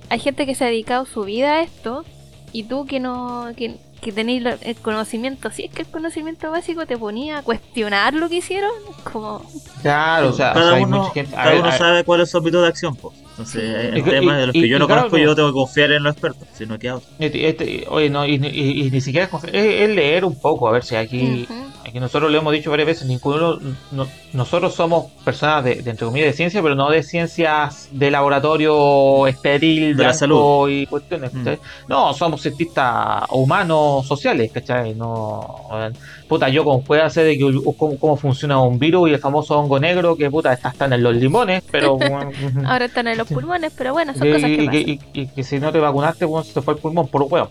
hay 0.09 0.19
gente 0.19 0.47
que 0.47 0.55
se 0.55 0.65
ha 0.65 0.69
dedicado 0.69 1.07
su 1.07 1.23
vida 1.25 1.55
a 1.55 1.63
esto 1.63 2.05
y 2.53 2.65
tú 2.65 2.87
que 2.87 3.01
no 3.01 3.49
que, 3.57 3.77
que 4.01 4.13
tenéis 4.13 4.45
el 4.63 4.77
conocimiento, 4.77 5.51
si 5.51 5.65
es 5.65 5.71
que 5.73 5.83
el 5.83 5.89
conocimiento 5.89 6.51
básico 6.51 6.87
te 6.87 6.97
ponía 6.97 7.39
a 7.39 7.43
cuestionar 7.43 8.15
lo 8.15 8.29
que 8.29 8.37
hicieron, 8.37 8.71
como, 9.05 9.43
Claro, 9.83 10.29
o 10.29 10.33
sea, 10.33 10.53
o 10.53 10.55
cada 10.55 10.75
hay 10.75 10.85
uno, 10.85 10.99
mucha 10.99 11.13
gente... 11.13 11.35
a 11.35 11.39
cada 11.39 11.51
ver, 11.51 11.61
uno 11.61 11.73
sabe 11.73 12.05
cuál 12.05 12.21
es 12.23 12.31
su 12.31 12.39
ámbito 12.39 12.63
de 12.63 12.69
acción, 12.69 12.97
pues. 12.97 13.15
Entonces, 13.39 13.93
hay 13.95 14.01
Y- 14.01 14.03
temas 14.03 14.37
de 14.39 14.47
los 14.49 14.57
y- 14.57 14.63
que 14.63 14.69
yo 14.69 14.77
y 14.77 14.81
no 14.81 14.87
claro, 14.89 15.03
conozco, 15.03 15.19
yo 15.19 15.35
tengo 15.37 15.49
que 15.51 15.55
confiar 15.55 15.93
en 15.93 16.03
los 16.03 16.13
expertos, 16.13 16.49
sino 16.55 16.77
que 16.79 16.91
otros. 16.91 17.09
este- 17.21 17.49
este- 17.49 17.85
oye, 17.89 18.11
no, 18.11 18.27
y, 18.27 18.35
y- 18.35 18.87
y 18.87 18.91
ni 18.91 19.01
siquiera 19.01 19.27
es, 19.27 19.33
confi- 19.33 19.51
es, 19.53 19.83
es 19.83 19.91
leer 19.95 20.25
un 20.25 20.39
poco, 20.41 20.69
a 20.69 20.73
ver 20.73 20.83
si 20.85 20.97
aquí... 20.97 21.47
ujú, 21.49 21.69
Aquí 21.89 22.01
nosotros 22.01 22.31
lo 22.31 22.37
hemos 22.37 22.53
dicho 22.53 22.69
varias 22.71 22.87
veces, 22.87 23.09
ninguno, 23.09 23.59
no- 23.93 24.07
nosotros 24.35 24.75
somos 24.75 25.07
personas 25.25 25.65
de, 25.65 25.77
de 25.77 25.91
entre 25.91 26.05
comillas 26.05 26.27
de 26.27 26.33
ciencia, 26.35 26.61
pero 26.61 26.75
no 26.75 26.91
de 26.91 27.03
ciencias 27.03 27.89
de 27.93 28.11
laboratorio 28.11 29.27
estéril, 29.27 29.97
De 29.97 30.05
la 30.05 30.13
salud. 30.13 30.69
y 30.69 30.85
cuestiones. 30.85 31.33
Mm. 31.33 31.49
No, 31.89 32.13
somos 32.13 32.43
cientistas 32.43 33.23
humanos, 33.31 34.07
sociales, 34.07 34.51
¿cachai? 34.53 34.95
No, 34.97 35.61
eh, 35.73 35.91
puta, 36.29 36.51
yo 36.51 36.63
como 36.63 36.83
pueda 36.83 37.07
hacer 37.07 37.25
de 37.25 37.39
que, 37.39 37.59
cómo, 37.79 37.99
cómo 37.99 38.17
funciona 38.19 38.61
un 38.61 38.79
virus 38.79 39.09
y 39.09 39.15
el 39.15 39.19
famoso 39.19 39.59
hongo 39.59 39.81
negro, 39.81 40.15
que 40.15 40.31
puta, 40.31 40.53
está 40.53 40.69
hasta 40.69 40.85
en 40.95 41.03
los 41.03 41.15
limones, 41.17 41.63
pero... 41.71 41.99
ahora 42.67 42.85
están 42.85 43.09
en 43.09 43.17
los 43.17 43.28
pulmones, 43.29 43.73
pero 43.77 43.93
bueno, 43.93 44.15
son 44.15 44.27
y, 44.29 44.33
cosas 44.33 44.51
que 44.51 44.63
y- 44.63 44.67
pasan. 44.67 44.99
y- 45.15 45.27
que 45.29 45.45
si 45.45 45.59
no 45.59 45.73
te 45.73 45.79
vacunaste, 45.79 46.25
bueno, 46.25 46.45
se 46.45 46.55
te 46.55 46.63
fue 46.63 46.75
el 46.75 46.81
pulmón 46.81 47.09
por 47.09 47.23
huevo. 47.23 47.51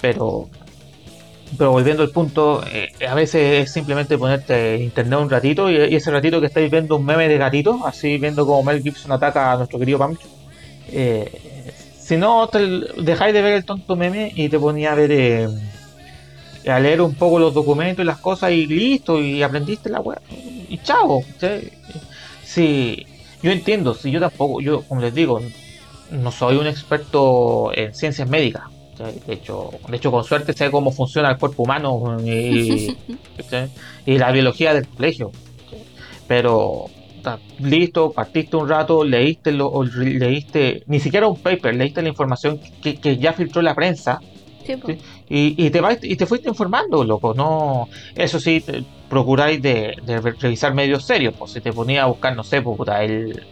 Pero, 0.00 0.48
pero 1.56 1.70
volviendo 1.72 2.02
al 2.02 2.10
punto, 2.10 2.62
eh, 2.66 2.88
a 3.06 3.14
veces 3.14 3.62
es 3.64 3.72
simplemente 3.72 4.18
ponerte 4.18 4.76
internet 4.78 5.18
un 5.20 5.30
ratito 5.30 5.70
y, 5.70 5.76
ese 5.94 6.10
ratito 6.10 6.40
que 6.40 6.46
estáis 6.46 6.70
viendo 6.70 6.96
un 6.96 7.04
meme 7.04 7.28
de 7.28 7.38
gatito, 7.38 7.80
así 7.86 8.18
viendo 8.18 8.44
como 8.46 8.62
Mel 8.62 8.82
Gibson 8.82 9.12
ataca 9.12 9.52
a 9.52 9.56
nuestro 9.56 9.78
querido 9.78 9.98
Pancho. 9.98 10.28
eh, 10.88 11.72
si 11.98 12.16
no, 12.16 12.46
te 12.48 12.60
dejáis 12.98 13.34
de 13.34 13.42
ver 13.42 13.54
el 13.54 13.64
tonto 13.64 13.96
meme 13.96 14.30
y 14.36 14.48
te 14.48 14.60
ponía 14.60 14.92
a 14.92 14.94
ver, 14.94 15.10
eh, 15.10 15.48
a 16.68 16.78
leer 16.78 17.00
un 17.00 17.14
poco 17.14 17.38
los 17.38 17.52
documentos 17.52 18.04
y 18.04 18.06
las 18.06 18.18
cosas 18.18 18.52
y 18.52 18.66
listo, 18.66 19.20
y 19.20 19.42
aprendiste 19.42 19.88
la 19.90 20.00
web. 20.00 20.20
Y 20.68 20.78
chao. 20.78 21.22
¿sí? 21.40 21.70
Sí, 22.44 23.06
yo 23.46 23.52
entiendo, 23.52 23.94
si 23.94 24.10
yo 24.10 24.18
tampoco, 24.18 24.60
yo 24.60 24.82
como 24.82 25.00
les 25.00 25.14
digo, 25.14 25.40
no 26.10 26.32
soy 26.32 26.56
un 26.56 26.66
experto 26.66 27.70
en 27.72 27.94
ciencias 27.94 28.28
médicas. 28.28 28.64
De 28.98 29.34
hecho, 29.34 29.70
de 29.88 29.96
hecho, 29.96 30.10
con 30.10 30.24
suerte 30.24 30.52
sé 30.52 30.68
cómo 30.68 30.90
funciona 30.90 31.30
el 31.30 31.38
cuerpo 31.38 31.62
humano 31.62 32.16
y, 32.24 32.96
la 34.06 34.32
biología 34.32 34.74
del 34.74 34.88
colegio. 34.88 35.30
Pero 36.26 36.86
listo, 37.60 38.10
partiste 38.10 38.56
un 38.56 38.68
rato, 38.68 39.04
leíste, 39.04 39.52
lo, 39.52 39.84
leíste 39.84 40.82
ni 40.86 40.98
siquiera 40.98 41.28
un 41.28 41.38
paper, 41.38 41.76
leíste 41.76 42.02
la 42.02 42.08
información 42.08 42.58
que, 42.82 42.96
que 42.96 43.16
ya 43.16 43.32
filtró 43.32 43.62
la 43.62 43.76
prensa 43.76 44.18
Sí, 44.66 44.98
y, 45.28 45.66
y 45.66 45.70
te 45.70 45.80
vas- 45.80 45.98
y 46.02 46.16
te 46.16 46.26
fuiste 46.26 46.48
informando, 46.48 47.04
loco. 47.04 47.34
No, 47.34 47.88
eso 48.14 48.38
sí, 48.40 48.60
te- 48.60 48.82
procuráis 49.08 49.62
de, 49.62 49.94
de 50.04 50.20
re- 50.20 50.34
revisar 50.40 50.74
medios 50.74 51.04
serios. 51.04 51.34
Pues 51.38 51.52
si 51.52 51.60
te 51.60 51.72
ponía 51.72 52.02
a 52.02 52.06
buscar, 52.06 52.34
no 52.36 52.42
sé, 52.44 52.60
pues, 52.62 52.76
puta, 52.76 53.02
el 53.02 53.42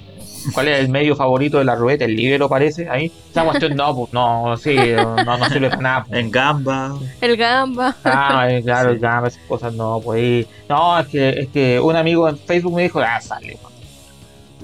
¿Cuál 0.52 0.68
es 0.68 0.78
el 0.80 0.90
medio 0.90 1.16
favorito 1.16 1.56
de 1.58 1.64
la 1.64 1.74
ruleta? 1.74 2.04
¿El 2.04 2.16
libro 2.16 2.50
parece? 2.50 2.86
Ahí. 2.90 3.10
Esa 3.30 3.44
cuestión 3.44 3.74
no, 3.76 3.96
pues 3.96 4.12
no, 4.12 4.54
sí, 4.58 4.76
no, 4.94 5.38
no 5.38 5.48
sirve 5.48 5.70
para 5.70 5.80
nada. 5.80 6.04
pues. 6.06 6.20
En 6.20 6.30
Gamba. 6.30 6.98
El 7.22 7.34
gamba. 7.38 7.96
Ah, 8.04 8.46
eh, 8.50 8.62
claro, 8.62 8.92
Sí. 8.92 9.00
ya, 9.00 9.22
esas 9.26 9.38
cosas 9.48 9.72
no, 9.72 10.02
pues 10.04 10.20
ahí- 10.20 10.46
No, 10.68 10.98
es 11.00 11.06
que, 11.08 11.28
es 11.30 11.48
que 11.48 11.80
un 11.80 11.96
amigo 11.96 12.28
en 12.28 12.36
Facebook 12.36 12.74
me 12.76 12.82
dijo, 12.82 13.00
ah, 13.00 13.18
sale. 13.22 13.56
pues. 13.62 13.73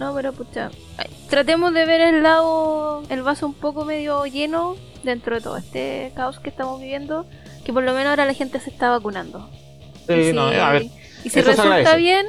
No, 0.00 0.14
pero 0.14 0.32
pucha. 0.32 0.70
ay, 0.96 1.06
Tratemos 1.28 1.72
de 1.74 1.84
ver 1.84 2.00
el 2.00 2.22
lado, 2.22 3.02
el 3.10 3.22
vaso 3.22 3.46
un 3.46 3.52
poco 3.54 3.84
medio 3.84 4.24
lleno 4.24 4.74
dentro 5.04 5.34
de 5.36 5.42
todo 5.42 5.56
este 5.58 6.10
caos 6.16 6.40
que 6.40 6.48
estamos 6.48 6.80
viviendo. 6.80 7.26
Que 7.64 7.72
por 7.74 7.82
lo 7.84 7.92
menos 7.92 8.08
ahora 8.10 8.24
la 8.24 8.32
gente 8.34 8.58
se 8.60 8.70
está 8.70 8.88
vacunando. 8.90 9.48
Sí, 10.08 10.14
y 10.14 10.24
si, 10.24 10.32
no, 10.32 10.44
a 10.46 10.72
ver, 10.72 10.84
y 11.22 11.28
si 11.28 11.40
resulta 11.42 11.94
bien, 11.96 12.26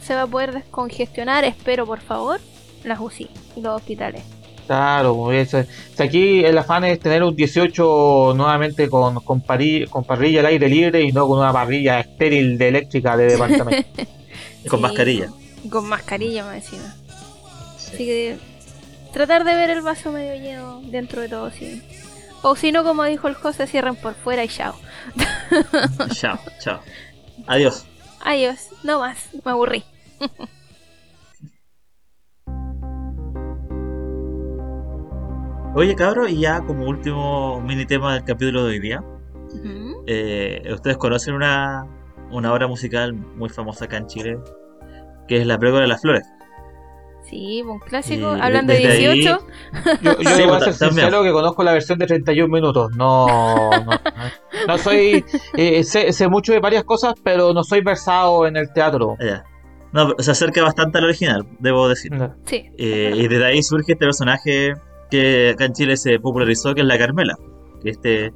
se 0.00 0.14
va 0.14 0.22
a 0.22 0.26
poder 0.26 0.52
descongestionar, 0.52 1.44
espero 1.44 1.84
por 1.86 2.00
favor, 2.00 2.40
las 2.84 2.98
UCI 2.98 3.28
y 3.56 3.60
los 3.60 3.76
hospitales. 3.76 4.22
Claro, 4.66 5.14
muy 5.14 5.34
bien. 5.34 5.46
Si 5.46 5.56
si 5.94 6.02
aquí 6.02 6.44
el 6.44 6.56
afán 6.58 6.84
es 6.84 6.98
tener 7.00 7.22
un 7.22 7.36
18 7.36 8.32
nuevamente 8.36 8.88
con, 8.88 9.16
con, 9.20 9.42
parri- 9.42 9.88
con 9.88 10.04
parrilla 10.04 10.40
al 10.40 10.46
aire 10.46 10.68
libre 10.68 11.02
y 11.02 11.12
no 11.12 11.26
con 11.28 11.38
una 11.38 11.52
parrilla 11.52 12.00
estéril 12.00 12.56
de 12.58 12.68
eléctrica 12.68 13.16
de 13.16 13.26
departamento. 13.26 13.88
Y 14.64 14.68
con 14.68 14.80
Sí, 14.80 14.82
mascarilla. 14.82 15.28
Con 15.70 15.88
mascarilla 15.88 16.44
más 16.44 16.56
encima. 16.56 16.94
Así 17.76 18.04
que 18.06 18.38
tratar 19.12 19.44
de 19.44 19.54
ver 19.54 19.70
el 19.70 19.80
vaso 19.82 20.12
medio 20.12 20.34
lleno 20.34 20.80
dentro 20.90 21.20
de 21.22 21.28
todo, 21.28 21.50
sí. 21.50 21.82
O 22.42 22.54
si 22.54 22.70
no, 22.70 22.84
como 22.84 23.04
dijo 23.04 23.28
el 23.28 23.34
José, 23.34 23.66
cierren 23.66 23.96
por 23.96 24.14
fuera 24.14 24.44
y 24.44 24.48
chao. 24.48 24.74
Chao, 26.12 26.38
chao. 26.60 26.80
Adiós. 27.46 27.86
Adiós, 28.20 28.68
no 28.84 29.00
más, 29.00 29.28
me 29.44 29.50
aburrí. 29.50 29.84
Oye, 35.74 35.94
cabro, 35.94 36.26
y 36.28 36.40
ya 36.40 36.60
como 36.64 36.86
último 36.86 37.60
mini 37.60 37.86
tema 37.86 38.14
del 38.14 38.24
capítulo 38.24 38.64
de 38.64 38.70
hoy 38.70 38.80
día. 38.80 39.04
Eh, 40.06 40.62
Ustedes 40.72 40.96
conocen 40.96 41.34
una, 41.34 41.86
una 42.30 42.52
obra 42.52 42.66
musical 42.66 43.12
muy 43.12 43.48
famosa 43.48 43.84
acá 43.84 43.98
en 43.98 44.06
Chile, 44.06 44.38
que 45.28 45.36
es 45.38 45.46
La 45.46 45.58
Pregona 45.58 45.82
de 45.82 45.88
las 45.88 46.00
Flores. 46.00 46.26
Sí, 47.22 47.62
un 47.62 47.78
clásico. 47.78 48.36
Y 48.36 48.40
Hablando 48.40 48.72
de 48.72 48.78
desde 48.78 48.92
ahí- 49.08 49.18
18, 49.20 49.46
Yo, 50.02 50.18
yo 50.22 50.30
Sí, 50.30 50.42
voy 50.44 50.56
a 50.56 50.60
ser 50.60 50.78
también. 50.78 50.90
sincero 50.94 51.22
que 51.22 51.30
conozco 51.32 51.62
la 51.62 51.72
versión 51.72 51.98
de 51.98 52.06
31 52.06 52.48
minutos. 52.48 52.90
No, 52.96 53.26
no, 53.70 53.90
no 54.66 54.78
soy. 54.78 55.24
eh, 55.56 55.84
sé, 55.84 56.12
sé 56.14 56.28
mucho 56.28 56.52
de 56.54 56.60
varias 56.60 56.84
cosas, 56.84 57.14
pero 57.22 57.52
no 57.52 57.62
soy 57.64 57.82
versado 57.82 58.46
en 58.46 58.56
el 58.56 58.72
teatro. 58.72 59.16
Ya. 59.20 59.44
No, 59.92 60.08
pero 60.08 60.22
se 60.22 60.30
acerca 60.30 60.62
bastante 60.62 60.98
al 60.98 61.04
original, 61.04 61.46
debo 61.58 61.88
decir. 61.88 62.12
sí. 62.46 62.70
Eh, 62.78 63.12
y 63.14 63.28
desde 63.28 63.44
ahí 63.44 63.62
surge 63.62 63.92
este 63.92 64.04
personaje 64.06 64.74
que 65.10 65.50
acá 65.50 65.64
en 65.66 65.72
Chile 65.74 65.96
se 65.98 66.18
popularizó, 66.20 66.74
que 66.74 66.80
es 66.82 66.86
la 66.86 66.98
Carmela. 66.98 67.36
Que, 67.82 67.90
este, 67.90 68.32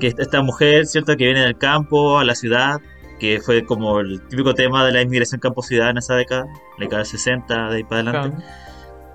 que 0.00 0.06
es 0.08 0.14
esta 0.18 0.40
mujer, 0.42 0.86
¿cierto? 0.86 1.16
Que 1.16 1.24
viene 1.26 1.40
del 1.42 1.56
campo 1.58 2.18
a 2.18 2.24
la 2.24 2.34
ciudad, 2.34 2.78
que 3.22 3.40
fue 3.40 3.64
como 3.64 4.00
el 4.00 4.20
típico 4.26 4.52
tema 4.52 4.84
de 4.84 4.90
la 4.90 5.00
inmigración 5.00 5.40
campo-ciudad 5.40 5.90
en 5.90 5.98
esa 5.98 6.16
década, 6.16 6.44
la 6.76 6.84
década 6.86 6.98
del 7.04 7.06
60, 7.06 7.68
de 7.68 7.76
ahí 7.76 7.84
para 7.84 8.00
adelante. 8.00 8.44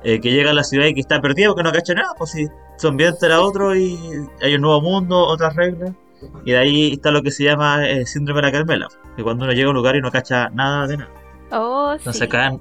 eh, 0.05 0.21
que 0.21 0.31
llega 0.31 0.51
a 0.51 0.53
la 0.53 0.63
ciudad 0.63 0.85
y 0.85 0.93
que 0.93 1.01
está 1.01 1.19
perdida 1.19 1.49
porque 1.49 1.63
no 1.63 1.73
cacha 1.73 1.93
nada, 1.93 2.13
pues 2.17 2.31
si 2.31 2.47
su 2.77 2.87
ambiente 2.87 3.25
era 3.25 3.41
otro 3.41 3.75
y 3.75 3.99
hay 4.41 4.55
un 4.55 4.61
nuevo 4.61 4.79
mundo, 4.81 5.19
otras 5.27 5.53
reglas. 5.57 5.91
Y 6.45 6.51
de 6.51 6.57
ahí 6.57 6.93
está 6.93 7.11
lo 7.11 7.21
que 7.21 7.31
se 7.31 7.43
llama 7.43 7.85
el 7.85 8.07
síndrome 8.07 8.39
de 8.39 8.47
la 8.47 8.51
Carmela, 8.53 8.87
que 9.17 9.23
cuando 9.23 9.43
uno 9.43 9.51
llega 9.51 9.67
a 9.67 9.71
un 9.71 9.75
lugar 9.75 9.97
y 9.97 9.99
no 9.99 10.09
cacha 10.09 10.47
nada 10.51 10.87
de 10.87 10.95
nada. 10.99 11.11
Oh, 11.51 11.91
Entonces 11.91 12.17
sí. 12.19 12.23
acá 12.23 12.55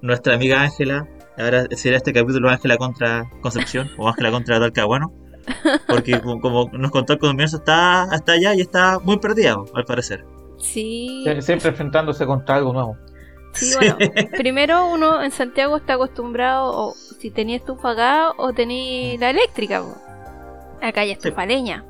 nuestra 0.00 0.36
amiga 0.36 0.60
Ángela, 0.62 1.08
ahora 1.36 1.66
será 1.72 1.96
este 1.96 2.12
capítulo 2.12 2.50
Ángela 2.50 2.76
contra 2.76 3.28
Concepción 3.40 3.90
o 3.98 4.08
Ángela 4.08 4.30
contra 4.30 4.60
Talcahuano, 4.60 5.12
porque 5.88 6.20
como, 6.20 6.40
como 6.40 6.70
nos 6.72 6.92
contó 6.92 7.14
el 7.14 7.18
comienzo 7.18 7.56
está 7.56 8.04
hasta 8.04 8.30
allá 8.34 8.54
y 8.54 8.60
está 8.60 9.00
muy 9.00 9.18
perdida, 9.18 9.56
al 9.74 9.84
parecer. 9.84 10.24
Sí. 10.64 11.22
Sie- 11.26 11.40
Siempre 11.42 11.68
enfrentándose 11.70 12.24
contra 12.26 12.56
algo 12.56 12.72
nuevo. 12.72 12.96
Sí, 13.52 13.72
bueno, 13.76 13.96
primero 14.36 14.86
uno 14.92 15.22
en 15.22 15.30
Santiago 15.30 15.76
está 15.76 15.94
acostumbrado, 15.94 16.72
o 16.76 16.94
si 16.94 17.30
tenía 17.30 17.56
estufa 17.56 17.90
a 17.90 17.94
gas 17.94 18.32
o 18.38 18.52
tenía 18.52 19.16
la 19.18 19.30
eléctrica. 19.30 19.80
po. 19.82 19.96
Acá 20.82 21.02
hay 21.02 21.12
estufa 21.12 21.46
leña. 21.46 21.84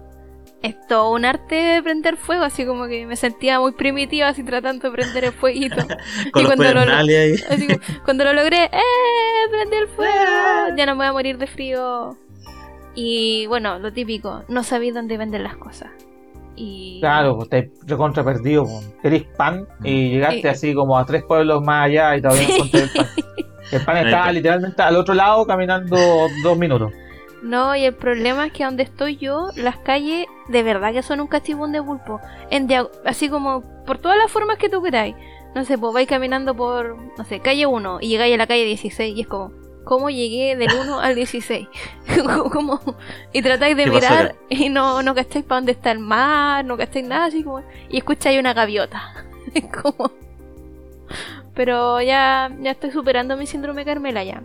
Es 0.63 0.75
todo 0.89 1.13
un 1.13 1.25
arte 1.27 1.55
de 1.55 1.83
prender 1.83 2.17
fuego, 2.17 2.43
así 2.45 2.65
como 2.65 2.87
que 2.87 3.05
me 3.07 3.17
sentía 3.17 3.61
muy 3.61 3.73
primitiva, 3.73 4.29
así 4.29 4.43
tratando 4.43 4.89
de 4.89 4.95
prender 4.95 5.25
el 5.25 5.33
fueguito. 5.33 5.77
Con 6.33 6.43
Y 6.43 6.45
los 6.47 6.55
cuando 6.57 6.87
lo- 6.87 6.93
ahí. 6.95 7.35
Así 7.51 7.69
cuando 8.05 8.25
lo 8.25 8.33
logré, 8.33 8.65
¡eh! 8.65 9.49
Prendí 9.51 9.77
el 9.77 9.89
fuego, 9.89 10.13
ya 10.77 10.87
no 10.87 10.93
me 10.95 10.99
voy 10.99 11.07
a 11.07 11.13
morir 11.13 11.39
de 11.39 11.47
frío. 11.47 12.17
Y 12.95 13.47
bueno, 13.47 13.79
lo 13.79 13.93
típico, 13.93 14.45
no 14.49 14.63
sabía 14.65 14.93
dónde 14.93 15.17
venden 15.19 15.43
las 15.43 15.57
cosas. 15.57 15.91
Y 16.57 16.99
Claro, 17.01 17.37
pues 17.37 17.49
te 17.49 17.73
recontra 17.87 18.25
perdido. 18.25 18.65
pues. 18.65 18.95
Querís 19.03 19.25
pan 19.37 19.67
y 19.83 20.11
llegaste 20.11 20.41
Sí. 20.43 20.49
así 20.49 20.75
como 20.75 20.97
a 20.99 21.05
tres 21.05 21.23
pueblos 21.25 21.63
más 21.63 21.87
allá 21.87 22.17
y 22.17 22.23
todavía 22.23 22.49
no 22.49 22.55
encontré 22.55 22.81
el 22.83 22.91
pan. 22.93 23.07
El 23.73 23.85
pan 23.85 23.97
estaba 23.97 24.23
está. 24.25 24.33
literalmente 24.33 24.83
al 24.83 24.95
otro 24.97 25.15
lado 25.15 25.47
caminando 25.47 25.97
dos 26.43 26.57
minutos. 26.59 26.93
No, 27.43 27.75
y 27.75 27.85
el 27.85 27.95
problema 27.95 28.47
es 28.47 28.53
que 28.53 28.65
donde 28.65 28.83
estoy 28.85 29.17
yo, 29.17 29.49
las 29.57 29.79
calles 29.79 30.27
de 30.49 30.63
verdad 30.63 30.93
que 30.93 31.03
son 31.03 31.21
un 31.21 31.27
cachibón 31.27 31.73
de 31.73 31.83
pulpo. 31.83 32.21
En 32.51 32.69
así 33.05 33.29
como 33.29 33.63
por 33.87 33.99
todas 33.99 34.17
las 34.19 34.31
formas 34.31 34.59
que 34.59 34.69
tú 34.69 34.83
queráis. 34.83 35.17
No 35.55 35.65
sé, 35.65 35.79
pues 35.79 35.93
vais 35.95 36.07
caminando 36.09 36.55
por, 36.55 36.97
no 37.19 37.25
sé, 37.25 37.41
calle 37.41 37.65
1 37.67 37.99
y 38.01 38.09
llegáis 38.09 38.35
a 38.35 38.39
la 38.39 38.47
calle 38.47 38.65
16 38.65 39.17
y 39.17 39.21
es 39.23 39.27
como, 39.27 39.51
¿cómo 39.85 40.11
llegué 40.11 40.57
del 40.57 40.71
1 40.73 41.01
al 41.01 41.15
16? 41.15 41.69
¿Cómo? 42.53 42.81
Y 43.33 43.43
tratáis 43.43 43.77
de 43.77 43.85
¿Qué 43.85 43.91
pasó 43.91 44.13
mirar 44.13 44.35
y 44.49 44.69
no, 44.69 45.03
no 45.03 45.15
gastáis 45.15 45.45
para 45.45 45.61
dónde 45.61 45.73
está 45.73 45.93
el 45.93 45.99
mar, 45.99 46.65
no 46.65 46.77
gastáis 46.77 47.07
nada, 47.07 47.27
así 47.27 47.43
como, 47.43 47.63
y 47.89 47.99
escucháis 47.99 48.39
una 48.39 48.55
gaviota. 48.55 49.03
Como... 49.83 50.11
Pero 51.55 52.01
ya, 52.01 52.51
ya 52.61 52.73
estoy 52.73 52.91
superando 52.91 53.37
mi 53.37 53.47
síndrome 53.47 53.85
Carmela 53.85 54.25
ya. 54.25 54.43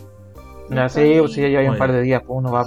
Ya, 0.69 0.87
sí, 0.89 1.15
pues 1.19 1.33
sí, 1.33 1.41
ya 1.41 1.47
lleva 1.47 1.71
un 1.71 1.77
par 1.77 1.91
de 1.91 2.01
días, 2.01 2.21
pues 2.25 2.37
uno 2.37 2.51
va. 2.51 2.65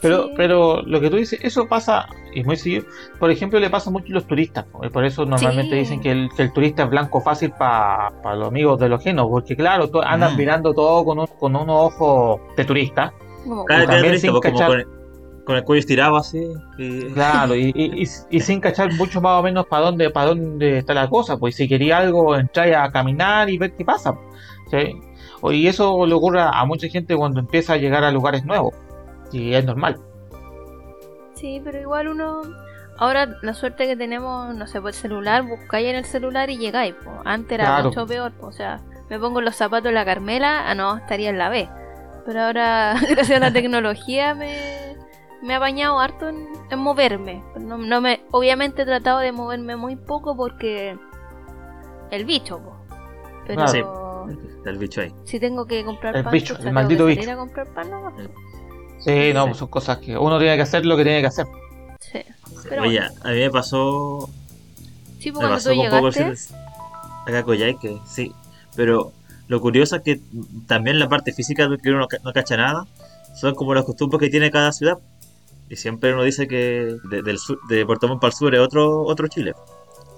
Pero, 0.00 0.16
pero, 0.16 0.22
Sí. 0.28 0.32
pero 0.36 0.82
lo 0.82 1.00
que 1.00 1.10
tú 1.10 1.16
dices, 1.16 1.38
eso 1.42 1.66
pasa, 1.68 2.06
y 2.34 2.44
muy 2.44 2.56
seguido, 2.56 2.84
por 3.18 3.30
ejemplo, 3.30 3.58
le 3.58 3.68
pasa 3.70 3.90
mucho 3.90 4.06
a 4.10 4.14
los 4.14 4.26
turistas. 4.26 4.66
y 4.82 4.88
por 4.90 5.04
eso 5.04 5.24
normalmente 5.26 5.72
Sí. 5.72 5.78
dicen 5.80 6.00
que 6.00 6.10
el, 6.12 6.28
que 6.36 6.42
el 6.42 6.52
turista 6.52 6.84
es 6.84 6.90
blanco 6.90 7.20
fácil 7.20 7.52
para 7.58 8.10
los 8.36 8.48
amigos 8.48 8.78
de 8.80 8.88
los 8.88 9.02
genos, 9.02 9.26
porque 9.28 9.56
claro, 9.56 9.88
to- 9.88 10.02
andan 10.04 10.34
Mm. 10.34 10.36
mirando 10.38 10.74
todo 10.74 11.04
con, 11.04 11.18
un, 11.18 11.26
con 11.26 11.56
unos 11.56 11.92
ojos 11.92 12.40
de 12.56 12.64
turista. 12.64 13.12
Y 13.44 13.48
cada 13.66 13.80
también 13.86 14.02
turista, 14.06 14.20
sin 14.20 14.28
como 14.30 14.40
cachar- 14.40 14.68
con, 14.68 14.80
el, 14.80 14.86
con 15.44 15.56
el 15.56 15.64
cuello 15.64 15.80
estirado 15.80 16.16
así. 16.16 16.46
y- 16.78 17.00
Claro, 17.14 17.54
y, 17.54 17.72
y, 17.74 18.02
y- 18.02 18.08
y 18.36 18.40
sin 18.40 18.60
cachar 18.60 18.92
mucho 18.94 19.20
más 19.20 19.40
o 19.40 19.42
menos 19.42 19.66
para 19.66 19.86
dónde, 19.86 20.10
para 20.10 20.26
dónde 20.28 20.78
está 20.78 20.94
la 20.94 21.08
cosa, 21.08 21.36
pues 21.38 21.56
si 21.56 21.66
quería 21.68 21.98
algo, 21.98 22.36
entrar 22.36 22.72
a 22.74 22.90
caminar 22.92 23.48
y 23.50 23.58
ver 23.58 23.72
qué 23.74 23.84
pasa. 23.84 24.14
¿sí? 24.70 24.94
Y 25.50 25.66
eso 25.66 26.04
le 26.06 26.14
ocurre 26.14 26.40
a 26.42 26.64
mucha 26.66 26.88
gente 26.88 27.16
cuando 27.16 27.40
empieza 27.40 27.72
a 27.74 27.76
llegar 27.78 28.04
a 28.04 28.10
lugares 28.12 28.44
nuevos. 28.44 28.74
Y 29.32 29.54
es 29.54 29.64
normal. 29.64 29.98
Sí, 31.34 31.60
pero 31.64 31.80
igual 31.80 32.08
uno. 32.08 32.42
Ahora 32.96 33.28
la 33.42 33.54
suerte 33.54 33.86
que 33.86 33.96
tenemos, 33.96 34.54
no 34.54 34.66
sé, 34.66 34.80
por 34.80 34.88
el 34.90 34.94
celular, 34.94 35.42
buscáis 35.44 35.86
en 35.88 35.96
el 35.96 36.04
celular 36.04 36.50
y 36.50 36.58
llegáis. 36.58 36.94
po. 36.94 37.10
Antes 37.24 37.52
era 37.52 37.66
Claro. 37.66 37.88
mucho 37.88 38.06
peor. 38.06 38.32
po. 38.32 38.46
O 38.48 38.52
sea, 38.52 38.80
me 39.08 39.18
pongo 39.18 39.40
los 39.40 39.54
zapatos 39.54 39.84
de 39.84 39.92
la 39.92 40.04
Carmela, 40.04 40.68
ah, 40.68 40.74
no, 40.74 40.96
estaría 40.96 41.30
en 41.30 41.38
la 41.38 41.48
B. 41.48 41.68
Pero 42.26 42.40
ahora, 42.42 42.94
gracias 43.08 43.36
a 43.36 43.40
la 43.40 43.52
tecnología, 43.52 44.34
me, 44.34 44.96
me 45.42 45.54
ha 45.54 45.58
bañado 45.60 46.00
harto 46.00 46.28
en, 46.28 46.48
en 46.70 46.78
moverme. 46.80 47.42
No, 47.60 47.78
no 47.78 48.00
me, 48.00 48.20
obviamente 48.32 48.82
he 48.82 48.86
tratado 48.86 49.20
de 49.20 49.30
moverme 49.32 49.76
muy 49.76 49.94
poco 49.96 50.36
porque. 50.36 50.98
El 52.10 52.24
bicho, 52.24 52.58
po. 52.58 52.74
Pero 53.46 53.68
Sí. 53.68 53.82
Está 54.58 54.70
el 54.70 54.78
bicho 54.78 55.00
ahí. 55.00 55.14
si 55.24 55.38
tengo 55.40 55.64
que 55.66 55.84
comprar 55.84 56.14
El 56.16 56.24
pan, 56.24 56.32
bicho, 56.32 56.52
el 56.54 56.58
tengo 56.60 56.72
maldito 56.72 57.06
bicho. 57.06 57.30
a 57.30 57.36
comprar 57.36 57.66
pan, 57.72 57.90
no. 57.90 58.12
Sí, 59.00 59.32
no, 59.32 59.42
Sí. 59.42 59.48
pues 59.48 59.58
son 59.58 59.68
cosas 59.68 59.98
que 59.98 60.16
uno 60.18 60.38
tiene 60.38 60.56
que 60.56 60.62
hacer 60.62 60.84
lo 60.86 60.96
que 60.96 61.04
tiene 61.04 61.20
que 61.20 61.26
hacer. 61.28 61.46
Sí. 62.00 62.20
Pero 62.68 62.82
Oye, 62.82 62.98
bueno. 63.00 63.14
a 63.24 63.30
mí 63.30 63.38
me 63.38 63.50
pasó 63.50 64.28
Sí, 65.18 65.32
pues 65.32 65.42
Me 65.42 65.48
cuando 65.48 65.56
pasó 65.56 65.70
tú 65.70 65.76
con 65.76 65.90
poco 65.90 66.08
el 66.08 66.36
acá 67.26 67.42
Coyhaique, 67.44 67.98
sí. 68.06 68.32
Pero 68.76 69.12
lo 69.48 69.60
curioso 69.60 69.96
es 69.96 70.02
que 70.02 70.20
también 70.66 70.98
la 70.98 71.08
parte 71.08 71.32
física 71.32 71.68
de 71.68 71.76
que 71.78 71.90
uno 71.90 72.00
no 72.00 72.08
ca- 72.08 72.18
no 72.24 72.32
cacha 72.32 72.56
nada 72.56 72.86
son 73.34 73.54
como 73.54 73.74
los 73.74 73.84
costumbres 73.84 74.20
que 74.20 74.30
tiene 74.30 74.50
cada 74.50 74.72
ciudad. 74.72 74.98
Y 75.68 75.76
siempre 75.76 76.12
uno 76.14 76.22
dice 76.22 76.46
que 76.48 76.96
de, 77.10 77.22
del 77.22 77.38
sur- 77.38 77.58
de 77.68 77.84
Puerto 77.84 78.08
Montt 78.08 78.20
para 78.20 78.30
el 78.30 78.34
sur 78.36 78.54
es 78.54 78.60
otro, 78.60 79.02
otro 79.02 79.28
Chile. 79.28 79.54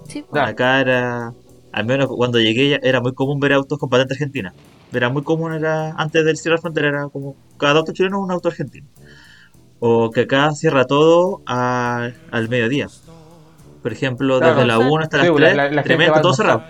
Sí, 0.07 0.21
po. 0.21 0.31
Claro. 0.31 0.51
Acá 0.51 0.79
era, 0.79 1.33
al 1.71 1.85
menos 1.85 2.07
cuando 2.07 2.39
llegué 2.39 2.79
era 2.83 3.01
muy 3.01 3.13
común 3.13 3.39
ver 3.39 3.53
autos 3.53 3.77
con 3.79 3.89
patente 3.89 4.13
argentina. 4.13 4.53
Era 4.93 5.09
muy 5.09 5.23
común, 5.23 5.53
era 5.53 5.91
antes 5.93 6.23
del 6.25 6.37
cierre 6.37 6.57
de 6.57 6.61
frontera, 6.61 6.87
era 6.89 7.07
como 7.09 7.35
cada 7.61 7.79
auto 7.79 7.93
chileno 7.93 8.17
es 8.19 8.23
un 8.23 8.31
auto 8.31 8.49
argentino. 8.49 8.87
O 9.79 10.11
que 10.11 10.21
acá 10.21 10.51
cierra 10.51 10.85
todo 10.85 11.41
a- 11.45 12.09
al 12.31 12.49
mediodía. 12.49 12.87
Por 13.81 13.91
ejemplo, 13.93 14.37
Claro. 14.39 14.55
desde 14.55 14.67
la 14.67 14.77
1 14.79 15.03
hasta 15.03 15.17
las 15.17 15.27
Sí, 15.27 15.33
3, 15.35 15.55
la- 15.55 15.71
la- 15.71 15.83
tremendo, 15.83 16.13
todo 16.21 16.33
almorzar. 16.33 16.45
cerrado. 16.45 16.63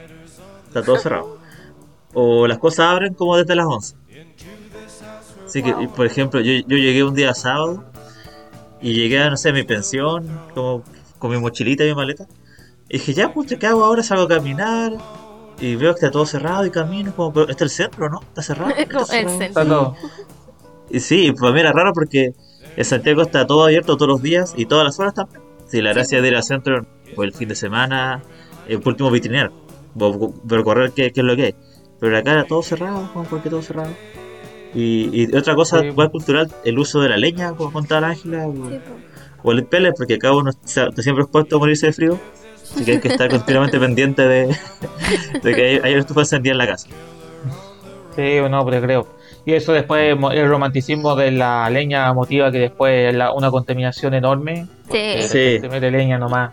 Está 0.68 0.82
todo 0.84 0.98
cerrado. 0.98 1.38
O 2.14 2.48
las 2.48 2.58
cosas 2.60 2.88
abren 2.88 3.14
como 3.14 3.36
desde 3.38 3.56
las 3.56 3.66
11. 3.66 3.96
Así 5.46 5.62
que, 5.64 5.74
por 5.96 6.06
ejemplo, 6.06 6.40
yo, 6.40 6.54
yo 6.66 6.78
llegué 6.78 7.04
un 7.04 7.14
día 7.14 7.34
sábado 7.34 7.84
y 8.82 8.94
llegué 8.94 9.20
a, 9.22 9.30
no 9.30 9.36
sé, 9.38 9.52
mi 9.52 9.64
pensión, 9.64 10.28
como 10.54 10.84
con 11.20 11.32
mi 11.32 11.38
mochilita 11.38 11.84
y 11.84 11.88
mi 11.90 11.96
maleta. 11.96 12.26
Y 12.88 12.94
dije, 12.98 13.14
ya, 13.14 13.34
pues, 13.34 13.54
¿qué 13.60 13.68
hago 13.68 13.84
ahora? 13.84 14.02
Salgo 14.04 14.24
a 14.24 14.28
caminar 14.30 14.94
y 15.60 15.76
veo 15.76 15.94
que 15.94 16.00
está 16.00 16.12
todo 16.12 16.26
cerrado 16.26 16.66
y 16.66 16.72
camino, 16.72 17.14
como, 17.16 17.34
pero 17.34 17.50
este 17.50 17.66
es 17.66 17.72
el 17.80 17.86
centro, 17.86 18.10
¿no? 18.10 18.22
Está 18.22 18.42
cerrado. 18.42 18.72
Está 18.78 19.20
el 19.20 19.28
centro. 19.30 19.46
Está 19.46 19.66
todo. 19.66 19.96
Y 20.94 21.00
sí, 21.00 21.32
para 21.40 21.54
mí 21.54 21.60
era 21.60 21.72
raro 21.72 21.94
porque 21.94 22.34
en 22.76 22.86
Santiago 22.86 23.22
está 23.22 23.46
todo 23.48 23.64
abierto 23.66 23.96
todos 23.98 24.10
los 24.10 24.22
días 24.22 24.54
y 24.58 24.66
todas 24.66 24.86
las 24.86 25.00
horas 25.00 25.14
también. 25.14 25.42
Sí, 25.68 25.82
la 25.82 25.94
gracia 25.94 26.22
de 26.22 26.28
ir 26.28 26.36
al 26.36 26.44
centro 26.44 26.86
o 27.16 27.24
el 27.24 27.34
fin 27.34 27.48
de 27.50 27.56
semana, 27.56 28.22
el 28.68 28.82
último 28.84 29.10
vitrinear, 29.12 29.52
o 30.00 30.34
recorrer 30.46 30.92
qué, 30.92 31.12
qué 31.12 31.22
es 31.22 31.26
lo 31.26 31.36
que 31.36 31.44
hay. 31.46 31.56
Pero 32.00 32.18
acá 32.18 32.32
era 32.34 32.46
todo 32.46 32.62
cerrado, 32.64 33.10
como 33.14 33.26
porque 33.26 33.50
todo 33.50 33.62
cerrado. 33.62 33.92
Y, 34.74 35.10
y 35.14 35.36
otra 35.36 35.56
cosa 35.56 35.80
Sí. 35.82 35.88
igual 35.88 36.12
cultural, 36.12 36.50
el 36.64 36.80
uso 36.80 37.00
de 37.02 37.10
la 37.10 37.18
leña, 37.18 37.52
como 37.54 37.72
contaba 37.72 38.02
la 38.02 38.08
Ángela, 38.10 38.48
o, 38.48 38.54
Sí, 38.70 38.80
o 39.44 39.52
el 39.52 39.66
pellet, 39.66 39.94
porque 39.96 40.16
acá 40.16 40.32
uno 40.34 40.50
está 40.50 40.90
siempre 41.02 41.24
expuesto 41.24 41.56
a 41.56 41.60
morirse 41.60 41.88
de 41.88 41.94
frío. 41.94 42.20
Así 42.74 42.86
que 42.86 42.92
hay 42.94 43.00
que 43.00 43.10
estar 43.10 43.30
continuamente 43.32 43.80
pendiente 43.80 44.26
de, 44.28 44.56
de 45.44 45.56
que 45.56 45.62
hay, 45.66 45.80
hay 45.84 45.94
estufa 45.96 46.22
encendida 46.22 46.52
en 46.54 46.58
la 46.58 46.68
casa. 46.68 46.88
Sí, 48.16 48.40
no, 48.50 48.66
pero 48.66 48.82
creo. 48.82 49.08
Y 49.46 49.54
eso 49.54 49.74
después, 49.74 50.16
el 50.34 50.48
romanticismo 50.50 51.16
de 51.16 51.32
la 51.32 51.70
leña 51.70 52.14
motiva 52.14 52.52
que 52.52 52.60
después 52.60 53.14
la- 53.16 53.32
una 53.34 53.50
contaminación 53.50 54.14
enorme. 54.14 54.68
Sí. 54.92 55.24
Sí. 55.24 55.60
Se 55.60 55.70
mete 55.70 55.90
leña 55.90 56.18
nomás. 56.20 56.52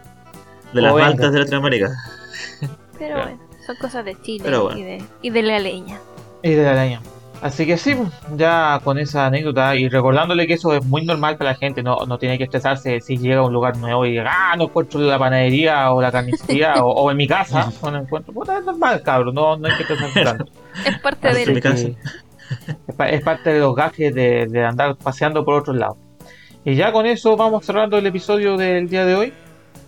De 0.73 0.81
las 0.83 0.95
maltas 0.95 1.33
de 1.33 1.39
Latinoamérica. 1.41 1.91
Pero 2.99 3.15
Claro. 3.15 3.23
bueno, 3.23 3.39
son 3.67 3.77
cosas 3.77 4.05
de 4.05 4.21
Chile 4.23 4.43
Pero 4.45 4.63
bueno. 4.65 4.79
y, 4.79 4.83
de, 4.85 5.05
y 5.23 5.31
de 5.31 5.43
la 5.43 5.59
leña. 5.59 5.99
Y 6.43 6.51
de 6.51 6.63
la 6.65 6.75
leña. 6.75 7.01
Así 7.41 7.67
que 7.67 7.77
sí, 7.79 7.95
ya 8.37 8.81
con 8.83 8.99
esa 8.99 9.27
anécdota 9.27 9.77
y 9.77 9.89
recordándole 9.89 10.49
que 10.49 10.55
eso 10.55 10.75
es 10.75 10.85
muy 10.85 11.05
normal 11.05 11.37
para 11.37 11.53
la 11.53 11.57
gente, 11.57 11.85
no, 11.85 11.99
no 12.07 12.19
tiene 12.19 12.37
que 12.37 12.43
estresarse 12.45 13.01
si 13.01 13.17
llega 13.17 13.39
a 13.39 13.45
un 13.45 13.53
lugar 13.53 13.77
nuevo 13.77 14.05
y 14.05 14.11
diga, 14.11 14.25
ah, 14.29 14.57
no 14.57 14.65
encuentro 14.65 14.99
la 15.01 15.19
panadería 15.21 15.93
o 15.93 16.03
la 16.03 16.11
carnicería 16.11 16.75
o, 16.83 16.91
o 16.91 17.11
en 17.13 17.17
mi 17.17 17.29
casa, 17.29 17.71
no 17.83 17.91
la 17.93 17.99
encuentro. 18.01 18.33
Puta, 18.35 18.59
es 18.59 18.65
normal, 18.65 19.03
cabrón, 19.05 19.37
no, 19.37 19.57
no 19.57 19.69
hay 19.69 19.77
que 19.77 19.83
estresarse 19.85 20.25
tanto. 20.25 20.47
Es 20.85 20.99
parte 20.99 21.29
Así 21.29 21.37
de 21.37 21.43
en 21.45 21.49
mi 21.51 21.55
la... 21.55 21.61
casa. 21.61 21.89
Es, 22.87 22.95
pa- 22.95 23.09
es 23.09 23.23
parte 23.23 23.53
de 23.53 23.61
los 23.61 23.75
gajes 23.75 24.15
de, 24.15 24.65
andar 24.65 24.97
paseando 24.97 25.45
por 25.45 25.55
otros 25.55 25.77
lados. 25.77 25.97
Y 26.65 26.75
ya 26.75 26.93
con 26.93 27.07
eso 27.07 27.37
vamos 27.37 27.65
cerrando 27.65 27.97
el 27.99 28.07
episodio 28.07 28.57
del 28.57 28.89
día 28.89 29.05
de 29.05 29.15
hoy. 29.15 29.33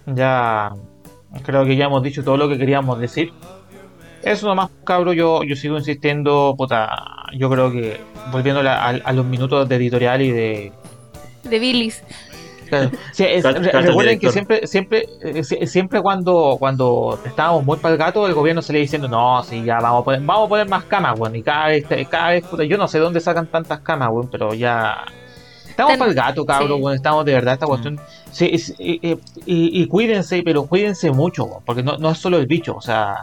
Ya 0.06 0.72
creo 1.44 1.64
que 1.64 1.76
ya 1.76 1.86
hemos 1.86 2.02
dicho 2.02 2.22
todo 2.24 2.36
lo 2.36 2.48
que 2.48 2.58
queríamos 2.58 2.98
decir. 2.98 3.32
Eso 4.22 4.46
nomás, 4.46 4.70
cabro, 4.84 5.12
yo, 5.12 5.42
yo 5.44 5.56
sigo 5.56 5.78
insistiendo, 5.78 6.54
puta, 6.56 6.90
yo 7.36 7.48
creo 7.48 7.72
que 7.72 8.00
volviendo 8.30 8.60
a, 8.68 8.88
a 8.88 9.12
los 9.12 9.24
minutos 9.24 9.68
de 9.68 9.76
editorial 9.76 10.20
y 10.20 10.30
de, 10.30 10.72
de 11.44 11.58
bilis. 11.58 12.02
Claro. 12.70 12.90
Sí, 13.12 13.24
es- 13.28 13.44
recuerden 13.44 14.18
que 14.18 14.30
siempre, 14.30 14.66
siempre, 14.66 15.06
eh, 15.20 15.42
sie- 15.44 15.66
siempre 15.66 16.00
cuando, 16.00 16.56
cuando 16.58 17.18
estábamos 17.26 17.64
muy 17.64 17.76
para 17.78 17.92
el 17.94 17.98
gato, 17.98 18.26
el 18.26 18.32
gobierno 18.34 18.62
se 18.62 18.72
le 18.72 18.78
diciendo, 18.78 19.08
no, 19.08 19.42
sí, 19.42 19.62
ya 19.64 19.78
vamos 19.80 20.00
a 20.00 20.04
poner, 20.04 20.20
vamos 20.22 20.46
a 20.46 20.48
poner 20.48 20.68
más 20.68 20.84
camas, 20.84 21.18
weón. 21.18 21.36
Y 21.36 21.42
cada 21.42 21.66
vez, 21.66 21.84
cada 22.08 22.30
vez, 22.30 22.44
puta, 22.46 22.64
yo 22.64 22.78
no 22.78 22.88
sé 22.88 22.98
dónde 22.98 23.20
sacan 23.20 23.46
tantas 23.48 23.80
camas, 23.80 24.08
weón, 24.10 24.28
pero 24.30 24.54
ya. 24.54 25.04
Estamos 25.68 25.96
para 25.98 26.10
el 26.10 26.16
gato, 26.16 26.44
cabrón, 26.46 26.78
sí. 26.78 26.82
weón, 26.84 26.94
estamos 26.96 27.24
de 27.24 27.32
verdad 27.34 27.54
esta 27.54 27.66
Mm. 27.66 27.68
cuestión. 27.68 28.00
Sí, 28.30 28.50
es- 28.52 28.74
y, 28.78 28.92
y- 29.06 29.18
y- 29.46 29.82
y 29.82 29.86
cuídense, 29.86 30.42
pero 30.44 30.64
cuídense 30.66 31.10
mucho, 31.10 31.44
weón, 31.44 31.62
porque 31.64 31.82
no, 31.82 31.96
no 31.98 32.10
es 32.10 32.18
solo 32.18 32.36
el 32.38 32.46
bicho, 32.46 32.76
o 32.76 32.80
sea. 32.80 33.16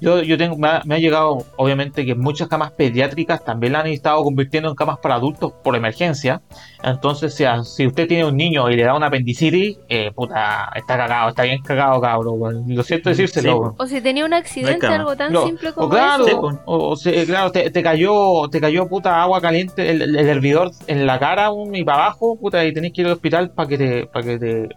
Yo, 0.00 0.20
yo 0.22 0.36
tengo, 0.36 0.56
me 0.58 0.68
ha, 0.68 0.82
me 0.84 0.96
ha 0.96 0.98
llegado, 0.98 1.44
obviamente, 1.56 2.04
que 2.04 2.14
muchas 2.14 2.48
camas 2.48 2.72
pediátricas 2.72 3.42
también 3.44 3.72
la 3.74 3.80
han 3.80 3.86
estado 3.86 4.22
convirtiendo 4.22 4.68
en 4.68 4.74
camas 4.74 4.98
para 4.98 5.14
adultos 5.14 5.52
por 5.62 5.76
emergencia. 5.76 6.42
Entonces, 6.82 7.34
si, 7.34 7.44
a- 7.44 7.62
si 7.62 7.86
usted 7.86 8.06
tiene 8.08 8.26
un 8.26 8.36
niño 8.36 8.68
y 8.70 8.76
le 8.76 8.82
da 8.84 8.94
una 8.94 9.06
apendicitis, 9.06 9.78
eh, 9.88 10.10
puta, 10.14 10.70
está 10.74 10.96
cagado, 10.96 11.28
está 11.30 11.44
bien 11.44 11.62
cagado, 11.62 12.00
cabrón. 12.00 12.64
Lo 12.66 12.82
siento 12.82 13.08
decírselo. 13.08 13.68
Sí. 13.70 13.74
O 13.78 13.86
si 13.86 14.00
tenía 14.00 14.24
un 14.26 14.34
accidente, 14.34 14.80
cama. 14.80 14.96
algo 14.96 15.16
tan 15.16 15.32
No, 15.32 15.46
simple 15.46 15.70
o 15.70 15.74
como 15.74 15.88
claro, 15.88 16.26
eso. 16.26 16.40
pues. 16.40 16.56
o, 16.66 16.96
claro, 17.26 17.52
te, 17.52 17.70
te 17.70 17.82
cayó, 17.82 18.48
te 18.50 18.60
cayó 18.60 18.86
puta 18.88 19.22
agua 19.22 19.40
caliente, 19.40 19.90
el, 19.90 20.02
el 20.02 20.28
hervidor 20.28 20.72
en 20.86 21.06
la 21.06 21.18
cara 21.18 21.50
weón, 21.50 21.74
y 21.74 21.84
para 21.84 22.06
abajo, 22.06 22.36
puta, 22.38 22.64
y 22.64 22.74
tenés 22.74 22.92
que 22.92 23.00
ir 23.02 23.06
al 23.06 23.14
hospital 23.14 23.50
para 23.52 23.68
que 23.68 23.78
te, 23.78 24.06
para 24.06 24.24
que 24.26 24.38
te, 24.38 24.68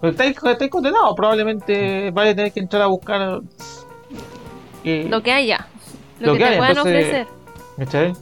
pero 0.00 0.10
estáis, 0.10 0.36
estáis 0.44 0.70
condenados, 0.70 1.14
probablemente 1.16 2.08
a 2.08 2.12
tener 2.34 2.52
que 2.52 2.60
entrar 2.60 2.82
a 2.82 2.86
buscar 2.86 3.40
Lo 4.84 5.22
que 5.22 5.32
haya. 5.32 5.66
Lo, 6.20 6.28
Lo 6.28 6.32
que, 6.34 6.38
que 6.38 6.44
te 6.44 6.50
haya, 6.50 6.58
puedan 6.58 6.76
entonces- 6.76 7.04
ofrecer. 7.06 7.26
¿Cachai? 7.78 8.12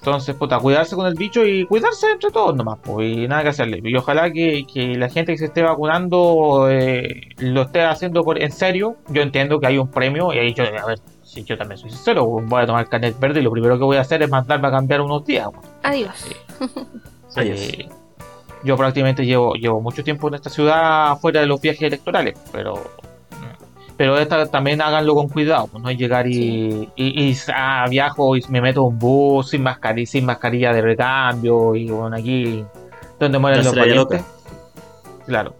Entonces, 0.00 0.36
puta, 0.36 0.60
cuidarse 0.60 0.94
con 0.94 1.06
el 1.06 1.14
bicho 1.14 1.44
y 1.44 1.66
cuidarse 1.66 2.08
entre 2.12 2.30
todos 2.30 2.54
nomás, 2.54 2.78
pues, 2.80 3.08
y 3.16 3.26
nada 3.26 3.42
que 3.42 3.48
hacerle. 3.48 3.80
Y 3.82 3.96
ojalá 3.96 4.30
que, 4.32 4.64
que 4.72 4.94
la 4.96 5.08
gente 5.08 5.32
que 5.32 5.38
se 5.38 5.46
esté 5.46 5.62
vacunando 5.62 6.68
eh, 6.70 7.22
lo 7.38 7.62
esté 7.62 7.82
haciendo 7.82 8.22
por, 8.22 8.40
en 8.40 8.52
serio. 8.52 8.96
Yo 9.08 9.22
entiendo 9.22 9.58
que 9.58 9.66
hay 9.66 9.78
un 9.78 9.90
premio 9.90 10.32
y 10.32 10.38
ahí 10.38 10.54
yo, 10.54 10.62
a 10.64 10.86
ver, 10.86 11.00
si 11.24 11.42
yo 11.42 11.58
también 11.58 11.78
soy 11.78 11.90
sincero, 11.90 12.24
voy 12.24 12.62
a 12.62 12.66
tomar 12.66 12.88
carnet 12.88 13.18
verde 13.18 13.40
y 13.40 13.42
lo 13.42 13.50
primero 13.50 13.76
que 13.78 13.84
voy 13.84 13.96
a 13.96 14.02
hacer 14.02 14.22
es 14.22 14.30
mandarme 14.30 14.68
a 14.68 14.70
cambiar 14.70 15.00
unos 15.00 15.24
días. 15.24 15.48
weón. 15.48 15.60
Adiós. 15.82 16.26
Adiós. 17.34 17.60
Eh, 17.60 17.88
yo 18.62 18.76
prácticamente 18.76 19.26
llevo, 19.26 19.54
llevo 19.54 19.80
mucho 19.80 20.04
tiempo 20.04 20.28
en 20.28 20.34
esta 20.34 20.50
ciudad 20.50 21.16
fuera 21.18 21.40
de 21.40 21.46
los 21.46 21.60
viajes 21.60 21.82
electorales, 21.82 22.38
pero 22.52 22.74
pero 23.96 24.18
esta 24.18 24.46
también 24.46 24.82
háganlo 24.82 25.14
con 25.14 25.28
cuidado, 25.28 25.68
pues 25.68 25.82
no 25.82 25.90
llegar 25.90 26.26
y, 26.26 26.90
y, 26.96 27.30
y, 27.30 27.36
ah, 27.54 27.86
viajo 27.88 28.36
y 28.36 28.44
me 28.48 28.60
meto 28.60 28.80
en 28.80 28.86
un 28.88 28.98
bus 28.98 29.50
sin 29.50 29.62
mascarilla, 29.62 30.06
sin 30.06 30.26
mascarilla 30.26 30.72
de 30.72 30.82
recambio 30.82 31.74
y 31.74 31.88
bueno 31.88 32.16
aquí 32.16 32.64
donde 33.18 33.38
mueren 33.38 33.64
los 33.64 33.74
valientes. 33.74 34.22
Claro. 35.26 35.54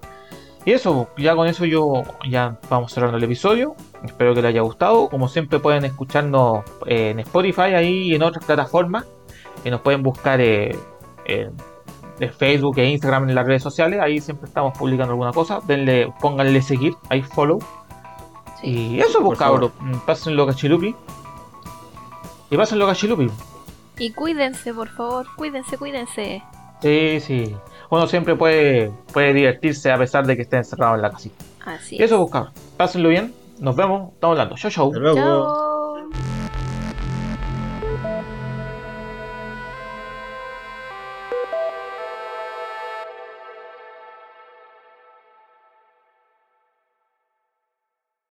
Y 0.64 0.72
eso, 0.72 1.08
ya 1.16 1.34
con 1.36 1.46
eso 1.46 1.64
yo 1.64 2.02
ya 2.28 2.58
vamos 2.68 2.92
cerrando 2.92 3.16
el 3.16 3.24
episodio. 3.24 3.76
Espero 4.04 4.34
que 4.34 4.42
les 4.42 4.50
haya 4.50 4.62
gustado. 4.62 5.08
Como 5.08 5.28
siempre 5.28 5.60
pueden 5.60 5.84
escucharnos 5.84 6.64
eh, 6.86 7.10
en 7.10 7.20
Spotify 7.20 7.74
ahí 7.74 8.10
y 8.10 8.14
en 8.16 8.22
otras 8.22 8.44
plataformas. 8.44 9.06
Y 9.64 9.70
nos 9.70 9.80
pueden 9.80 10.02
buscar 10.02 10.40
eh, 10.40 10.76
en, 11.24 11.52
en 12.18 12.32
Facebook 12.32 12.78
e 12.78 12.90
Instagram 12.90 13.28
en 13.28 13.36
las 13.36 13.46
redes 13.46 13.62
sociales. 13.62 14.00
Ahí 14.00 14.20
siempre 14.20 14.48
estamos 14.48 14.76
publicando 14.76 15.12
alguna 15.12 15.32
cosa. 15.32 15.60
Denle, 15.66 16.12
pónganle 16.20 16.60
seguir, 16.60 16.94
ahí 17.10 17.22
follow. 17.22 17.60
Sí. 18.60 18.68
Y 18.96 19.00
eso, 19.00 19.20
pues 19.22 19.38
cabros. 19.38 19.70
mm, 19.80 19.98
Pásenlo 20.06 20.46
cachilupi. 20.46 20.94
Y 22.50 22.56
pásenlo 22.56 22.86
cachilupi. 22.86 23.30
Y 23.98 24.12
cuídense, 24.12 24.72
por 24.74 24.88
favor. 24.88 25.26
Cuídense, 25.36 25.76
cuídense. 25.78 26.42
Sí, 26.82 27.20
sí. 27.20 27.56
Uno 27.90 28.06
siempre 28.06 28.34
puede, 28.36 28.90
puede 29.12 29.32
divertirse 29.32 29.90
a 29.92 29.98
pesar 29.98 30.26
de 30.26 30.36
que 30.36 30.42
esté 30.42 30.56
encerrado 30.56 30.94
en 30.96 31.02
la 31.02 31.10
casita. 31.10 31.44
Así 31.64 31.96
Y 31.96 32.02
eso, 32.02 32.18
pues 32.18 32.32
cabros. 32.32 32.52
Pásenlo 32.76 33.08
bien. 33.08 33.34
Nos 33.58 33.74
vemos. 33.74 34.12
Estamos 34.12 34.34
hablando. 34.34 34.56
Chau, 34.56 34.70
chau. 34.70 34.86
Hasta 34.88 34.98
luego. 35.00 35.16
Chao. 35.16 35.75